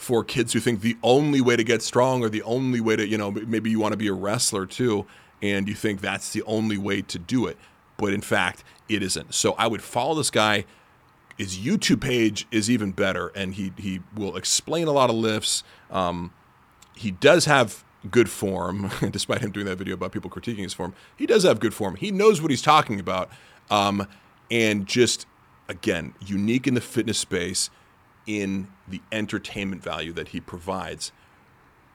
for 0.00 0.24
kids 0.24 0.54
who 0.54 0.60
think 0.60 0.80
the 0.80 0.96
only 1.02 1.42
way 1.42 1.54
to 1.56 1.62
get 1.62 1.82
strong 1.82 2.24
or 2.24 2.30
the 2.30 2.42
only 2.44 2.80
way 2.80 2.96
to, 2.96 3.06
you 3.06 3.18
know, 3.18 3.30
maybe 3.30 3.68
you 3.68 3.78
want 3.78 3.92
to 3.92 3.98
be 3.98 4.08
a 4.08 4.14
wrestler 4.14 4.64
too, 4.64 5.04
and 5.42 5.68
you 5.68 5.74
think 5.74 6.00
that's 6.00 6.32
the 6.32 6.42
only 6.44 6.78
way 6.78 7.02
to 7.02 7.18
do 7.18 7.46
it. 7.46 7.58
But 7.98 8.14
in 8.14 8.22
fact, 8.22 8.64
it 8.88 9.02
isn't. 9.02 9.34
So 9.34 9.52
I 9.58 9.66
would 9.66 9.82
follow 9.82 10.14
this 10.14 10.30
guy. 10.30 10.64
His 11.36 11.58
YouTube 11.58 12.00
page 12.00 12.46
is 12.50 12.70
even 12.70 12.92
better, 12.92 13.28
and 13.34 13.54
he 13.54 13.74
he 13.76 14.00
will 14.16 14.36
explain 14.36 14.88
a 14.88 14.92
lot 14.92 15.10
of 15.10 15.16
lifts. 15.16 15.64
Um, 15.90 16.32
he 16.96 17.10
does 17.10 17.44
have 17.44 17.84
good 18.10 18.30
form, 18.30 18.90
despite 19.10 19.42
him 19.42 19.50
doing 19.50 19.66
that 19.66 19.76
video 19.76 19.92
about 19.92 20.12
people 20.12 20.30
critiquing 20.30 20.62
his 20.62 20.72
form. 20.72 20.94
He 21.14 21.26
does 21.26 21.42
have 21.42 21.60
good 21.60 21.74
form. 21.74 21.96
He 21.96 22.10
knows 22.10 22.40
what 22.40 22.50
he's 22.50 22.62
talking 22.62 22.98
about, 22.98 23.28
um, 23.70 24.08
and 24.50 24.86
just 24.86 25.26
again, 25.68 26.14
unique 26.24 26.66
in 26.66 26.72
the 26.72 26.80
fitness 26.80 27.18
space 27.18 27.68
in 28.38 28.68
the 28.86 29.00
entertainment 29.10 29.82
value 29.82 30.12
that 30.12 30.28
he 30.28 30.40
provides 30.40 31.12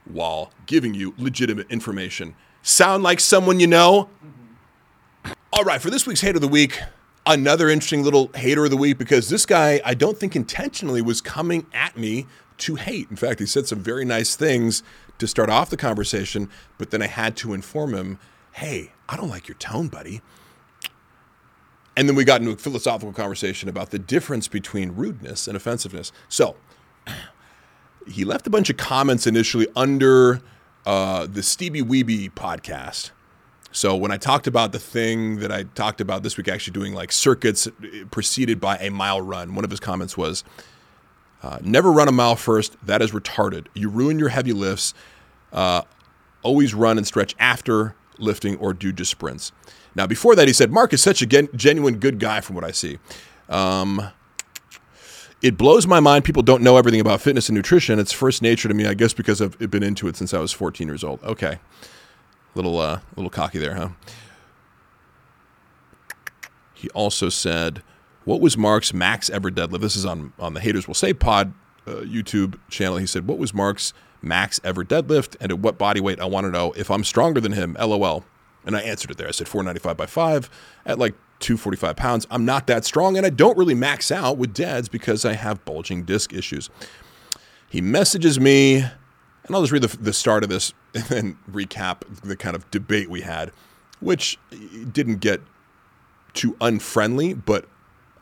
while 0.04 0.50
giving 0.66 0.94
you 0.94 1.14
legitimate 1.18 1.70
information. 1.70 2.34
Sound 2.62 3.02
like 3.02 3.20
someone 3.20 3.60
you 3.60 3.66
know? 3.66 4.08
Mm-hmm. 4.24 5.32
All 5.52 5.64
right, 5.64 5.80
for 5.80 5.90
this 5.90 6.06
week's 6.06 6.20
Hater 6.20 6.36
of 6.36 6.42
the 6.42 6.48
Week, 6.48 6.80
another 7.24 7.68
interesting 7.68 8.02
little 8.02 8.30
Hater 8.34 8.64
of 8.64 8.70
the 8.70 8.76
Week 8.76 8.98
because 8.98 9.28
this 9.28 9.46
guy, 9.46 9.80
I 9.84 9.94
don't 9.94 10.18
think 10.18 10.36
intentionally 10.36 11.02
was 11.02 11.20
coming 11.20 11.66
at 11.72 11.96
me 11.96 12.26
to 12.58 12.76
hate. 12.76 13.10
In 13.10 13.16
fact, 13.16 13.40
he 13.40 13.46
said 13.46 13.66
some 13.66 13.80
very 13.80 14.04
nice 14.04 14.36
things 14.36 14.82
to 15.18 15.26
start 15.26 15.50
off 15.50 15.70
the 15.70 15.76
conversation, 15.76 16.48
but 16.78 16.90
then 16.90 17.02
I 17.02 17.06
had 17.06 17.36
to 17.38 17.54
inform 17.54 17.94
him 17.94 18.18
hey, 18.52 18.92
I 19.06 19.18
don't 19.18 19.28
like 19.28 19.48
your 19.48 19.56
tone, 19.58 19.88
buddy. 19.88 20.22
And 21.96 22.08
then 22.08 22.14
we 22.14 22.24
got 22.24 22.40
into 22.42 22.52
a 22.52 22.56
philosophical 22.56 23.12
conversation 23.12 23.68
about 23.68 23.90
the 23.90 23.98
difference 23.98 24.48
between 24.48 24.90
rudeness 24.92 25.48
and 25.48 25.56
offensiveness. 25.56 26.12
So 26.28 26.56
he 28.06 28.24
left 28.24 28.46
a 28.46 28.50
bunch 28.50 28.68
of 28.68 28.76
comments 28.76 29.26
initially 29.26 29.66
under 29.74 30.42
uh, 30.84 31.26
the 31.26 31.42
Stevie 31.42 31.82
Weeby 31.82 32.30
podcast. 32.32 33.10
So 33.72 33.96
when 33.96 34.10
I 34.10 34.16
talked 34.16 34.46
about 34.46 34.72
the 34.72 34.78
thing 34.78 35.40
that 35.40 35.50
I 35.50 35.64
talked 35.64 36.00
about 36.00 36.22
this 36.22 36.36
week, 36.36 36.48
actually 36.48 36.72
doing 36.72 36.94
like 36.94 37.12
circuits 37.12 37.68
preceded 38.10 38.60
by 38.60 38.76
a 38.78 38.90
mile 38.90 39.20
run, 39.20 39.54
one 39.54 39.64
of 39.64 39.70
his 39.70 39.80
comments 39.80 40.16
was, 40.16 40.44
uh, 41.42 41.58
"Never 41.62 41.92
run 41.92 42.08
a 42.08 42.12
mile 42.12 42.36
first. 42.36 42.76
That 42.82 43.02
is 43.02 43.10
retarded. 43.10 43.66
You 43.74 43.90
ruin 43.90 44.18
your 44.18 44.30
heavy 44.30 44.52
lifts. 44.52 44.94
Uh, 45.52 45.82
always 46.42 46.72
run 46.72 46.96
and 46.96 47.06
stretch 47.06 47.34
after 47.38 47.94
lifting 48.18 48.56
or 48.56 48.72
do 48.72 48.92
just 48.92 49.10
sprints." 49.10 49.52
Now, 49.96 50.06
before 50.06 50.36
that, 50.36 50.46
he 50.46 50.52
said, 50.52 50.70
Mark 50.70 50.92
is 50.92 51.02
such 51.02 51.22
a 51.22 51.26
gen- 51.26 51.48
genuine 51.56 51.96
good 51.96 52.20
guy 52.20 52.42
from 52.42 52.54
what 52.54 52.64
I 52.64 52.70
see. 52.70 52.98
Um, 53.48 54.10
it 55.40 55.56
blows 55.56 55.86
my 55.86 56.00
mind 56.00 56.24
people 56.24 56.42
don't 56.42 56.62
know 56.62 56.76
everything 56.76 57.00
about 57.00 57.22
fitness 57.22 57.48
and 57.48 57.56
nutrition. 57.56 57.98
It's 57.98 58.12
first 58.12 58.42
nature 58.42 58.68
to 58.68 58.74
me, 58.74 58.86
I 58.86 58.92
guess, 58.92 59.14
because 59.14 59.40
I've 59.40 59.58
been 59.58 59.82
into 59.82 60.06
it 60.06 60.16
since 60.16 60.34
I 60.34 60.38
was 60.38 60.52
14 60.52 60.86
years 60.86 61.02
old. 61.02 61.22
Okay. 61.24 61.58
Little, 62.54 62.78
uh, 62.78 63.00
little 63.16 63.30
cocky 63.30 63.58
there, 63.58 63.74
huh? 63.74 63.88
He 66.74 66.90
also 66.90 67.30
said, 67.30 67.82
What 68.24 68.40
was 68.40 68.56
Mark's 68.56 68.92
max 68.92 69.30
ever 69.30 69.50
deadlift? 69.50 69.80
This 69.80 69.96
is 69.96 70.04
on, 70.04 70.32
on 70.38 70.52
the 70.52 70.60
Haters 70.60 70.86
Will 70.86 70.94
Say 70.94 71.14
Pod 71.14 71.54
uh, 71.86 72.02
YouTube 72.02 72.58
channel. 72.68 72.98
He 72.98 73.06
said, 73.06 73.26
What 73.26 73.38
was 73.38 73.54
Mark's 73.54 73.94
max 74.22 74.60
ever 74.64 74.84
deadlift? 74.84 75.36
And 75.40 75.52
at 75.52 75.58
what 75.58 75.78
body 75.78 76.00
weight? 76.00 76.20
I 76.20 76.24
want 76.26 76.44
to 76.44 76.50
know 76.50 76.72
if 76.72 76.90
I'm 76.90 77.04
stronger 77.04 77.40
than 77.40 77.52
him. 77.52 77.76
LOL. 77.78 78.24
And 78.64 78.76
I 78.76 78.80
answered 78.80 79.10
it 79.12 79.16
there. 79.16 79.28
I 79.28 79.30
said 79.30 79.48
495 79.48 79.96
by 79.96 80.06
5 80.06 80.50
at 80.86 80.98
like 80.98 81.14
245 81.40 81.96
pounds. 81.96 82.26
I'm 82.30 82.44
not 82.44 82.66
that 82.66 82.84
strong, 82.84 83.16
and 83.16 83.26
I 83.26 83.30
don't 83.30 83.56
really 83.56 83.74
max 83.74 84.10
out 84.10 84.38
with 84.38 84.54
dads 84.54 84.88
because 84.88 85.24
I 85.24 85.34
have 85.34 85.64
bulging 85.64 86.04
disc 86.04 86.32
issues. 86.32 86.70
He 87.68 87.80
messages 87.80 88.40
me, 88.40 88.76
and 88.76 89.54
I'll 89.54 89.60
just 89.60 89.72
read 89.72 89.82
the, 89.82 89.96
the 89.98 90.12
start 90.12 90.42
of 90.42 90.48
this 90.48 90.72
and 90.94 91.04
then 91.04 91.38
recap 91.50 92.02
the 92.22 92.36
kind 92.36 92.56
of 92.56 92.70
debate 92.70 93.10
we 93.10 93.20
had, 93.20 93.52
which 94.00 94.38
didn't 94.92 95.20
get 95.20 95.40
too 96.32 96.56
unfriendly, 96.60 97.34
but 97.34 97.66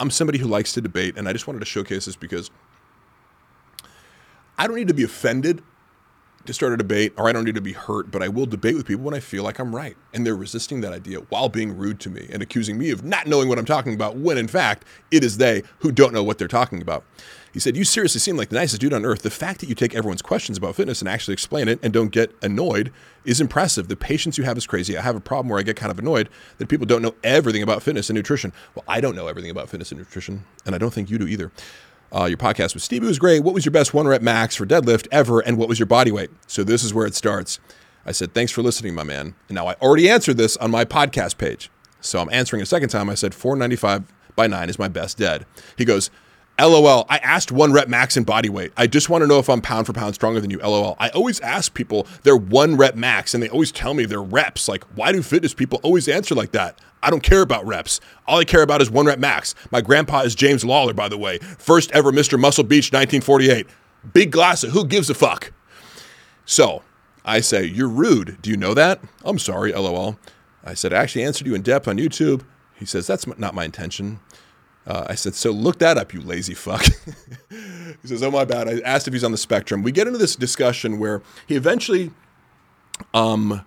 I'm 0.01 0.11
somebody 0.11 0.39
who 0.39 0.47
likes 0.47 0.73
to 0.73 0.81
debate, 0.81 1.17
and 1.17 1.29
I 1.29 1.33
just 1.33 1.47
wanted 1.47 1.61
to 1.61 1.67
showcase 1.67 2.07
this 2.07 2.17
because 2.17 2.51
I 4.59 4.67
don't 4.67 4.77
need 4.77 4.89
to 4.89 4.95
be 4.95 5.05
offended 5.05 5.63
to 6.47 6.53
start 6.53 6.73
a 6.73 6.77
debate, 6.77 7.13
or 7.17 7.29
I 7.29 7.33
don't 7.33 7.45
need 7.45 7.55
to 7.55 7.61
be 7.61 7.73
hurt, 7.73 8.11
but 8.11 8.23
I 8.23 8.29
will 8.29 8.47
debate 8.47 8.75
with 8.75 8.87
people 8.87 9.05
when 9.05 9.15
I 9.15 9.21
feel 9.21 9.43
like 9.43 9.59
I'm 9.59 9.75
right. 9.75 9.97
And 10.13 10.27
they're 10.27 10.37
resisting 10.37 10.81
that 10.83 10.93
idea 10.93 11.19
while 11.21 11.49
being 11.49 11.77
rude 11.77 12.01
to 12.01 12.11
me 12.11 12.29
and 12.31 12.43
accusing 12.43 12.79
me 12.79 12.91
of 12.91 13.05
not 13.05 13.27
knowing 13.27 13.49
what 13.49 13.59
I'm 13.59 13.65
talking 13.65 13.95
about, 13.95 14.17
when 14.17 14.39
in 14.39 14.49
fact, 14.49 14.85
it 15.11 15.25
is 15.25 15.39
they 15.39 15.63
who 15.79 15.93
don't 15.93 16.13
know 16.13 16.23
what 16.23 16.39
they're 16.39 16.49
talking 16.49 16.83
about. 16.83 17.05
He 17.53 17.61
said, 17.61 17.77
You 17.77 17.85
seriously 17.85 18.19
seem 18.19 18.37
like 18.37 18.49
the 18.49 18.57
nicest 18.57 18.81
dude 18.81 18.93
on 18.93 19.05
earth. 19.05 19.23
The 19.23 19.31
fact 19.31 19.61
that 19.61 19.69
you 19.69 19.77
take 19.77 19.95
everyone's 19.95 20.23
questions 20.23 20.59
about 20.59 20.75
fitness 20.75 21.01
and 21.01 21.09
actually 21.09 21.35
explain 21.35 21.69
it 21.69 21.79
and 21.83 21.93
don't 21.93 22.11
get 22.11 22.35
annoyed 22.43 22.93
is 23.25 23.41
impressive. 23.41 23.87
The 23.89 23.97
patience 23.97 24.37
you 24.37 24.45
have 24.45 24.59
is 24.59 24.67
crazy. 24.67 24.99
I 24.99 25.03
have 25.03 25.17
a 25.17 25.21
problem 25.21 25.49
where 25.49 25.61
I 25.61 25.63
get 25.63 25.77
kind 25.77 25.93
of 25.93 25.99
annoyed 25.99 26.29
that 26.59 26.69
people 26.69 26.85
don't 26.85 27.01
know 27.01 27.15
everything 27.23 27.63
about 27.63 27.83
fitness 27.83 28.11
and 28.11 28.17
nutrition. 28.17 28.53
Well, 28.75 28.85
I 28.89 29.01
don't 29.01 29.15
know 29.15 29.29
everything 29.29 29.53
about 29.53 29.69
fitness 29.69 29.93
and 29.93 30.01
nutrition, 30.01 30.45
and 30.67 30.75
I 30.75 30.79
don't 30.79 30.93
think 30.93 31.11
you 31.11 31.19
do 31.19 31.29
either. 31.29 31.53
Uh, 32.15 32.27
your 32.27 32.39
podcast 32.39 32.75
with 32.75 32.83
Stevie 32.83 33.07
was 33.07 33.19
great. 33.19 33.43
What 33.43 33.55
was 33.55 33.65
your 33.65 33.73
best 33.73 33.93
one 33.93 34.07
rep 34.07 34.23
max 34.23 34.55
for 34.55 34.65
deadlift 34.65 35.09
ever, 35.11 35.41
and 35.41 35.59
what 35.59 35.69
was 35.69 35.81
your 35.81 35.87
body 35.87 36.13
weight? 36.13 36.31
So 36.47 36.63
this 36.63 36.85
is 36.85 36.95
where 36.95 37.07
it 37.07 37.15
starts. 37.17 37.59
I 38.07 38.13
said, 38.13 38.35
Thanks 38.35 38.53
for 38.53 38.63
listening, 38.63 38.95
my 38.95 39.03
man. 39.03 39.35
And 39.49 39.57
now 39.57 39.67
I 39.67 39.75
already 39.83 40.09
answered 40.09 40.37
this 40.37 40.57
on 40.59 40.71
my 40.71 40.85
podcast 40.85 41.39
page. 41.39 41.71
So 42.01 42.21
I'm 42.21 42.31
answering 42.31 42.63
a 42.63 42.67
second 42.67 42.91
time. 42.91 43.11
I 43.11 43.15
said, 43.15 43.35
495 43.35 44.05
by 44.37 44.47
9 44.47 44.69
is 44.69 44.79
my 44.79 44.89
best 44.89 45.19
dead. 45.19 45.47
He 45.77 45.85
goes, 45.85 46.11
LOL, 46.59 47.05
I 47.09 47.19
asked 47.19 47.51
one 47.51 47.73
rep 47.73 47.89
max 47.89 48.17
and 48.17 48.25
body 48.25 48.49
weight. 48.49 48.73
I 48.77 48.87
just 48.87 49.09
want 49.09 49.23
to 49.23 49.27
know 49.27 49.41
if 49.41 49.51
I'm 49.51 49.61
pound 49.61 49.87
for 49.87 49.93
pound 49.93 50.15
stronger 50.15 50.41
than 50.41 50.51
you. 50.51 50.59
LOL. 50.59 50.97
I 51.01 51.09
always 51.09 51.41
ask 51.41 51.75
people 51.75 52.07
their 52.23 52.37
one 52.37 52.77
rep 52.77 52.95
max 52.95 53.35
and 53.35 53.43
they 53.43 53.49
always 53.49 53.73
tell 53.73 53.93
me 53.93 54.05
their 54.05 54.23
reps. 54.23 54.69
Like, 54.69 54.85
why 54.95 55.11
do 55.11 55.21
fitness 55.21 55.53
people 55.53 55.81
always 55.83 56.07
answer 56.09 56.35
like 56.35 56.53
that? 56.53 56.79
I 57.03 57.11
don't 57.11 57.23
care 57.23 57.43
about 57.43 57.67
reps. 57.67 58.01
All 58.27 58.39
I 58.39 58.45
care 58.45 58.63
about 58.63 58.81
is 58.81 58.91
one 58.91 59.07
rep 59.07 59.19
max. 59.19 59.55
My 59.71 59.81
grandpa 59.81 60.21
is 60.21 60.35
James 60.35 60.65
Lawler, 60.65 60.95
by 60.95 61.09
the 61.09 61.19
way. 61.19 61.39
First 61.39 61.91
ever 61.93 62.13
Mr. 62.13 62.39
Muscle 62.39 62.65
Beach, 62.65 62.93
1948. 62.93 63.67
Big 64.13 64.31
glass 64.31 64.63
of 64.63 64.71
who 64.71 64.87
gives 64.87 65.11
a 65.11 65.15
fuck? 65.15 65.53
So 66.47 66.83
I 67.25 67.41
say, 67.41 67.65
You're 67.65 67.89
rude. 67.89 68.39
Do 68.43 68.51
you 68.51 68.57
know 68.57 68.75
that? 68.75 69.01
I'm 69.25 69.39
sorry, 69.39 69.73
LOL. 69.73 70.19
I 70.63 70.75
said, 70.75 70.93
I 70.93 71.03
actually 71.03 71.25
answered 71.25 71.47
you 71.47 71.55
in 71.55 71.63
depth 71.63 71.89
on 71.89 71.99
YouTube. 71.99 72.43
He 72.75 72.87
says, 72.87 73.07
That's 73.07 73.27
not 73.39 73.55
my 73.55 73.65
intention. 73.65 74.21
Uh, 74.87 75.07
I 75.09 75.15
said, 75.15 75.35
so 75.35 75.51
look 75.51 75.79
that 75.79 75.97
up, 75.97 76.13
you 76.13 76.21
lazy 76.21 76.55
fuck. 76.55 76.85
he 77.51 78.09
says, 78.09 78.23
oh, 78.23 78.31
my 78.31 78.45
bad. 78.45 78.69
I 78.69 78.81
asked 78.81 79.09
if 79.09 79.15
he's 79.15 79.25
on 79.25 79.33
the 79.33 79.39
spectrum. 79.39 79.83
We 79.83 79.93
get 79.93 80.07
into 80.07 80.19
this 80.19 80.37
discussion 80.37 80.99
where 80.99 81.23
he 81.47 81.57
eventually, 81.57 82.11
um, 83.15 83.65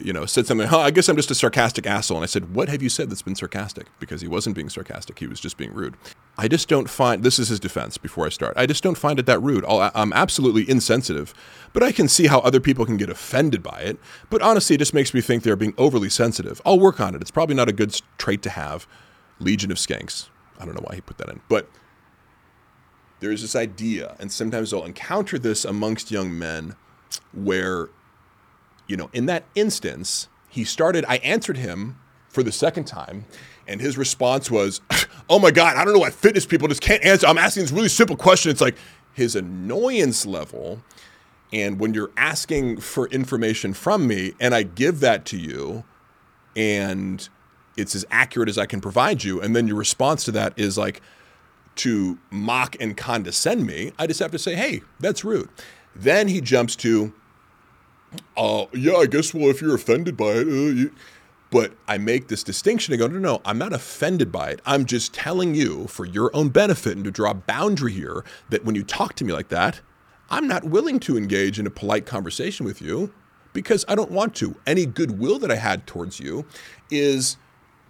you 0.00 0.12
know, 0.12 0.24
said 0.26 0.46
something, 0.46 0.66
huh, 0.66 0.80
I 0.80 0.90
guess 0.90 1.08
I'm 1.08 1.16
just 1.16 1.30
a 1.30 1.34
sarcastic 1.34 1.86
asshole. 1.86 2.18
And 2.18 2.24
I 2.24 2.26
said, 2.26 2.54
what 2.54 2.70
have 2.70 2.82
you 2.82 2.88
said 2.88 3.10
that's 3.10 3.22
been 3.22 3.34
sarcastic? 3.34 3.86
Because 4.00 4.22
he 4.22 4.28
wasn't 4.28 4.56
being 4.56 4.70
sarcastic. 4.70 5.18
He 5.18 5.26
was 5.26 5.40
just 5.40 5.58
being 5.58 5.72
rude. 5.74 5.94
I 6.38 6.48
just 6.48 6.68
don't 6.68 6.88
find, 6.88 7.22
this 7.22 7.38
is 7.38 7.48
his 7.48 7.60
defense 7.60 7.98
before 7.98 8.24
I 8.24 8.30
start. 8.30 8.54
I 8.56 8.64
just 8.64 8.82
don't 8.82 8.96
find 8.96 9.18
it 9.18 9.26
that 9.26 9.40
rude. 9.40 9.64
i 9.66 9.90
am 9.94 10.12
absolutely 10.14 10.68
insensitive, 10.68 11.34
but 11.74 11.82
I 11.82 11.92
can 11.92 12.08
see 12.08 12.26
how 12.26 12.40
other 12.40 12.60
people 12.60 12.86
can 12.86 12.96
get 12.96 13.10
offended 13.10 13.62
by 13.62 13.80
it. 13.80 13.98
But 14.30 14.40
honestly, 14.40 14.74
it 14.74 14.78
just 14.78 14.94
makes 14.94 15.12
me 15.12 15.20
think 15.20 15.42
they're 15.42 15.56
being 15.56 15.74
overly 15.76 16.08
sensitive. 16.08 16.62
I'll 16.64 16.80
work 16.80 17.00
on 17.00 17.14
it. 17.14 17.20
It's 17.20 17.30
probably 17.30 17.54
not 17.54 17.68
a 17.68 17.72
good 17.72 17.98
trait 18.16 18.42
to 18.42 18.50
have. 18.50 18.86
Legion 19.42 19.70
of 19.70 19.78
Skanks. 19.78 20.28
I 20.58 20.64
don't 20.64 20.74
know 20.74 20.84
why 20.84 20.94
he 20.94 21.00
put 21.00 21.18
that 21.18 21.28
in, 21.28 21.40
but 21.48 21.68
there's 23.20 23.42
this 23.42 23.54
idea, 23.54 24.16
and 24.18 24.32
sometimes 24.32 24.72
I'll 24.72 24.84
encounter 24.84 25.38
this 25.38 25.64
amongst 25.64 26.10
young 26.10 26.36
men 26.36 26.76
where, 27.32 27.88
you 28.86 28.96
know, 28.96 29.10
in 29.12 29.26
that 29.26 29.44
instance, 29.54 30.28
he 30.48 30.64
started, 30.64 31.04
I 31.08 31.16
answered 31.16 31.56
him 31.56 31.98
for 32.28 32.42
the 32.42 32.52
second 32.52 32.84
time, 32.84 33.26
and 33.66 33.80
his 33.80 33.96
response 33.96 34.50
was, 34.50 34.80
Oh 35.30 35.38
my 35.38 35.50
God, 35.50 35.76
I 35.76 35.84
don't 35.84 35.94
know 35.94 36.00
why 36.00 36.10
fitness 36.10 36.44
people 36.44 36.68
just 36.68 36.80
can't 36.82 37.02
answer. 37.04 37.26
I'm 37.26 37.38
asking 37.38 37.62
this 37.62 37.72
really 37.72 37.88
simple 37.88 38.16
question. 38.16 38.50
It's 38.50 38.60
like 38.60 38.76
his 39.14 39.36
annoyance 39.36 40.26
level. 40.26 40.82
And 41.52 41.78
when 41.78 41.94
you're 41.94 42.10
asking 42.16 42.80
for 42.80 43.06
information 43.08 43.72
from 43.72 44.06
me, 44.06 44.32
and 44.40 44.54
I 44.54 44.62
give 44.62 45.00
that 45.00 45.24
to 45.26 45.38
you, 45.38 45.84
and 46.56 47.28
it's 47.76 47.94
as 47.94 48.04
accurate 48.10 48.48
as 48.48 48.58
I 48.58 48.66
can 48.66 48.80
provide 48.80 49.24
you. 49.24 49.40
And 49.40 49.56
then 49.56 49.66
your 49.66 49.76
response 49.76 50.24
to 50.24 50.32
that 50.32 50.52
is 50.58 50.76
like 50.76 51.00
to 51.76 52.18
mock 52.30 52.76
and 52.80 52.96
condescend 52.96 53.66
me. 53.66 53.92
I 53.98 54.06
just 54.06 54.20
have 54.20 54.30
to 54.32 54.38
say, 54.38 54.54
hey, 54.54 54.82
that's 55.00 55.24
rude. 55.24 55.48
Then 55.94 56.28
he 56.28 56.40
jumps 56.40 56.76
to, 56.76 57.12
uh, 58.36 58.66
yeah, 58.72 58.96
I 58.96 59.06
guess, 59.06 59.32
well, 59.32 59.48
if 59.48 59.60
you're 59.60 59.74
offended 59.74 60.16
by 60.16 60.32
it, 60.32 60.46
uh, 60.46 60.50
you... 60.50 60.94
but 61.50 61.72
I 61.88 61.98
make 61.98 62.28
this 62.28 62.42
distinction. 62.42 62.92
I 62.92 62.98
go, 62.98 63.06
no, 63.06 63.18
no, 63.18 63.40
I'm 63.44 63.58
not 63.58 63.72
offended 63.72 64.30
by 64.30 64.50
it. 64.50 64.60
I'm 64.66 64.84
just 64.84 65.14
telling 65.14 65.54
you 65.54 65.86
for 65.86 66.04
your 66.04 66.34
own 66.34 66.50
benefit 66.50 66.96
and 66.96 67.04
to 67.04 67.10
draw 67.10 67.30
a 67.30 67.34
boundary 67.34 67.92
here 67.92 68.24
that 68.50 68.64
when 68.64 68.74
you 68.74 68.82
talk 68.82 69.14
to 69.14 69.24
me 69.24 69.32
like 69.32 69.48
that, 69.48 69.80
I'm 70.30 70.48
not 70.48 70.64
willing 70.64 70.98
to 71.00 71.16
engage 71.16 71.58
in 71.58 71.66
a 71.66 71.70
polite 71.70 72.06
conversation 72.06 72.64
with 72.64 72.80
you 72.80 73.12
because 73.52 73.84
I 73.86 73.94
don't 73.94 74.10
want 74.10 74.34
to. 74.36 74.56
Any 74.66 74.86
goodwill 74.86 75.38
that 75.40 75.50
I 75.50 75.56
had 75.56 75.86
towards 75.86 76.20
you 76.20 76.46
is 76.90 77.36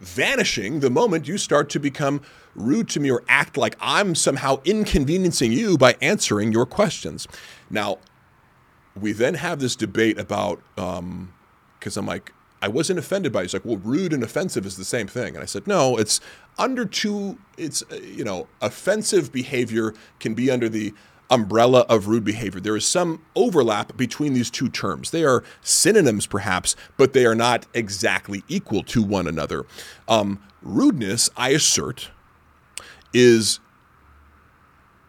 vanishing 0.02 0.80
the 0.80 0.90
moment 0.90 1.28
you 1.28 1.38
start 1.38 1.70
to 1.70 1.78
become 1.78 2.20
rude 2.54 2.88
to 2.90 3.00
me 3.00 3.10
or 3.10 3.22
act 3.28 3.56
like 3.56 3.76
I'm 3.80 4.14
somehow 4.14 4.60
inconveniencing 4.64 5.52
you 5.52 5.78
by 5.78 5.96
answering 6.02 6.52
your 6.52 6.66
questions. 6.66 7.26
Now, 7.70 7.98
we 9.00 9.12
then 9.12 9.34
have 9.34 9.60
this 9.60 9.76
debate 9.76 10.18
about, 10.18 10.60
because 10.74 10.98
um, 10.98 11.32
I'm 11.96 12.06
like, 12.06 12.32
I 12.60 12.68
wasn't 12.68 12.98
offended 12.98 13.32
by 13.32 13.40
it. 13.40 13.44
He's 13.44 13.54
like, 13.54 13.64
well, 13.64 13.78
rude 13.78 14.12
and 14.12 14.22
offensive 14.22 14.66
is 14.66 14.76
the 14.76 14.84
same 14.84 15.08
thing. 15.08 15.34
And 15.34 15.42
I 15.42 15.46
said, 15.46 15.66
no, 15.66 15.96
it's 15.96 16.20
under 16.58 16.84
two, 16.84 17.38
it's, 17.56 17.82
uh, 17.90 17.96
you 17.96 18.24
know, 18.24 18.46
offensive 18.60 19.32
behavior 19.32 19.94
can 20.20 20.34
be 20.34 20.50
under 20.50 20.68
the 20.68 20.92
umbrella 21.32 21.80
of 21.88 22.06
rude 22.06 22.24
behavior. 22.24 22.60
There 22.60 22.76
is 22.76 22.86
some 22.86 23.24
overlap 23.34 23.96
between 23.96 24.34
these 24.34 24.50
two 24.50 24.68
terms. 24.68 25.10
They 25.10 25.24
are 25.24 25.42
synonyms, 25.62 26.26
perhaps, 26.26 26.76
but 26.96 27.14
they 27.14 27.24
are 27.24 27.34
not 27.34 27.66
exactly 27.72 28.44
equal 28.48 28.82
to 28.84 29.02
one 29.02 29.26
another. 29.26 29.64
Um, 30.06 30.40
rudeness, 30.60 31.30
I 31.36 31.48
assert, 31.50 32.10
is 33.14 33.60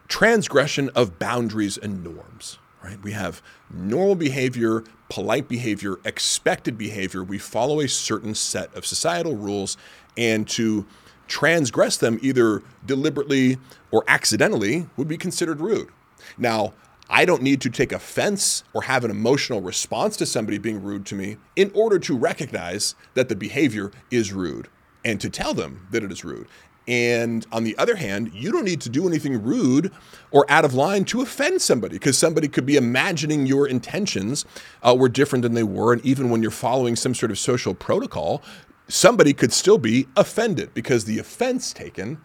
transgression 0.07 0.89
of 0.95 1.19
boundaries 1.19 1.77
and 1.77 2.03
norms. 2.03 2.57
Right? 2.83 3.01
We 3.01 3.11
have 3.11 3.41
normal 3.69 4.15
behavior, 4.15 4.83
polite 5.09 5.47
behavior, 5.47 5.99
expected 6.03 6.77
behavior. 6.77 7.23
We 7.23 7.37
follow 7.37 7.79
a 7.79 7.87
certain 7.87 8.35
set 8.35 8.73
of 8.75 8.85
societal 8.85 9.35
rules, 9.35 9.77
and 10.17 10.47
to 10.49 10.85
transgress 11.27 11.97
them 11.97 12.19
either 12.21 12.61
deliberately 12.85 13.57
or 13.91 14.03
accidentally 14.07 14.87
would 14.97 15.07
be 15.07 15.17
considered 15.17 15.61
rude. 15.61 15.89
Now, 16.37 16.73
I 17.09 17.25
don't 17.25 17.41
need 17.41 17.61
to 17.61 17.69
take 17.69 17.91
offense 17.91 18.63
or 18.73 18.83
have 18.83 19.03
an 19.03 19.11
emotional 19.11 19.61
response 19.61 20.17
to 20.17 20.25
somebody 20.25 20.57
being 20.57 20.81
rude 20.81 21.05
to 21.07 21.15
me 21.15 21.37
in 21.55 21.71
order 21.73 21.99
to 21.99 22.17
recognize 22.17 22.95
that 23.13 23.29
the 23.29 23.35
behavior 23.35 23.91
is 24.09 24.33
rude 24.33 24.67
and 25.05 25.19
to 25.21 25.29
tell 25.29 25.53
them 25.53 25.87
that 25.91 26.03
it 26.03 26.11
is 26.11 26.23
rude. 26.23 26.47
And 26.87 27.45
on 27.51 27.63
the 27.63 27.77
other 27.77 27.95
hand, 27.95 28.31
you 28.33 28.51
don't 28.51 28.65
need 28.65 28.81
to 28.81 28.89
do 28.89 29.07
anything 29.07 29.41
rude 29.41 29.91
or 30.31 30.45
out 30.49 30.65
of 30.65 30.73
line 30.73 31.05
to 31.05 31.21
offend 31.21 31.61
somebody 31.61 31.95
because 31.95 32.17
somebody 32.17 32.47
could 32.47 32.65
be 32.65 32.75
imagining 32.75 33.45
your 33.45 33.67
intentions 33.67 34.45
uh, 34.81 34.95
were 34.97 35.07
different 35.07 35.43
than 35.43 35.53
they 35.53 35.63
were. 35.63 35.93
And 35.93 36.05
even 36.05 36.29
when 36.29 36.41
you're 36.41 36.51
following 36.51 36.95
some 36.95 37.15
sort 37.15 37.31
of 37.31 37.39
social 37.39 37.73
protocol, 37.73 38.43
somebody 38.89 39.33
could 39.33 39.53
still 39.53 39.77
be 39.77 40.07
offended 40.17 40.73
because 40.73 41.05
the 41.05 41.19
offense 41.19 41.71
taken 41.71 42.19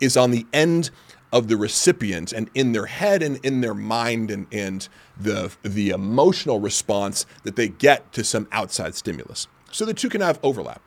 is 0.00 0.16
on 0.16 0.30
the 0.32 0.46
end 0.52 0.90
of 1.32 1.48
the 1.48 1.56
recipient 1.56 2.32
and 2.32 2.50
in 2.54 2.72
their 2.72 2.86
head 2.86 3.22
and 3.22 3.44
in 3.44 3.60
their 3.60 3.74
mind 3.74 4.30
and, 4.30 4.46
and 4.52 4.88
the, 5.16 5.54
the 5.62 5.90
emotional 5.90 6.58
response 6.60 7.24
that 7.44 7.56
they 7.56 7.68
get 7.68 8.12
to 8.12 8.24
some 8.24 8.48
outside 8.50 8.94
stimulus. 8.94 9.46
So 9.70 9.84
the 9.84 9.94
two 9.94 10.08
can 10.08 10.20
have 10.20 10.40
overlap. 10.42 10.82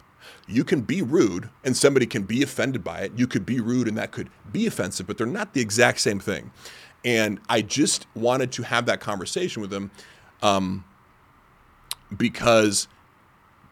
You 0.47 0.63
can 0.65 0.81
be 0.81 1.01
rude 1.01 1.49
and 1.63 1.77
somebody 1.77 2.05
can 2.05 2.23
be 2.23 2.43
offended 2.43 2.83
by 2.83 3.01
it. 3.01 3.13
You 3.15 3.27
could 3.27 3.45
be 3.45 3.61
rude 3.61 3.87
and 3.87 3.97
that 3.97 4.11
could 4.11 4.29
be 4.51 4.67
offensive, 4.67 5.07
but 5.07 5.17
they're 5.17 5.25
not 5.25 5.53
the 5.53 5.61
exact 5.61 6.01
same 6.01 6.19
thing. 6.19 6.51
And 7.05 7.39
I 7.47 7.61
just 7.61 8.07
wanted 8.13 8.51
to 8.53 8.63
have 8.63 8.85
that 8.87 8.99
conversation 8.99 9.61
with 9.61 9.71
them 9.71 9.91
um, 10.41 10.83
because 12.15 12.87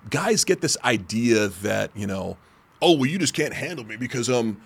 guys 0.09 0.43
get 0.43 0.61
this 0.61 0.77
idea 0.83 1.47
that, 1.47 1.91
you 1.95 2.07
know, 2.07 2.37
oh, 2.81 2.93
well, 2.93 3.05
you 3.05 3.19
just 3.19 3.33
can't 3.33 3.53
handle 3.53 3.85
me 3.85 3.95
because 3.95 4.29
um, 4.29 4.61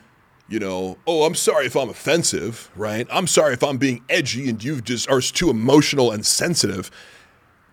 you 0.48 0.60
know, 0.60 0.98
oh, 1.08 1.24
I'm 1.24 1.36
sorry 1.36 1.66
if 1.66 1.76
I'm 1.76 1.90
offensive, 1.90 2.70
right? 2.76 3.08
I'm 3.12 3.28
sorry 3.28 3.54
if 3.54 3.64
I'm 3.64 3.78
being 3.78 4.04
edgy 4.10 4.50
and 4.50 4.64
you 4.64 4.80
just 4.80 5.10
are 5.10 5.22
too 5.22 5.50
emotional 5.50 6.12
and 6.12 6.26
sensitive. 6.26 6.92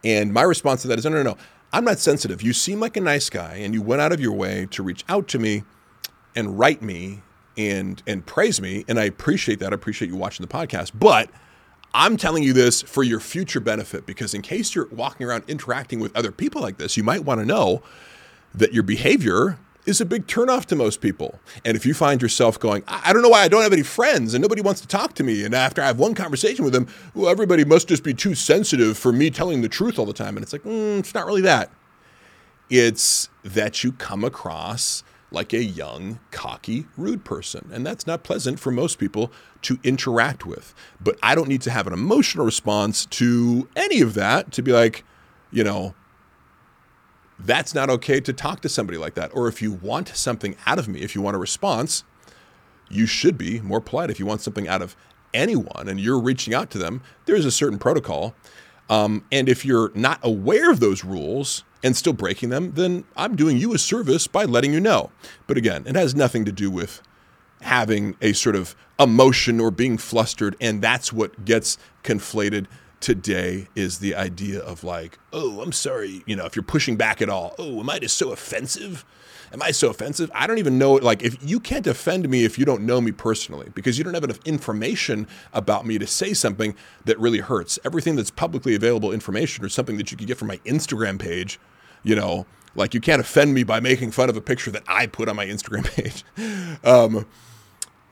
And 0.04 0.32
my 0.32 0.42
response 0.42 0.82
to 0.82 0.88
that 0.88 0.98
is, 0.98 1.04
no, 1.04 1.10
no, 1.10 1.22
no. 1.22 1.36
I'm 1.72 1.84
not 1.84 1.98
sensitive. 1.98 2.42
You 2.42 2.52
seem 2.52 2.80
like 2.80 2.96
a 2.96 3.00
nice 3.00 3.30
guy 3.30 3.56
and 3.56 3.72
you 3.72 3.82
went 3.82 4.02
out 4.02 4.12
of 4.12 4.20
your 4.20 4.32
way 4.32 4.66
to 4.72 4.82
reach 4.82 5.04
out 5.08 5.28
to 5.28 5.38
me 5.38 5.64
and 6.34 6.58
write 6.58 6.82
me 6.82 7.22
and 7.56 8.02
and 8.06 8.24
praise 8.24 8.60
me 8.60 8.84
and 8.88 8.98
I 8.98 9.04
appreciate 9.04 9.58
that. 9.60 9.72
I 9.72 9.74
appreciate 9.74 10.08
you 10.10 10.16
watching 10.16 10.46
the 10.46 10.52
podcast. 10.52 10.92
But 10.94 11.30
I'm 11.94 12.16
telling 12.16 12.42
you 12.42 12.52
this 12.52 12.82
for 12.82 13.02
your 13.02 13.20
future 13.20 13.60
benefit 13.60 14.06
because 14.06 14.32
in 14.32 14.42
case 14.42 14.74
you're 14.74 14.88
walking 14.88 15.26
around 15.26 15.44
interacting 15.48 16.00
with 16.00 16.14
other 16.16 16.32
people 16.32 16.62
like 16.62 16.78
this, 16.78 16.96
you 16.96 17.04
might 17.04 17.24
want 17.24 17.40
to 17.40 17.46
know 17.46 17.82
that 18.54 18.72
your 18.72 18.82
behavior 18.82 19.58
is 19.84 20.00
a 20.00 20.04
big 20.04 20.26
turnoff 20.26 20.64
to 20.66 20.76
most 20.76 21.00
people. 21.00 21.40
And 21.64 21.76
if 21.76 21.84
you 21.84 21.94
find 21.94 22.22
yourself 22.22 22.58
going, 22.58 22.84
I 22.86 23.12
don't 23.12 23.22
know 23.22 23.28
why 23.28 23.42
I 23.42 23.48
don't 23.48 23.62
have 23.62 23.72
any 23.72 23.82
friends 23.82 24.34
and 24.34 24.42
nobody 24.42 24.62
wants 24.62 24.80
to 24.82 24.86
talk 24.86 25.14
to 25.14 25.24
me. 25.24 25.44
And 25.44 25.54
after 25.54 25.82
I 25.82 25.86
have 25.86 25.98
one 25.98 26.14
conversation 26.14 26.64
with 26.64 26.72
them, 26.72 26.86
well, 27.14 27.28
everybody 27.28 27.64
must 27.64 27.88
just 27.88 28.04
be 28.04 28.14
too 28.14 28.34
sensitive 28.34 28.96
for 28.96 29.12
me 29.12 29.30
telling 29.30 29.62
the 29.62 29.68
truth 29.68 29.98
all 29.98 30.06
the 30.06 30.12
time. 30.12 30.36
And 30.36 30.42
it's 30.44 30.52
like, 30.52 30.62
mm, 30.62 30.98
it's 30.98 31.14
not 31.14 31.26
really 31.26 31.42
that. 31.42 31.70
It's 32.70 33.28
that 33.42 33.82
you 33.82 33.92
come 33.92 34.24
across 34.24 35.02
like 35.32 35.52
a 35.52 35.62
young, 35.62 36.20
cocky, 36.30 36.86
rude 36.96 37.24
person. 37.24 37.70
And 37.72 37.84
that's 37.84 38.06
not 38.06 38.22
pleasant 38.22 38.60
for 38.60 38.70
most 38.70 38.98
people 38.98 39.32
to 39.62 39.78
interact 39.82 40.46
with. 40.46 40.74
But 41.00 41.18
I 41.22 41.34
don't 41.34 41.48
need 41.48 41.62
to 41.62 41.70
have 41.70 41.86
an 41.86 41.92
emotional 41.92 42.44
response 42.44 43.06
to 43.06 43.68
any 43.74 44.00
of 44.00 44.14
that 44.14 44.52
to 44.52 44.62
be 44.62 44.72
like, 44.72 45.04
you 45.50 45.64
know, 45.64 45.94
that's 47.44 47.74
not 47.74 47.90
okay 47.90 48.20
to 48.20 48.32
talk 48.32 48.60
to 48.60 48.68
somebody 48.68 48.98
like 48.98 49.14
that. 49.14 49.30
Or 49.34 49.48
if 49.48 49.60
you 49.62 49.72
want 49.72 50.08
something 50.08 50.56
out 50.66 50.78
of 50.78 50.88
me, 50.88 51.00
if 51.02 51.14
you 51.14 51.22
want 51.22 51.36
a 51.36 51.38
response, 51.38 52.04
you 52.88 53.06
should 53.06 53.38
be 53.38 53.60
more 53.60 53.80
polite. 53.80 54.10
If 54.10 54.18
you 54.20 54.26
want 54.26 54.40
something 54.40 54.68
out 54.68 54.82
of 54.82 54.96
anyone 55.34 55.88
and 55.88 55.98
you're 55.98 56.20
reaching 56.20 56.54
out 56.54 56.70
to 56.70 56.78
them, 56.78 57.02
there's 57.24 57.44
a 57.44 57.50
certain 57.50 57.78
protocol. 57.78 58.34
Um, 58.90 59.24
and 59.32 59.48
if 59.48 59.64
you're 59.64 59.90
not 59.94 60.18
aware 60.22 60.70
of 60.70 60.80
those 60.80 61.04
rules 61.04 61.64
and 61.82 61.96
still 61.96 62.12
breaking 62.12 62.50
them, 62.50 62.72
then 62.72 63.04
I'm 63.16 63.34
doing 63.36 63.56
you 63.56 63.74
a 63.74 63.78
service 63.78 64.26
by 64.26 64.44
letting 64.44 64.72
you 64.72 64.80
know. 64.80 65.10
But 65.46 65.56
again, 65.56 65.84
it 65.86 65.96
has 65.96 66.14
nothing 66.14 66.44
to 66.44 66.52
do 66.52 66.70
with 66.70 67.02
having 67.62 68.16
a 68.20 68.32
sort 68.32 68.56
of 68.56 68.76
emotion 68.98 69.60
or 69.60 69.70
being 69.70 69.96
flustered. 69.96 70.56
And 70.60 70.82
that's 70.82 71.12
what 71.12 71.44
gets 71.44 71.78
conflated 72.04 72.66
today 73.02 73.66
is 73.74 73.98
the 73.98 74.14
idea 74.14 74.60
of 74.60 74.84
like, 74.84 75.18
oh, 75.32 75.60
I'm 75.60 75.72
sorry, 75.72 76.22
you 76.24 76.36
know, 76.36 76.46
if 76.46 76.56
you're 76.56 76.62
pushing 76.62 76.96
back 76.96 77.20
at 77.20 77.28
all, 77.28 77.54
oh, 77.58 77.80
am 77.80 77.90
I 77.90 77.98
just 77.98 78.16
so 78.16 78.32
offensive? 78.32 79.04
Am 79.52 79.60
I 79.60 79.70
so 79.72 79.90
offensive? 79.90 80.30
I 80.34 80.46
don't 80.46 80.58
even 80.58 80.78
know. 80.78 80.94
Like, 80.94 81.22
if 81.22 81.36
you 81.46 81.60
can't 81.60 81.86
offend 81.86 82.26
me 82.28 82.44
if 82.44 82.58
you 82.58 82.64
don't 82.64 82.86
know 82.86 83.02
me 83.02 83.12
personally, 83.12 83.68
because 83.74 83.98
you 83.98 84.04
don't 84.04 84.14
have 84.14 84.24
enough 84.24 84.38
information 84.46 85.26
about 85.52 85.84
me 85.84 85.98
to 85.98 86.06
say 86.06 86.32
something 86.32 86.74
that 87.04 87.18
really 87.18 87.40
hurts. 87.40 87.78
Everything 87.84 88.16
that's 88.16 88.30
publicly 88.30 88.74
available 88.74 89.12
information 89.12 89.62
or 89.62 89.68
something 89.68 89.98
that 89.98 90.10
you 90.10 90.16
can 90.16 90.26
get 90.26 90.38
from 90.38 90.48
my 90.48 90.56
Instagram 90.58 91.18
page, 91.18 91.60
you 92.02 92.16
know, 92.16 92.46
like 92.74 92.94
you 92.94 93.00
can't 93.00 93.20
offend 93.20 93.52
me 93.52 93.62
by 93.62 93.80
making 93.80 94.12
fun 94.12 94.30
of 94.30 94.36
a 94.38 94.40
picture 94.40 94.70
that 94.70 94.84
I 94.88 95.06
put 95.06 95.28
on 95.28 95.36
my 95.36 95.44
Instagram 95.44 95.84
page. 95.96 96.24
Um, 96.82 97.26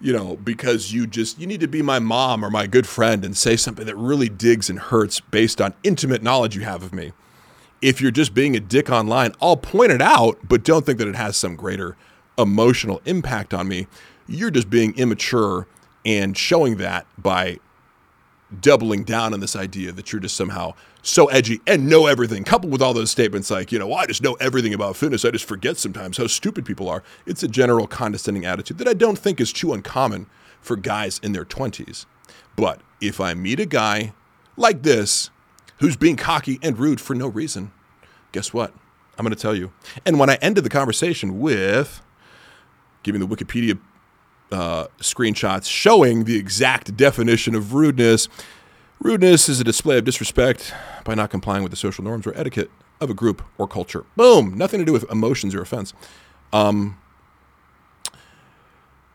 you 0.01 0.13
know, 0.13 0.37
because 0.37 0.93
you 0.93 1.07
just 1.07 1.39
you 1.39 1.47
need 1.47 1.61
to 1.61 1.69
be 1.69 1.83
my 1.83 1.99
mom 1.99 2.45
or 2.45 2.51
my 2.51 2.67
good 2.67 2.87
friend 2.87 3.25
and 3.25 3.37
say 3.37 3.57
something 3.57 3.87
that 3.87 3.97
really 3.97 4.29
digs 4.29 4.71
and 4.71 4.79
hurts 4.79 5.21
based 5.21 5.61
on 5.61 5.75
intimate 5.83 6.23
knowledge 6.23 6.57
you 6.57 6.63
have 6.63 6.83
of 6.83 6.93
me. 6.93 7.13
If 7.83 8.01
you're 8.01 8.11
just 8.11 8.35
being 8.35 8.57
a 8.57 8.61
dick 8.61 8.91
online, 8.91 9.33
I'll 9.41 9.57
point 9.57 9.93
it 9.93 10.03
out, 10.03 10.39
but 10.47 10.65
don't 10.65 10.85
think 10.85 10.99
that 10.99 11.09
it 11.09 11.17
has 11.17 11.37
some 11.37 11.57
greater 11.57 11.97
emotional 12.37 13.01
impact 13.05 13.55
on 13.55 13.69
me. 13.69 13.87
You're 14.27 14.51
just 14.51 14.71
being 14.71 14.97
immature 14.97 15.67
and 16.05 16.37
showing 16.37 16.77
that 16.77 17.07
by 17.19 17.59
doubling 18.61 19.05
down 19.05 19.33
on 19.33 19.41
this 19.41 19.55
idea 19.55 19.93
that 19.93 20.13
you're 20.13 20.21
just 20.21 20.37
somehow 20.37 20.75
so 21.03 21.27
edgy 21.27 21.61
and 21.67 21.89
know 21.89 22.07
everything, 22.07 22.45
coupled 22.45 22.73
with 22.73 22.83
all 22.83 22.93
those 22.93 23.11
statements 23.11 23.51
like, 23.51 23.71
you 23.71 23.79
know, 23.79 23.87
well, 23.87 23.99
I 23.99 24.07
just 24.07 24.23
know 24.23 24.35
everything 24.35 24.75
about 24.75 24.97
fitness. 24.97 25.25
I 25.25 25.31
just 25.31 25.45
forget 25.45 25.77
sometimes 25.77 26.17
how 26.17 26.27
stupid 26.27 26.65
people 26.65 26.89
are. 26.89 27.03
It's 27.27 27.43
a 27.43 27.49
general 27.49 27.87
condescending 27.87 28.45
attitude 28.45 28.79
that 28.79 28.89
I 28.89 28.95
don't 28.95 29.19
think 29.19 29.41
is 29.41 29.53
too 29.53 29.73
uncommon 29.73 30.27
for 30.61 30.77
guys 30.77 31.21
in 31.23 31.33
their 31.33 31.45
20s. 31.45 32.07
But 32.57 32.81
if 33.01 33.21
I 33.21 33.35
meet 33.35 33.61
a 33.61 33.67
guy 33.67 34.13
like 34.57 34.83
this 34.83 35.31
who's 35.79 35.97
being 35.97 36.17
cocky 36.17 36.59
and 36.63 36.79
rude 36.79 37.01
for 37.01 37.15
no 37.15 37.29
reason, 37.29 37.73
guess 38.33 38.53
what? 38.53 38.75
I'm 39.17 39.25
going 39.25 39.35
to 39.35 39.41
tell 39.41 39.55
you. 39.55 39.73
And 40.05 40.19
when 40.19 40.31
I 40.31 40.37
ended 40.37 40.65
the 40.65 40.71
conversation 40.71 41.41
with 41.41 42.03
giving 43.03 43.21
the 43.21 43.27
Wikipedia 43.27 43.79
uh, 44.53 44.87
screenshots 44.99 45.69
showing 45.69 46.25
the 46.25 46.37
exact 46.37 46.97
definition 46.97 47.55
of 47.55 47.75
rudeness, 47.75 48.29
Rudeness 49.03 49.49
is 49.49 49.59
a 49.59 49.65
display 49.65 49.97
of 49.97 50.05
disrespect 50.05 50.75
by 51.05 51.15
not 51.15 51.31
complying 51.31 51.63
with 51.63 51.71
the 51.71 51.77
social 51.77 52.05
norms 52.05 52.27
or 52.27 52.37
etiquette 52.37 52.71
of 53.01 53.09
a 53.09 53.15
group 53.15 53.43
or 53.57 53.67
culture. 53.67 54.05
Boom. 54.15 54.59
Nothing 54.59 54.79
to 54.79 54.85
do 54.85 54.93
with 54.93 55.11
emotions 55.11 55.55
or 55.55 55.63
offense. 55.63 55.95
Um, 56.53 56.99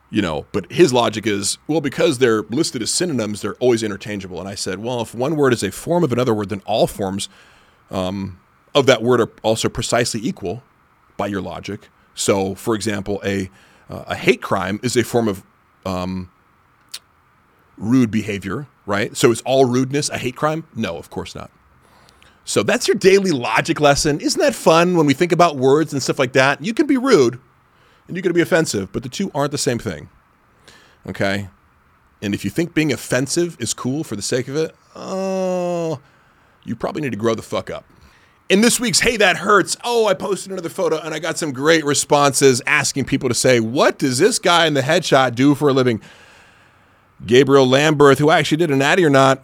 you 0.10 0.24
know, 0.24 0.48
but 0.52 0.72
his 0.72 0.92
logic 0.92 1.28
is, 1.28 1.60
well, 1.68 1.82
because 1.82 2.18
they're 2.18 2.42
listed 2.44 2.82
as 2.82 2.90
synonyms, 2.90 3.42
they're 3.42 3.56
always 3.56 3.84
interchangeable. 3.84 4.40
And 4.40 4.50
I 4.50 4.56
said, 4.56 4.80
well, 4.80 5.02
if 5.02 5.14
one 5.14 5.36
word 5.36 5.54
is 5.54 5.62
a 5.62 5.72
form 5.72 6.04
of 6.04 6.12
another 6.12 6.34
word, 6.34 6.50
then 6.50 6.64
all 6.66 6.88
forms 6.88 7.30
um, 7.92 8.40
of 8.74 8.88
that 8.88 9.04
word 9.04 9.22
are 9.22 9.30
also 9.44 9.70
precisely 9.70 10.20
equal 10.24 10.64
by 11.16 11.28
your 11.28 11.42
logic. 11.42 11.90
So, 12.16 12.56
for 12.56 12.74
example, 12.74 13.22
a 13.24 13.52
uh, 13.90 14.04
a 14.08 14.16
hate 14.16 14.42
crime 14.42 14.80
is 14.84 14.96
a 14.96 15.04
form 15.04 15.28
of 15.28 15.44
um, 15.86 16.32
rude 17.78 18.12
behavior, 18.12 18.68
right? 18.86 19.16
So 19.16 19.32
is 19.32 19.42
all 19.42 19.66
rudeness 19.66 20.10
a 20.10 20.18
hate 20.18 20.36
crime? 20.36 20.66
No, 20.76 20.98
of 20.98 21.10
course 21.10 21.36
not. 21.36 21.52
So 22.44 22.62
that's 22.62 22.88
your 22.88 22.96
daily 22.96 23.32
logic 23.32 23.80
lesson. 23.80 24.20
Isn't 24.20 24.40
that 24.40 24.54
fun 24.54 24.96
when 24.96 25.08
we 25.08 25.14
think 25.14 25.32
about 25.32 25.58
words 25.58 25.94
and 25.94 26.02
stuff 26.02 26.20
like 26.20 26.34
that? 26.34 26.64
You 26.64 26.74
can 26.74 26.86
be 26.86 26.98
rude 26.98 27.40
and 28.08 28.16
you 28.16 28.22
can 28.22 28.34
be 28.34 28.42
offensive, 28.42 28.92
but 28.92 29.04
the 29.04 29.10
two 29.10 29.32
aren't 29.34 29.52
the 29.52 29.58
same 29.58 29.80
thing. 29.80 30.10
Okay? 31.08 31.50
And 32.22 32.34
if 32.34 32.46
you 32.46 32.52
think 32.52 32.74
being 32.74 32.94
offensive 32.94 33.58
is 33.60 33.74
cool 33.74 34.04
for 34.04 34.16
the 34.16 34.22
sake 34.22 34.48
of 34.48 34.56
it, 34.56 34.76
oh, 34.96 36.00
you 36.64 36.76
probably 36.76 37.02
need 37.02 37.12
to 37.12 37.18
grow 37.18 37.36
the 37.36 37.42
fuck 37.42 37.70
up. 37.70 37.86
In 38.48 38.62
this 38.62 38.80
week's 38.80 39.00
Hey 39.00 39.18
That 39.18 39.38
Hurts, 39.38 39.76
oh, 39.84 40.06
I 40.06 40.14
posted 40.14 40.52
another 40.52 40.70
photo 40.70 41.00
and 41.00 41.16
I 41.16 41.20
got 41.20 41.36
some 41.36 41.52
great 41.52 41.84
responses 41.84 42.62
asking 42.68 43.06
people 43.06 43.28
to 43.28 43.34
say, 43.34 43.60
What 43.60 43.98
does 43.98 44.20
this 44.20 44.38
guy 44.38 44.68
in 44.68 44.76
the 44.76 44.82
headshot 44.82 45.34
do 45.34 45.56
for 45.56 45.70
a 45.70 45.74
living? 45.74 46.00
Gabriel 47.26 47.66
Lamberth, 47.66 48.20
who 48.20 48.30
actually 48.30 48.58
did 48.58 48.70
an 48.70 48.78
Natty 48.78 49.04
or 49.04 49.10
Not 49.10 49.44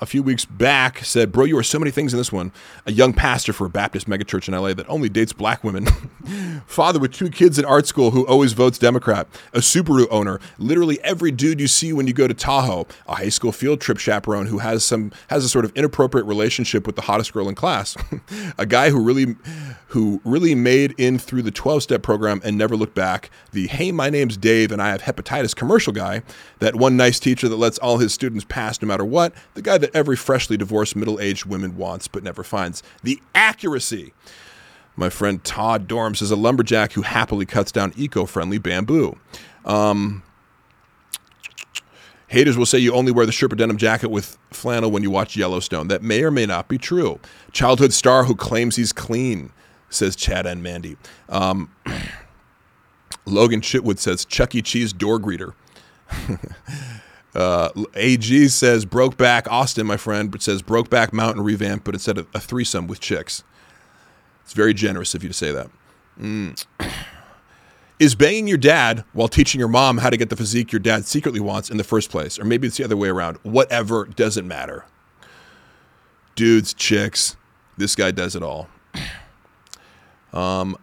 a 0.00 0.06
few 0.06 0.22
weeks 0.22 0.44
back, 0.44 1.04
said, 1.04 1.32
Bro, 1.32 1.44
you 1.44 1.58
are 1.58 1.62
so 1.62 1.78
many 1.78 1.90
things 1.90 2.12
in 2.12 2.18
this 2.18 2.32
one. 2.32 2.52
A 2.86 2.92
young 2.92 3.12
pastor 3.12 3.52
for 3.52 3.66
a 3.66 3.70
Baptist 3.70 4.08
megachurch 4.08 4.48
in 4.48 4.54
LA 4.54 4.74
that 4.74 4.88
only 4.88 5.08
dates 5.08 5.32
black 5.32 5.64
women. 5.64 5.86
Father 6.66 6.98
with 6.98 7.12
two 7.12 7.30
kids 7.30 7.58
in 7.58 7.64
art 7.64 7.86
school 7.86 8.10
who 8.10 8.26
always 8.26 8.52
votes 8.52 8.78
Democrat. 8.78 9.26
A 9.52 9.58
Subaru 9.58 10.06
owner. 10.10 10.40
Literally 10.58 11.02
every 11.02 11.30
dude 11.30 11.60
you 11.60 11.68
see 11.68 11.92
when 11.92 12.06
you 12.06 12.12
go 12.12 12.26
to 12.26 12.34
Tahoe. 12.34 12.86
A 13.06 13.16
high 13.16 13.28
school 13.28 13.52
field 13.52 13.80
trip 13.80 13.98
chaperone 13.98 14.46
who 14.46 14.58
has 14.58 14.84
some 14.84 15.12
has 15.28 15.44
a 15.44 15.48
sort 15.48 15.64
of 15.64 15.72
inappropriate 15.74 16.26
relationship 16.26 16.86
with 16.86 16.96
the 16.96 17.02
hottest 17.02 17.32
girl 17.32 17.48
in 17.48 17.54
class. 17.54 17.96
a 18.58 18.66
guy 18.66 18.90
who 18.90 19.02
really 19.02 19.36
who 19.88 20.20
really 20.24 20.54
made 20.54 20.94
in 20.98 21.18
through 21.18 21.42
the 21.42 21.50
12 21.50 21.82
step 21.82 22.02
program 22.02 22.40
and 22.44 22.58
never 22.58 22.76
looked 22.76 22.94
back. 22.94 23.30
The 23.52 23.66
hey, 23.66 23.92
my 23.92 24.10
name's 24.10 24.36
Dave 24.36 24.72
and 24.72 24.82
I 24.82 24.90
have 24.90 25.02
hepatitis 25.02 25.54
commercial 25.54 25.92
guy. 25.92 26.22
That 26.58 26.74
one 26.74 26.96
nice 26.96 27.20
teacher 27.20 27.48
that 27.48 27.56
lets 27.56 27.78
all 27.78 27.98
his 27.98 28.12
students 28.12 28.44
pass 28.44 28.80
no 28.82 28.88
matter 28.88 29.04
what. 29.04 29.32
The 29.54 29.62
guy 29.62 29.78
that 29.78 29.85
that 29.86 29.96
every 29.96 30.16
freshly 30.16 30.56
divorced 30.56 30.96
middle 30.96 31.20
aged 31.20 31.46
woman 31.46 31.76
wants 31.76 32.08
but 32.08 32.22
never 32.22 32.42
finds 32.42 32.82
the 33.02 33.20
accuracy. 33.34 34.12
My 34.96 35.10
friend 35.10 35.42
Todd 35.44 35.86
Dorms 35.88 36.22
is 36.22 36.30
a 36.30 36.36
lumberjack 36.36 36.92
who 36.94 37.02
happily 37.02 37.46
cuts 37.46 37.70
down 37.70 37.92
eco 37.96 38.24
friendly 38.26 38.58
bamboo. 38.58 39.16
Um, 39.64 40.22
haters 42.28 42.56
will 42.56 42.66
say 42.66 42.78
you 42.78 42.92
only 42.94 43.12
wear 43.12 43.26
the 43.26 43.32
Sherpa 43.32 43.56
denim 43.56 43.76
jacket 43.76 44.08
with 44.08 44.38
flannel 44.50 44.90
when 44.90 45.02
you 45.02 45.10
watch 45.10 45.36
Yellowstone. 45.36 45.88
That 45.88 46.02
may 46.02 46.24
or 46.24 46.30
may 46.30 46.46
not 46.46 46.66
be 46.66 46.78
true. 46.78 47.20
Childhood 47.52 47.92
star 47.92 48.24
who 48.24 48.34
claims 48.34 48.76
he's 48.76 48.92
clean, 48.92 49.52
says 49.88 50.16
Chad 50.16 50.46
and 50.46 50.62
Mandy. 50.62 50.96
Um, 51.28 51.70
Logan 53.26 53.60
Chitwood 53.60 53.98
says 53.98 54.24
Chuck 54.24 54.54
E. 54.54 54.62
Cheese 54.62 54.92
door 54.92 55.20
greeter. 55.20 55.52
Uh, 57.36 57.68
AG 57.94 58.48
says 58.48 58.86
Brokeback 58.86 59.46
Austin, 59.48 59.86
my 59.86 59.98
friend, 59.98 60.30
but 60.30 60.40
says 60.40 60.62
Brokeback 60.62 61.12
Mountain 61.12 61.44
revamp, 61.44 61.84
but 61.84 61.94
instead 61.94 62.16
of 62.16 62.26
a 62.32 62.40
threesome 62.40 62.86
with 62.86 62.98
chicks. 62.98 63.44
It's 64.42 64.54
very 64.54 64.72
generous 64.72 65.14
of 65.14 65.22
you 65.22 65.28
to 65.28 65.34
say 65.34 65.52
that. 65.52 65.68
Mm. 66.18 66.64
Is 67.98 68.14
banging 68.14 68.46
your 68.46 68.56
dad 68.56 69.04
while 69.12 69.28
teaching 69.28 69.58
your 69.58 69.68
mom 69.68 69.98
how 69.98 70.08
to 70.08 70.16
get 70.16 70.30
the 70.30 70.36
physique 70.36 70.72
your 70.72 70.80
dad 70.80 71.04
secretly 71.04 71.40
wants 71.40 71.68
in 71.68 71.76
the 71.76 71.84
first 71.84 72.10
place? 72.10 72.38
Or 72.38 72.44
maybe 72.44 72.68
it's 72.68 72.78
the 72.78 72.84
other 72.84 72.96
way 72.96 73.08
around. 73.08 73.36
Whatever, 73.42 74.06
doesn't 74.06 74.48
matter. 74.48 74.86
Dudes, 76.36 76.72
chicks, 76.72 77.36
this 77.76 77.94
guy 77.94 78.12
does 78.12 78.34
it 78.34 78.42
all. 78.42 78.68
Um, 80.32 80.76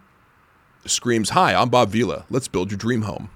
screams, 0.84 1.30
Hi, 1.30 1.54
I'm 1.54 1.68
Bob 1.68 1.90
Vila. 1.90 2.24
Let's 2.28 2.48
build 2.48 2.72
your 2.72 2.78
dream 2.78 3.02
home. 3.02 3.30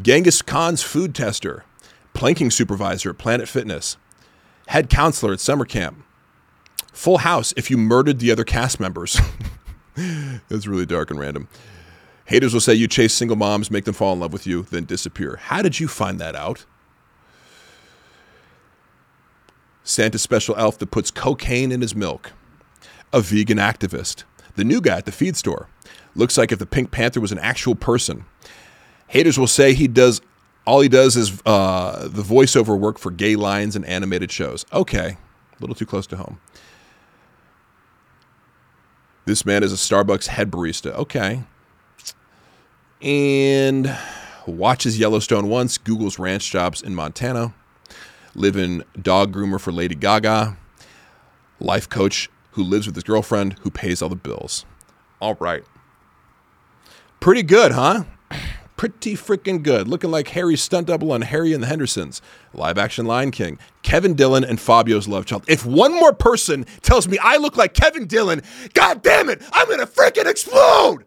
Genghis 0.00 0.40
Khan's 0.40 0.82
food 0.82 1.14
tester 1.14 1.64
planking 2.14 2.50
supervisor 2.50 3.10
at 3.10 3.18
Planet 3.18 3.48
Fitness, 3.48 3.96
head 4.68 4.88
counselor 4.88 5.32
at 5.32 5.40
summer 5.40 5.64
camp, 5.64 6.04
Full 6.92 7.18
house 7.18 7.54
if 7.56 7.70
you 7.70 7.78
murdered 7.78 8.18
the 8.18 8.30
other 8.30 8.44
cast 8.44 8.78
members. 8.78 9.18
it's 9.96 10.66
really 10.66 10.86
dark 10.86 11.10
and 11.10 11.18
random. 11.18 11.48
Haters 12.26 12.52
will 12.52 12.60
say 12.60 12.74
you 12.74 12.86
chase 12.86 13.14
single 13.14 13.36
moms, 13.36 13.70
make 13.70 13.84
them 13.84 13.94
fall 13.94 14.12
in 14.12 14.20
love 14.20 14.32
with 14.32 14.46
you, 14.46 14.62
then 14.70 14.84
disappear. 14.84 15.36
How 15.36 15.62
did 15.62 15.80
you 15.80 15.88
find 15.88 16.20
that 16.20 16.36
out? 16.36 16.64
Santa 19.82 20.18
special 20.18 20.54
elf 20.56 20.78
that 20.78 20.90
puts 20.90 21.10
cocaine 21.10 21.72
in 21.72 21.80
his 21.80 21.94
milk. 21.94 22.32
A 23.12 23.20
vegan 23.20 23.58
activist. 23.58 24.24
The 24.54 24.64
new 24.64 24.80
guy 24.80 24.98
at 24.98 25.06
the 25.06 25.12
feed 25.12 25.36
store. 25.36 25.68
Looks 26.14 26.36
like 26.36 26.52
if 26.52 26.58
the 26.58 26.66
Pink 26.66 26.90
Panther 26.90 27.20
was 27.20 27.32
an 27.32 27.38
actual 27.38 27.74
person. 27.74 28.26
Haters 29.08 29.38
will 29.38 29.46
say 29.46 29.72
he 29.72 29.88
does 29.88 30.20
all 30.64 30.80
he 30.80 30.88
does 30.88 31.16
is 31.16 31.42
uh, 31.44 32.08
the 32.08 32.22
voiceover 32.22 32.78
work 32.78 32.98
for 32.98 33.10
gay 33.10 33.36
lines 33.36 33.76
and 33.76 33.84
animated 33.84 34.30
shows. 34.30 34.64
Okay, 34.72 35.16
a 35.16 35.60
little 35.60 35.74
too 35.74 35.86
close 35.86 36.06
to 36.08 36.16
home. 36.16 36.40
This 39.24 39.46
man 39.46 39.62
is 39.62 39.72
a 39.72 39.76
Starbucks 39.76 40.26
head 40.26 40.50
barista. 40.50 40.92
Okay. 40.94 41.44
And 43.00 43.96
watches 44.46 44.98
Yellowstone 44.98 45.48
once, 45.48 45.78
Google's 45.78 46.18
ranch 46.18 46.50
jobs 46.50 46.82
in 46.82 46.94
Montana, 46.94 47.54
live 48.34 48.56
in 48.56 48.84
dog 49.00 49.32
groomer 49.32 49.60
for 49.60 49.72
Lady 49.72 49.94
Gaga, 49.94 50.56
life 51.60 51.88
coach 51.88 52.28
who 52.52 52.62
lives 52.62 52.86
with 52.86 52.94
his 52.94 53.04
girlfriend 53.04 53.58
who 53.60 53.70
pays 53.70 54.02
all 54.02 54.08
the 54.08 54.16
bills. 54.16 54.64
All 55.20 55.34
right. 55.34 55.64
Pretty 57.20 57.42
good, 57.42 57.72
huh? 57.72 58.04
Pretty 58.82 59.14
freaking 59.14 59.62
good. 59.62 59.86
Looking 59.86 60.10
like 60.10 60.26
Harry's 60.26 60.60
stunt 60.60 60.88
double 60.88 61.12
on 61.12 61.22
Harry 61.22 61.52
and 61.52 61.62
the 61.62 61.68
Hendersons. 61.68 62.20
Live 62.52 62.78
action 62.78 63.06
Lion 63.06 63.30
King. 63.30 63.60
Kevin 63.82 64.14
Dillon 64.14 64.42
and 64.42 64.60
Fabio's 64.60 65.06
love 65.06 65.24
child. 65.24 65.44
If 65.46 65.64
one 65.64 65.94
more 65.94 66.12
person 66.12 66.66
tells 66.80 67.06
me 67.06 67.16
I 67.22 67.36
look 67.36 67.56
like 67.56 67.74
Kevin 67.74 68.08
Dillon, 68.08 68.42
god 68.74 69.00
damn 69.00 69.30
it, 69.30 69.40
I'm 69.52 69.68
gonna 69.70 69.86
freaking 69.86 70.26
explode! 70.26 71.04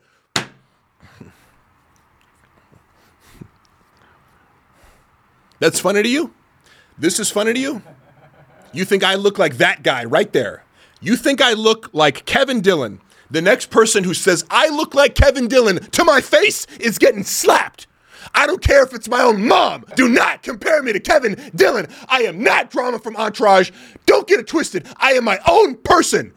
That's 5.59 5.81
funny 5.81 6.01
to 6.01 6.07
you? 6.07 6.33
This 6.97 7.19
is 7.19 7.29
funny 7.29 7.51
to 7.51 7.59
you? 7.59 7.81
You 8.71 8.85
think 8.85 9.03
I 9.03 9.15
look 9.15 9.37
like 9.37 9.57
that 9.57 9.83
guy 9.83 10.05
right 10.05 10.31
there? 10.31 10.63
You 11.01 11.17
think 11.17 11.41
I 11.41 11.51
look 11.51 11.89
like 11.91 12.25
Kevin 12.25 12.61
Dillon? 12.61 13.01
The 13.31 13.41
next 13.41 13.69
person 13.69 14.03
who 14.03 14.13
says 14.13 14.45
I 14.49 14.69
look 14.69 14.93
like 14.93 15.15
Kevin 15.15 15.47
Dillon 15.47 15.79
to 15.91 16.03
my 16.03 16.21
face 16.21 16.65
is 16.79 16.97
getting 16.97 17.23
slapped. 17.23 17.87
I 18.33 18.47
don't 18.47 18.61
care 18.61 18.83
if 18.83 18.93
it's 18.93 19.07
my 19.07 19.21
own 19.21 19.47
mom. 19.47 19.85
Do 19.95 20.09
not 20.09 20.43
compare 20.43 20.81
me 20.81 20.93
to 20.93 20.99
Kevin 20.99 21.51
Dillon. 21.55 21.87
I 22.07 22.23
am 22.23 22.43
not 22.43 22.71
drama 22.71 22.99
from 22.99 23.15
Entourage. 23.15 23.71
Don't 24.05 24.27
get 24.27 24.39
it 24.39 24.47
twisted. 24.47 24.87
I 24.97 25.13
am 25.13 25.23
my 25.23 25.39
own 25.47 25.75
person. 25.75 26.33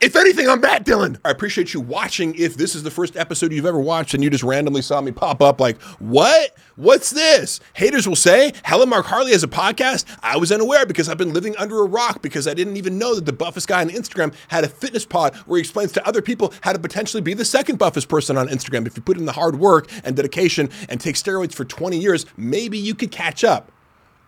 If 0.00 0.14
anything, 0.14 0.48
I'm 0.48 0.60
Matt 0.60 0.84
Dillon. 0.84 1.18
I 1.24 1.30
appreciate 1.30 1.74
you 1.74 1.80
watching. 1.80 2.32
If 2.36 2.54
this 2.54 2.76
is 2.76 2.84
the 2.84 2.90
first 2.90 3.16
episode 3.16 3.52
you've 3.52 3.66
ever 3.66 3.80
watched 3.80 4.14
and 4.14 4.22
you 4.22 4.30
just 4.30 4.44
randomly 4.44 4.80
saw 4.80 5.00
me 5.00 5.10
pop 5.10 5.42
up, 5.42 5.60
like, 5.60 5.82
what? 5.98 6.56
What's 6.76 7.10
this? 7.10 7.58
Haters 7.74 8.06
will 8.06 8.14
say, 8.14 8.52
Helen 8.62 8.90
Mark 8.90 9.06
Harley 9.06 9.32
has 9.32 9.42
a 9.42 9.48
podcast. 9.48 10.04
I 10.22 10.36
was 10.36 10.52
unaware 10.52 10.86
because 10.86 11.08
I've 11.08 11.18
been 11.18 11.32
living 11.32 11.56
under 11.56 11.80
a 11.80 11.84
rock 11.84 12.22
because 12.22 12.46
I 12.46 12.54
didn't 12.54 12.76
even 12.76 12.96
know 12.96 13.16
that 13.16 13.26
the 13.26 13.32
buffest 13.32 13.66
guy 13.66 13.80
on 13.80 13.88
Instagram 13.88 14.32
had 14.46 14.62
a 14.62 14.68
fitness 14.68 15.04
pod 15.04 15.34
where 15.46 15.56
he 15.58 15.62
explains 15.62 15.90
to 15.92 16.06
other 16.06 16.22
people 16.22 16.54
how 16.60 16.72
to 16.72 16.78
potentially 16.78 17.20
be 17.20 17.34
the 17.34 17.44
second 17.44 17.80
buffest 17.80 18.08
person 18.08 18.36
on 18.36 18.46
Instagram. 18.46 18.86
If 18.86 18.96
you 18.96 19.02
put 19.02 19.18
in 19.18 19.26
the 19.26 19.32
hard 19.32 19.58
work 19.58 19.90
and 20.04 20.14
dedication 20.14 20.70
and 20.88 21.00
take 21.00 21.16
steroids 21.16 21.54
for 21.54 21.64
20 21.64 21.98
years, 21.98 22.24
maybe 22.36 22.78
you 22.78 22.94
could 22.94 23.10
catch 23.10 23.42
up. 23.42 23.72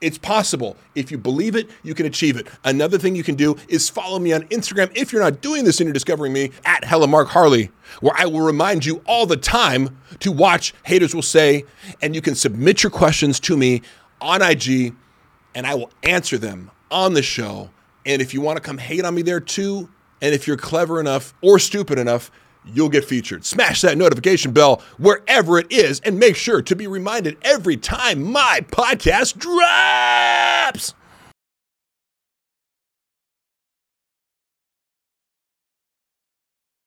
It's 0.00 0.16
possible. 0.16 0.76
If 0.94 1.10
you 1.10 1.18
believe 1.18 1.54
it, 1.54 1.68
you 1.82 1.94
can 1.94 2.06
achieve 2.06 2.36
it. 2.36 2.46
Another 2.64 2.96
thing 2.96 3.14
you 3.14 3.22
can 3.22 3.34
do 3.34 3.56
is 3.68 3.90
follow 3.90 4.18
me 4.18 4.32
on 4.32 4.42
Instagram 4.44 4.90
if 4.96 5.12
you're 5.12 5.22
not 5.22 5.42
doing 5.42 5.64
this 5.64 5.78
and 5.78 5.86
you're 5.86 5.92
discovering 5.92 6.32
me 6.32 6.52
at 6.64 6.84
Hella 6.84 7.06
Mark 7.06 7.28
Harley, 7.28 7.70
where 8.00 8.14
I 8.16 8.24
will 8.24 8.40
remind 8.40 8.86
you 8.86 9.02
all 9.06 9.26
the 9.26 9.36
time 9.36 9.98
to 10.20 10.32
watch 10.32 10.72
Haters 10.84 11.14
Will 11.14 11.20
Say, 11.20 11.64
and 12.00 12.14
you 12.14 12.22
can 12.22 12.34
submit 12.34 12.82
your 12.82 12.90
questions 12.90 13.38
to 13.40 13.56
me 13.56 13.82
on 14.22 14.40
IG, 14.40 14.94
and 15.54 15.66
I 15.66 15.74
will 15.74 15.90
answer 16.02 16.38
them 16.38 16.70
on 16.90 17.12
the 17.12 17.22
show. 17.22 17.70
And 18.06 18.22
if 18.22 18.32
you 18.32 18.40
want 18.40 18.56
to 18.56 18.62
come 18.62 18.78
hate 18.78 19.04
on 19.04 19.14
me 19.14 19.22
there 19.22 19.40
too, 19.40 19.90
and 20.22 20.34
if 20.34 20.46
you're 20.46 20.56
clever 20.56 20.98
enough 20.98 21.34
or 21.42 21.58
stupid 21.58 21.98
enough, 21.98 22.30
you'll 22.64 22.88
get 22.88 23.04
featured. 23.04 23.44
Smash 23.44 23.80
that 23.82 23.98
notification 23.98 24.52
bell 24.52 24.82
wherever 24.98 25.58
it 25.58 25.70
is 25.70 26.00
and 26.00 26.18
make 26.18 26.36
sure 26.36 26.62
to 26.62 26.76
be 26.76 26.86
reminded 26.86 27.36
every 27.42 27.76
time 27.76 28.22
my 28.22 28.60
podcast 28.70 29.38
drops. 29.38 30.94